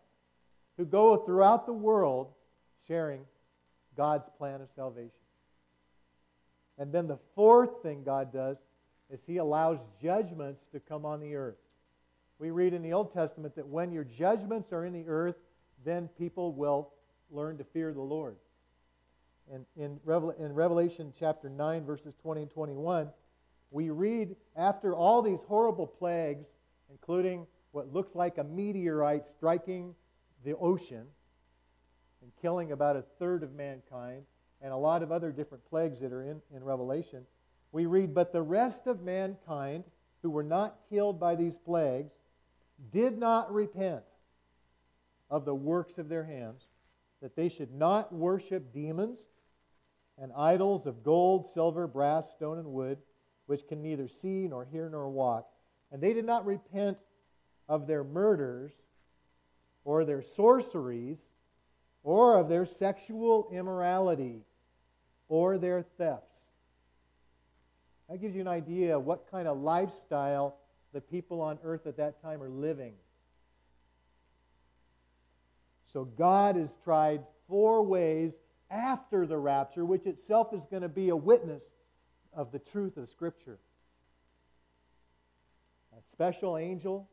who 0.77 0.85
go 0.85 1.17
throughout 1.17 1.65
the 1.65 1.73
world 1.73 2.29
sharing 2.87 3.23
God's 3.97 4.29
plan 4.37 4.61
of 4.61 4.69
salvation. 4.77 5.11
And 6.77 6.93
then 6.93 7.07
the 7.07 7.19
fourth 7.35 7.83
thing 7.83 8.03
God 8.05 8.31
does 8.31 8.59
is 9.09 9.25
He 9.27 9.39
allows 9.39 9.79
judgments 10.03 10.67
to 10.73 10.81
come 10.81 11.07
on 11.07 11.21
the 11.21 11.35
earth. 11.35 11.57
We 12.39 12.51
read 12.51 12.75
in 12.75 12.83
the 12.83 12.93
Old 12.93 13.13
Testament 13.13 13.55
that 13.57 13.67
when 13.67 13.93
your 13.93 14.05
judgments 14.05 14.73
are 14.73 14.85
in 14.85 14.93
the 14.93 15.07
earth, 15.09 15.37
then 15.85 16.09
people 16.19 16.53
will 16.53 16.91
learn 17.31 17.59
to 17.59 17.65
fear 17.65 17.93
the 17.93 18.03
Lord. 18.03 18.37
And 19.53 19.65
in, 19.77 20.01
Revel- 20.05 20.33
in 20.33 20.53
Revelation 20.53 21.13
chapter 21.19 21.49
9, 21.49 21.85
verses 21.85 22.15
20 22.21 22.43
and 22.43 22.51
21, 22.51 23.09
we 23.71 23.91
read 23.91 24.37
after 24.57 24.95
all 24.95 25.23
these 25.23 25.41
horrible 25.47 25.87
plagues, 25.87 26.47
including 26.91 27.47
what 27.73 27.93
looks 27.93 28.15
like 28.15 28.39
a 28.39 28.45
meteorite 28.45 29.27
striking 29.27 29.95
the 30.45 30.57
ocean 30.57 31.07
and 32.23 32.33
killing 32.41 32.73
about 32.73 32.97
a 32.97 33.03
third 33.19 33.43
of 33.43 33.55
mankind, 33.55 34.23
and 34.63 34.73
a 34.73 34.77
lot 34.77 35.03
of 35.03 35.13
other 35.13 35.31
different 35.31 35.65
plagues 35.69 36.01
that 36.01 36.13
are 36.13 36.23
in, 36.23 36.41
in 36.55 36.65
Revelation, 36.65 37.25
we 37.73 37.87
read, 37.87 38.15
But 38.15 38.33
the 38.33 38.43
rest 38.43 38.87
of 38.87 39.03
mankind 39.03 39.85
who 40.23 40.31
were 40.31 40.43
not 40.43 40.79
killed 40.89 41.21
by 41.21 41.35
these 41.35 41.59
plagues 41.59 42.15
did 42.93 43.19
not 43.19 43.53
repent 43.53 44.03
of 45.31 45.45
the 45.45 45.55
works 45.55 45.99
of 45.99 46.09
their 46.09 46.25
hands, 46.25 46.67
that 47.21 47.37
they 47.37 47.49
should 47.49 47.73
not 47.73 48.13
worship 48.13 48.73
demons 48.73 49.19
and 50.19 50.33
idols 50.37 50.87
of 50.87 51.03
gold, 51.03 51.47
silver, 51.47 51.87
brass, 51.87 52.31
stone, 52.31 52.59
and 52.59 52.69
wood, 52.69 52.99
which 53.47 53.67
can 53.67 53.83
neither 53.83 54.09
see 54.09 54.49
nor 54.49 54.65
hear 54.65 54.89
nor 54.89 55.09
walk. 55.09 55.49
And 55.91 56.03
they 56.03 56.13
did 56.13 56.25
not 56.25 56.47
repent 56.47 56.99
of 57.69 57.87
their 57.87 58.05
murders 58.05 58.73
or 59.85 60.05
their 60.05 60.23
sorceries 60.23 61.21
or 62.03 62.39
of 62.39 62.49
their 62.49 62.67
sexual 62.67 63.49
immorality 63.53 64.43
or 65.29 65.59
their 65.59 65.83
thefts. 65.83 66.37
That 68.09 68.21
gives 68.21 68.35
you 68.35 68.41
an 68.41 68.49
idea 68.49 68.97
of 68.97 69.05
what 69.05 69.31
kind 69.31 69.49
of 69.49 69.59
lifestyle 69.59 70.57
the 70.97 71.01
people 71.03 71.43
on 71.43 71.59
earth 71.63 71.87
at 71.87 71.99
that 71.99 72.23
time 72.23 72.43
are 72.43 72.49
living. 72.49 72.95
So 75.93 76.05
God 76.05 76.57
has 76.57 76.71
tried 76.85 77.21
four 77.47 77.83
ways 77.83 78.33
after 78.71 79.27
the 79.27 79.37
rapture, 79.37 79.85
which 79.85 80.07
itself 80.07 80.55
is 80.55 80.65
going 80.65 80.81
to 80.81 80.89
be 80.89 81.11
a 81.11 81.17
witness 81.17 81.65
of 82.33 82.51
the 82.51 82.59
truth 82.59 82.97
of 82.97 83.11
Scripture. 83.11 83.59
A 85.99 86.03
special 86.13 86.57
angel, 86.57 87.11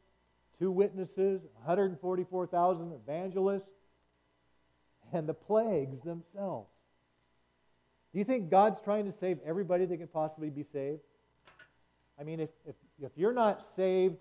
two 0.57 0.71
witnesses, 0.71 1.41
144,000 1.65 2.93
evangelists, 2.93 3.73
and 5.11 5.27
the 5.27 5.33
plagues 5.33 5.99
themselves. 6.03 6.69
Do 8.13 8.19
you 8.19 8.23
think 8.23 8.49
God's 8.49 8.79
trying 8.79 9.11
to 9.11 9.11
save 9.11 9.39
everybody 9.45 9.83
that 9.83 9.97
can 9.97 10.07
possibly 10.07 10.49
be 10.49 10.63
saved? 10.63 11.01
I 12.19 12.23
mean, 12.23 12.39
if, 12.39 12.49
if, 12.65 12.75
if 13.05 13.11
you're 13.17 13.33
not 13.33 13.63
saved 13.75 14.17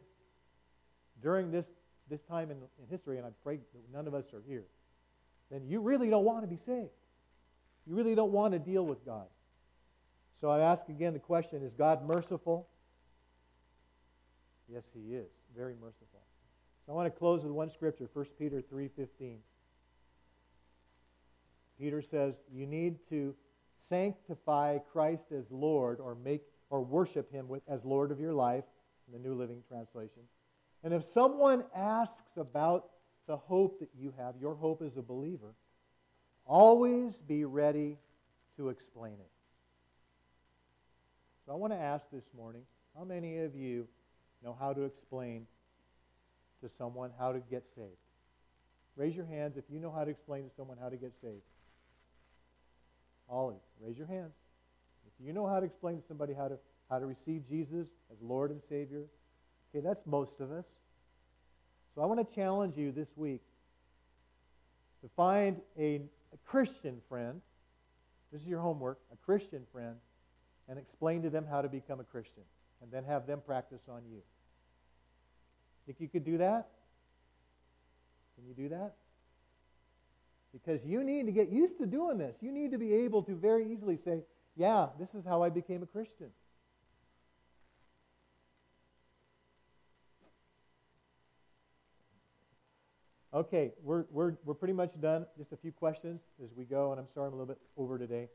during 1.22 1.50
this, 1.50 1.66
this 2.08 2.22
time 2.22 2.50
in, 2.50 2.56
in 2.56 2.88
history, 2.90 3.18
and 3.18 3.26
I 3.26 3.30
pray 3.42 3.56
that 3.56 3.92
none 3.92 4.06
of 4.06 4.14
us 4.14 4.32
are 4.32 4.42
here, 4.46 4.64
then 5.50 5.66
you 5.66 5.80
really 5.80 6.10
don't 6.10 6.24
want 6.24 6.42
to 6.42 6.48
be 6.48 6.56
saved. 6.56 6.90
You 7.86 7.94
really 7.94 8.14
don't 8.14 8.32
want 8.32 8.52
to 8.52 8.58
deal 8.58 8.86
with 8.86 9.04
God. 9.04 9.26
So 10.40 10.50
I 10.50 10.60
ask 10.60 10.88
again 10.88 11.12
the 11.12 11.18
question 11.18 11.62
is 11.62 11.72
God 11.72 12.04
merciful? 12.04 12.68
Yes, 14.68 14.88
he 14.94 15.14
is. 15.14 15.30
Very 15.54 15.74
merciful. 15.74 16.20
So 16.86 16.92
I 16.92 16.94
want 16.96 17.12
to 17.12 17.16
close 17.16 17.44
with 17.44 17.52
one 17.52 17.70
scripture, 17.70 18.08
1 18.12 18.24
Peter 18.38 18.62
3:15. 18.62 19.38
Peter 21.78 22.02
says, 22.02 22.34
"You 22.50 22.66
need 22.66 23.04
to 23.06 23.34
sanctify 23.76 24.78
Christ 24.78 25.32
as 25.32 25.50
Lord 25.50 26.00
or 26.00 26.14
make 26.14 26.42
or 26.72 26.80
worship 26.80 27.30
him 27.30 27.48
with, 27.48 27.62
as 27.68 27.84
Lord 27.84 28.10
of 28.10 28.18
your 28.18 28.32
life 28.32 28.64
in 29.06 29.12
the 29.12 29.28
New 29.28 29.34
Living 29.34 29.62
Translation. 29.68 30.22
And 30.82 30.94
if 30.94 31.04
someone 31.04 31.64
asks 31.76 32.38
about 32.38 32.86
the 33.26 33.36
hope 33.36 33.78
that 33.80 33.90
you 33.94 34.14
have, 34.16 34.36
your 34.40 34.54
hope 34.54 34.80
as 34.80 34.96
a 34.96 35.02
believer, 35.02 35.54
always 36.46 37.12
be 37.28 37.44
ready 37.44 37.98
to 38.56 38.70
explain 38.70 39.12
it. 39.12 39.30
So 41.44 41.52
I 41.52 41.56
want 41.56 41.74
to 41.74 41.78
ask 41.78 42.06
this 42.10 42.24
morning 42.34 42.62
how 42.96 43.04
many 43.04 43.40
of 43.40 43.54
you 43.54 43.86
know 44.42 44.56
how 44.58 44.72
to 44.72 44.84
explain 44.84 45.46
to 46.62 46.70
someone 46.78 47.10
how 47.18 47.32
to 47.32 47.40
get 47.50 47.64
saved? 47.76 47.88
Raise 48.96 49.14
your 49.14 49.26
hands 49.26 49.58
if 49.58 49.64
you 49.70 49.78
know 49.78 49.92
how 49.92 50.04
to 50.04 50.10
explain 50.10 50.44
to 50.44 50.50
someone 50.56 50.78
how 50.80 50.88
to 50.88 50.96
get 50.96 51.12
saved. 51.20 51.42
All 53.28 53.50
of 53.50 53.56
you, 53.56 53.86
raise 53.86 53.98
your 53.98 54.06
hands. 54.06 54.32
You 55.24 55.32
know 55.32 55.46
how 55.46 55.60
to 55.60 55.66
explain 55.66 56.00
to 56.00 56.06
somebody 56.06 56.34
how 56.34 56.48
to, 56.48 56.58
how 56.90 56.98
to 56.98 57.06
receive 57.06 57.48
Jesus 57.48 57.88
as 58.10 58.20
Lord 58.20 58.50
and 58.50 58.60
Savior, 58.68 59.04
okay, 59.70 59.84
that's 59.84 60.04
most 60.06 60.40
of 60.40 60.50
us. 60.50 60.66
So 61.94 62.02
I 62.02 62.06
want 62.06 62.26
to 62.26 62.34
challenge 62.34 62.76
you 62.76 62.90
this 62.90 63.08
week 63.16 63.42
to 65.02 65.08
find 65.16 65.60
a, 65.78 66.00
a 66.32 66.36
Christian 66.46 67.00
friend. 67.08 67.40
This 68.32 68.42
is 68.42 68.48
your 68.48 68.60
homework, 68.60 68.98
a 69.12 69.16
Christian 69.16 69.62
friend, 69.72 69.96
and 70.68 70.78
explain 70.78 71.22
to 71.22 71.30
them 71.30 71.46
how 71.48 71.62
to 71.62 71.68
become 71.68 72.00
a 72.00 72.04
Christian, 72.04 72.44
and 72.80 72.90
then 72.90 73.04
have 73.04 73.26
them 73.26 73.42
practice 73.44 73.82
on 73.88 74.02
you. 74.10 74.22
Think 75.86 76.00
you 76.00 76.08
could 76.08 76.24
do 76.24 76.38
that? 76.38 76.68
Can 78.36 78.46
you 78.46 78.54
do 78.54 78.68
that? 78.70 78.94
Because 80.52 80.84
you 80.84 81.02
need 81.02 81.26
to 81.26 81.32
get 81.32 81.48
used 81.48 81.78
to 81.78 81.86
doing 81.86 82.18
this. 82.18 82.36
You 82.40 82.52
need 82.52 82.72
to 82.72 82.78
be 82.78 82.92
able 82.92 83.22
to 83.24 83.34
very 83.34 83.70
easily 83.72 83.96
say, 83.96 84.22
Yeah, 84.56 84.88
this 84.98 85.14
is 85.14 85.24
how 85.24 85.42
I 85.42 85.48
became 85.48 85.82
a 85.82 85.86
Christian. 85.86 86.28
Okay, 93.34 93.72
we're, 93.82 94.04
we're, 94.10 94.34
we're 94.44 94.52
pretty 94.52 94.74
much 94.74 94.92
done. 95.00 95.24
Just 95.38 95.52
a 95.52 95.56
few 95.56 95.72
questions 95.72 96.20
as 96.44 96.50
we 96.54 96.64
go, 96.64 96.90
and 96.92 97.00
I'm 97.00 97.06
sorry 97.14 97.28
I'm 97.28 97.32
a 97.32 97.36
little 97.36 97.54
bit 97.54 97.60
over 97.78 97.98
today. 97.98 98.28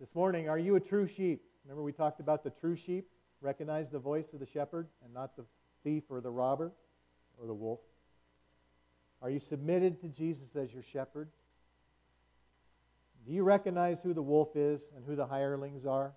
This 0.00 0.14
morning, 0.14 0.48
are 0.48 0.58
you 0.58 0.76
a 0.76 0.80
true 0.80 1.06
sheep? 1.06 1.42
Remember, 1.64 1.82
we 1.82 1.92
talked 1.92 2.20
about 2.20 2.42
the 2.42 2.48
true 2.48 2.74
sheep? 2.74 3.06
Recognize 3.42 3.90
the 3.90 3.98
voice 3.98 4.32
of 4.32 4.40
the 4.40 4.46
shepherd 4.46 4.88
and 5.04 5.12
not 5.12 5.36
the 5.36 5.44
thief 5.82 6.04
or 6.08 6.22
the 6.22 6.30
robber 6.30 6.72
or 7.38 7.46
the 7.46 7.52
wolf. 7.52 7.80
Are 9.20 9.28
you 9.28 9.40
submitted 9.40 10.00
to 10.00 10.08
Jesus 10.08 10.56
as 10.56 10.72
your 10.72 10.82
shepherd? 10.82 11.28
Do 13.26 13.32
you 13.32 13.42
recognize 13.42 14.00
who 14.00 14.12
the 14.12 14.22
wolf 14.22 14.54
is 14.54 14.90
and 14.94 15.04
who 15.04 15.16
the 15.16 15.26
hirelings 15.26 15.86
are? 15.86 16.12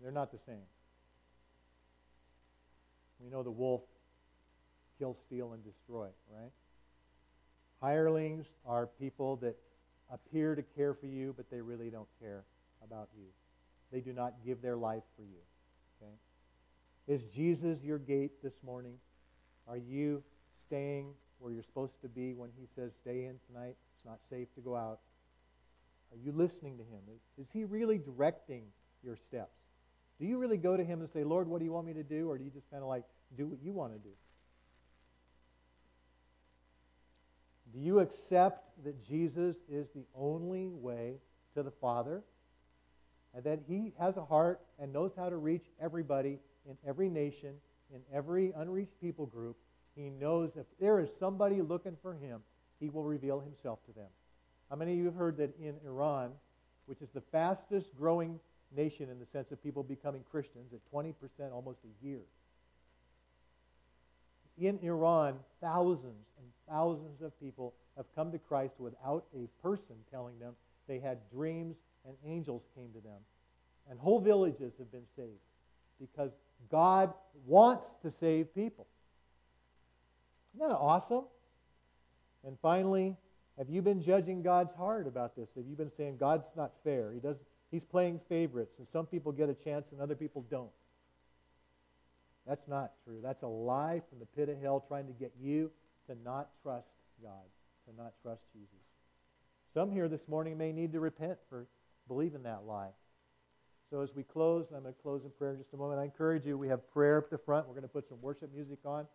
They're 0.00 0.12
not 0.12 0.30
the 0.30 0.38
same. 0.38 0.66
We 3.20 3.28
know 3.28 3.42
the 3.42 3.50
wolf 3.50 3.82
kill, 4.98 5.14
steal, 5.26 5.52
and 5.52 5.64
destroy, 5.64 6.08
right? 6.32 6.50
Hirelings 7.80 8.46
are 8.66 8.86
people 8.86 9.36
that 9.36 9.56
appear 10.10 10.54
to 10.54 10.62
care 10.62 10.94
for 10.94 11.06
you, 11.06 11.34
but 11.36 11.50
they 11.50 11.60
really 11.60 11.90
don't 11.90 12.08
care 12.20 12.44
about 12.82 13.08
you. 13.16 13.26
They 13.92 14.00
do 14.00 14.12
not 14.12 14.34
give 14.44 14.62
their 14.62 14.76
life 14.76 15.04
for 15.16 15.22
you. 15.22 15.38
Okay? 16.02 16.12
Is 17.06 17.24
Jesus 17.24 17.82
your 17.82 17.98
gate 17.98 18.42
this 18.42 18.54
morning? 18.64 18.94
Are 19.68 19.76
you 19.76 20.22
staying 20.66 21.12
where 21.38 21.52
you're 21.52 21.62
supposed 21.62 22.00
to 22.02 22.08
be 22.08 22.34
when 22.34 22.50
he 22.58 22.66
says, 22.74 22.92
stay 22.98 23.24
in 23.24 23.36
tonight? 23.46 23.76
It's 23.98 24.06
not 24.06 24.20
safe 24.30 24.54
to 24.54 24.60
go 24.60 24.76
out. 24.76 25.00
Are 26.12 26.18
you 26.24 26.30
listening 26.30 26.78
to 26.78 26.84
him? 26.84 27.00
Is 27.36 27.50
he 27.52 27.64
really 27.64 27.98
directing 27.98 28.62
your 29.02 29.16
steps? 29.16 29.58
Do 30.20 30.26
you 30.26 30.38
really 30.38 30.56
go 30.56 30.76
to 30.76 30.84
him 30.84 31.00
and 31.00 31.08
say, 31.08 31.24
Lord, 31.24 31.48
what 31.48 31.58
do 31.58 31.64
you 31.64 31.72
want 31.72 31.86
me 31.86 31.94
to 31.94 32.04
do? 32.04 32.30
Or 32.30 32.38
do 32.38 32.44
you 32.44 32.50
just 32.50 32.70
kind 32.70 32.82
of 32.82 32.88
like 32.88 33.02
do 33.36 33.46
what 33.46 33.58
you 33.60 33.72
want 33.72 33.92
to 33.92 33.98
do? 33.98 34.14
Do 37.72 37.80
you 37.80 37.98
accept 37.98 38.84
that 38.84 39.04
Jesus 39.04 39.58
is 39.68 39.88
the 39.94 40.04
only 40.14 40.68
way 40.68 41.16
to 41.54 41.62
the 41.64 41.70
Father? 41.70 42.22
And 43.34 43.44
that 43.44 43.60
he 43.68 43.92
has 43.98 44.16
a 44.16 44.24
heart 44.24 44.60
and 44.78 44.92
knows 44.92 45.12
how 45.16 45.28
to 45.28 45.36
reach 45.36 45.66
everybody 45.80 46.38
in 46.68 46.76
every 46.86 47.10
nation, 47.10 47.54
in 47.92 48.00
every 48.12 48.52
unreached 48.56 49.00
people 49.00 49.26
group. 49.26 49.56
He 49.94 50.08
knows 50.08 50.52
if 50.56 50.66
there 50.80 51.00
is 51.00 51.10
somebody 51.18 51.60
looking 51.60 51.96
for 52.00 52.14
him, 52.14 52.40
he 52.80 52.88
will 52.88 53.04
reveal 53.04 53.40
himself 53.40 53.78
to 53.86 53.92
them. 53.92 54.08
How 54.70 54.76
many 54.76 54.92
of 54.92 54.98
you 54.98 55.04
have 55.06 55.14
heard 55.14 55.36
that 55.38 55.58
in 55.58 55.74
Iran, 55.84 56.30
which 56.86 57.00
is 57.02 57.10
the 57.10 57.20
fastest 57.20 57.96
growing 57.96 58.38
nation 58.76 59.08
in 59.10 59.18
the 59.18 59.26
sense 59.26 59.50
of 59.50 59.62
people 59.62 59.82
becoming 59.82 60.22
Christians 60.30 60.72
at 60.72 60.80
20% 60.92 61.14
almost 61.52 61.78
a 61.84 62.06
year, 62.06 62.20
in 64.60 64.78
Iran, 64.82 65.36
thousands 65.60 66.26
and 66.38 66.46
thousands 66.68 67.22
of 67.22 67.38
people 67.40 67.74
have 67.96 68.06
come 68.14 68.32
to 68.32 68.38
Christ 68.38 68.74
without 68.78 69.24
a 69.34 69.48
person 69.62 69.96
telling 70.10 70.38
them 70.38 70.54
they 70.86 70.98
had 70.98 71.18
dreams 71.32 71.76
and 72.06 72.16
angels 72.26 72.62
came 72.74 72.90
to 72.92 73.00
them. 73.00 73.20
And 73.90 73.98
whole 73.98 74.20
villages 74.20 74.72
have 74.78 74.90
been 74.90 75.06
saved 75.16 75.28
because 76.00 76.32
God 76.70 77.12
wants 77.46 77.86
to 78.02 78.10
save 78.10 78.54
people. 78.54 78.86
Isn't 80.54 80.68
that 80.68 80.74
awesome? 80.74 81.24
And 82.46 82.58
finally, 82.60 83.16
have 83.56 83.68
you 83.68 83.82
been 83.82 84.00
judging 84.00 84.42
God's 84.42 84.74
heart 84.74 85.06
about 85.06 85.34
this? 85.36 85.48
Have 85.56 85.66
you 85.66 85.74
been 85.74 85.90
saying 85.90 86.16
God's 86.18 86.46
not 86.56 86.72
fair? 86.84 87.12
He 87.12 87.20
does, 87.20 87.40
he's 87.70 87.84
playing 87.84 88.20
favorites, 88.28 88.76
and 88.78 88.86
some 88.86 89.06
people 89.06 89.32
get 89.32 89.48
a 89.48 89.54
chance 89.54 89.90
and 89.90 90.00
other 90.00 90.14
people 90.14 90.44
don't. 90.50 90.70
That's 92.46 92.66
not 92.68 92.92
true. 93.04 93.20
That's 93.22 93.42
a 93.42 93.48
lie 93.48 94.00
from 94.08 94.20
the 94.20 94.26
pit 94.26 94.48
of 94.48 94.60
hell 94.60 94.84
trying 94.86 95.06
to 95.06 95.12
get 95.12 95.32
you 95.40 95.70
to 96.06 96.16
not 96.24 96.48
trust 96.62 96.88
God, 97.22 97.44
to 97.86 98.02
not 98.02 98.14
trust 98.22 98.42
Jesus. 98.54 98.68
Some 99.74 99.90
here 99.90 100.08
this 100.08 100.26
morning 100.28 100.56
may 100.56 100.72
need 100.72 100.92
to 100.92 101.00
repent 101.00 101.38
for 101.50 101.66
believing 102.06 102.44
that 102.44 102.64
lie. 102.66 102.90
So 103.90 104.00
as 104.00 104.14
we 104.14 104.22
close, 104.22 104.66
I'm 104.74 104.82
going 104.82 104.94
to 104.94 105.02
close 105.02 105.24
in 105.24 105.30
prayer 105.30 105.52
in 105.52 105.58
just 105.58 105.72
a 105.74 105.76
moment. 105.76 106.00
I 106.00 106.04
encourage 106.04 106.46
you, 106.46 106.56
we 106.56 106.68
have 106.68 106.90
prayer 106.90 107.18
up 107.18 107.30
the 107.30 107.38
front. 107.38 107.66
We're 107.66 107.74
going 107.74 107.82
to 107.82 107.88
put 107.88 108.08
some 108.08 108.20
worship 108.20 108.50
music 108.54 108.78
on. 108.84 109.06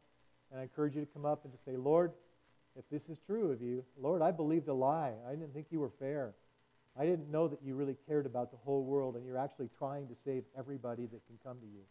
And 0.51 0.59
I 0.59 0.63
encourage 0.63 0.95
you 0.95 1.01
to 1.01 1.07
come 1.07 1.25
up 1.25 1.43
and 1.43 1.53
to 1.53 1.59
say, 1.65 1.75
Lord, 1.75 2.11
if 2.77 2.89
this 2.89 3.09
is 3.09 3.17
true 3.25 3.51
of 3.51 3.61
you, 3.61 3.83
Lord, 3.99 4.21
I 4.21 4.31
believed 4.31 4.67
a 4.67 4.73
lie. 4.73 5.13
I 5.27 5.31
didn't 5.31 5.53
think 5.53 5.67
you 5.69 5.79
were 5.79 5.91
fair. 5.99 6.33
I 6.99 7.05
didn't 7.05 7.31
know 7.31 7.47
that 7.47 7.59
you 7.63 7.75
really 7.75 7.95
cared 8.07 8.25
about 8.25 8.51
the 8.51 8.57
whole 8.57 8.83
world 8.83 9.15
and 9.15 9.25
you're 9.25 9.37
actually 9.37 9.69
trying 9.77 10.07
to 10.07 10.15
save 10.23 10.43
everybody 10.57 11.07
that 11.07 11.25
can 11.25 11.37
come 11.43 11.59
to 11.59 11.65
you. 11.65 11.81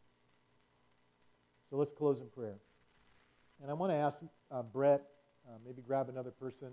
So 1.70 1.76
let's 1.76 1.90
close 1.90 2.20
in 2.20 2.28
prayer. 2.28 2.58
And 3.60 3.70
I 3.70 3.74
want 3.74 3.92
to 3.92 3.96
ask 3.96 4.18
uh, 4.50 4.62
Brett, 4.62 5.02
uh, 5.48 5.58
maybe 5.64 5.82
grab 5.82 6.08
another 6.08 6.30
person, 6.30 6.68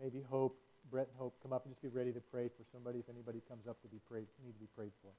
maybe 0.00 0.22
Hope, 0.28 0.60
Brett 0.90 1.08
and 1.08 1.16
Hope, 1.16 1.36
come 1.42 1.52
up 1.52 1.64
and 1.64 1.72
just 1.72 1.82
be 1.82 1.88
ready 1.88 2.12
to 2.12 2.20
pray 2.20 2.48
for 2.48 2.64
somebody 2.72 2.98
if 2.98 3.08
anybody 3.08 3.40
comes 3.48 3.66
up 3.66 3.80
to 3.82 3.88
be 3.88 3.98
prayed, 4.08 4.26
need 4.44 4.52
to 4.52 4.58
be 4.58 4.68
prayed 4.76 4.92
for. 5.02 5.10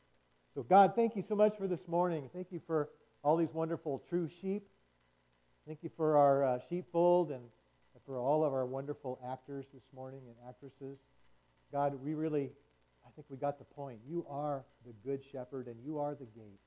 So, 0.54 0.64
God, 0.64 0.94
thank 0.96 1.16
you 1.16 1.22
so 1.22 1.36
much 1.36 1.58
for 1.58 1.68
this 1.68 1.88
morning. 1.88 2.30
Thank 2.34 2.52
you 2.52 2.62
for 2.66 2.90
all 3.24 3.36
these 3.36 3.54
wonderful 3.54 4.04
true 4.08 4.30
sheep. 4.42 4.68
Thank 5.68 5.80
you 5.82 5.90
for 5.98 6.18
our 6.18 6.44
uh, 6.44 6.60
sheepfold 6.70 7.32
and 7.32 7.44
for 8.06 8.20
all 8.20 8.44
of 8.44 8.54
our 8.54 8.66
wonderful 8.66 9.20
actors 9.26 9.66
this 9.74 9.84
morning 9.94 10.22
and 10.26 10.36
actresses. 10.48 10.98
God, 11.72 11.98
we 12.04 12.14
really, 12.14 12.52
I 13.06 13.10
think 13.16 13.28
we 13.30 13.38
got 13.38 13.58
the 13.58 13.66
point. 13.66 14.00
You 14.08 14.26
are 14.30 14.64
the 14.86 14.94
good 15.04 15.22
shepherd 15.32 15.68
and 15.68 15.76
you 15.86 16.00
are 16.00 16.14
the 16.14 16.26
gate. 16.26 16.60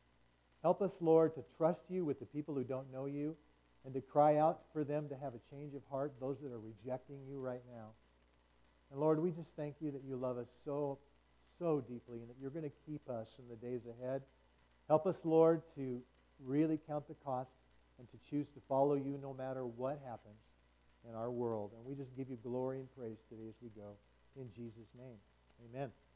Help 0.63 0.83
us, 0.83 0.93
Lord, 1.01 1.35
to 1.35 1.45
trust 1.57 1.83
you 1.89 2.05
with 2.05 2.19
the 2.19 2.27
people 2.27 2.55
who 2.55 2.65
don't 2.65 2.93
know 2.93 3.07
you 3.07 3.37
and 3.85 3.95
to 3.95 4.01
cry 4.01 4.39
out 4.39 4.61
for 4.73 4.85
them 4.85 5.09
to 5.09 5.17
have 5.17 5.35
a 5.35 5.55
change 5.55 5.75
of 5.75 5.83
heart, 5.91 6.13
those 6.21 6.39
that 6.43 6.53
are 6.53 6.59
rejecting 6.59 7.19
you 7.29 7.41
right 7.41 7.63
now. 7.73 7.89
And 8.91 9.01
Lord, 9.01 9.21
we 9.21 9.31
just 9.31 9.55
thank 9.55 9.77
you 9.81 9.91
that 9.93 10.03
you 10.05 10.17
love 10.17 10.39
us 10.39 10.49
so, 10.65 10.99
so 11.59 11.81
deeply 11.81 12.19
and 12.19 12.29
that 12.29 12.37
you're 12.41 12.51
going 12.51 12.65
to 12.65 12.73
keep 12.87 13.09
us 13.09 13.29
in 13.39 13.49
the 13.49 13.57
days 13.57 13.83
ahead. 14.01 14.23
Help 14.89 15.07
us, 15.07 15.17
Lord, 15.25 15.63
to 15.77 16.01
really 16.45 16.79
count 16.89 17.07
the 17.07 17.15
cost 17.25 17.51
and 17.99 18.09
to 18.11 18.31
choose 18.31 18.47
to 18.55 18.61
follow 18.69 18.95
you 18.95 19.19
no 19.23 19.35
matter 19.35 19.65
what 19.65 20.01
happens 20.05 20.39
in 21.09 21.15
our 21.15 21.31
world. 21.31 21.73
And 21.77 21.85
we 21.85 21.95
just 21.95 22.17
give 22.17 22.31
you 22.31 22.39
glory 22.43 22.79
and 22.79 22.89
praise 22.97 23.19
today 23.29 23.49
as 23.49 23.55
we 23.63 23.69
go. 23.71 23.97
In 24.37 24.49
Jesus' 24.55 24.89
name, 24.97 25.19
amen. 25.69 25.91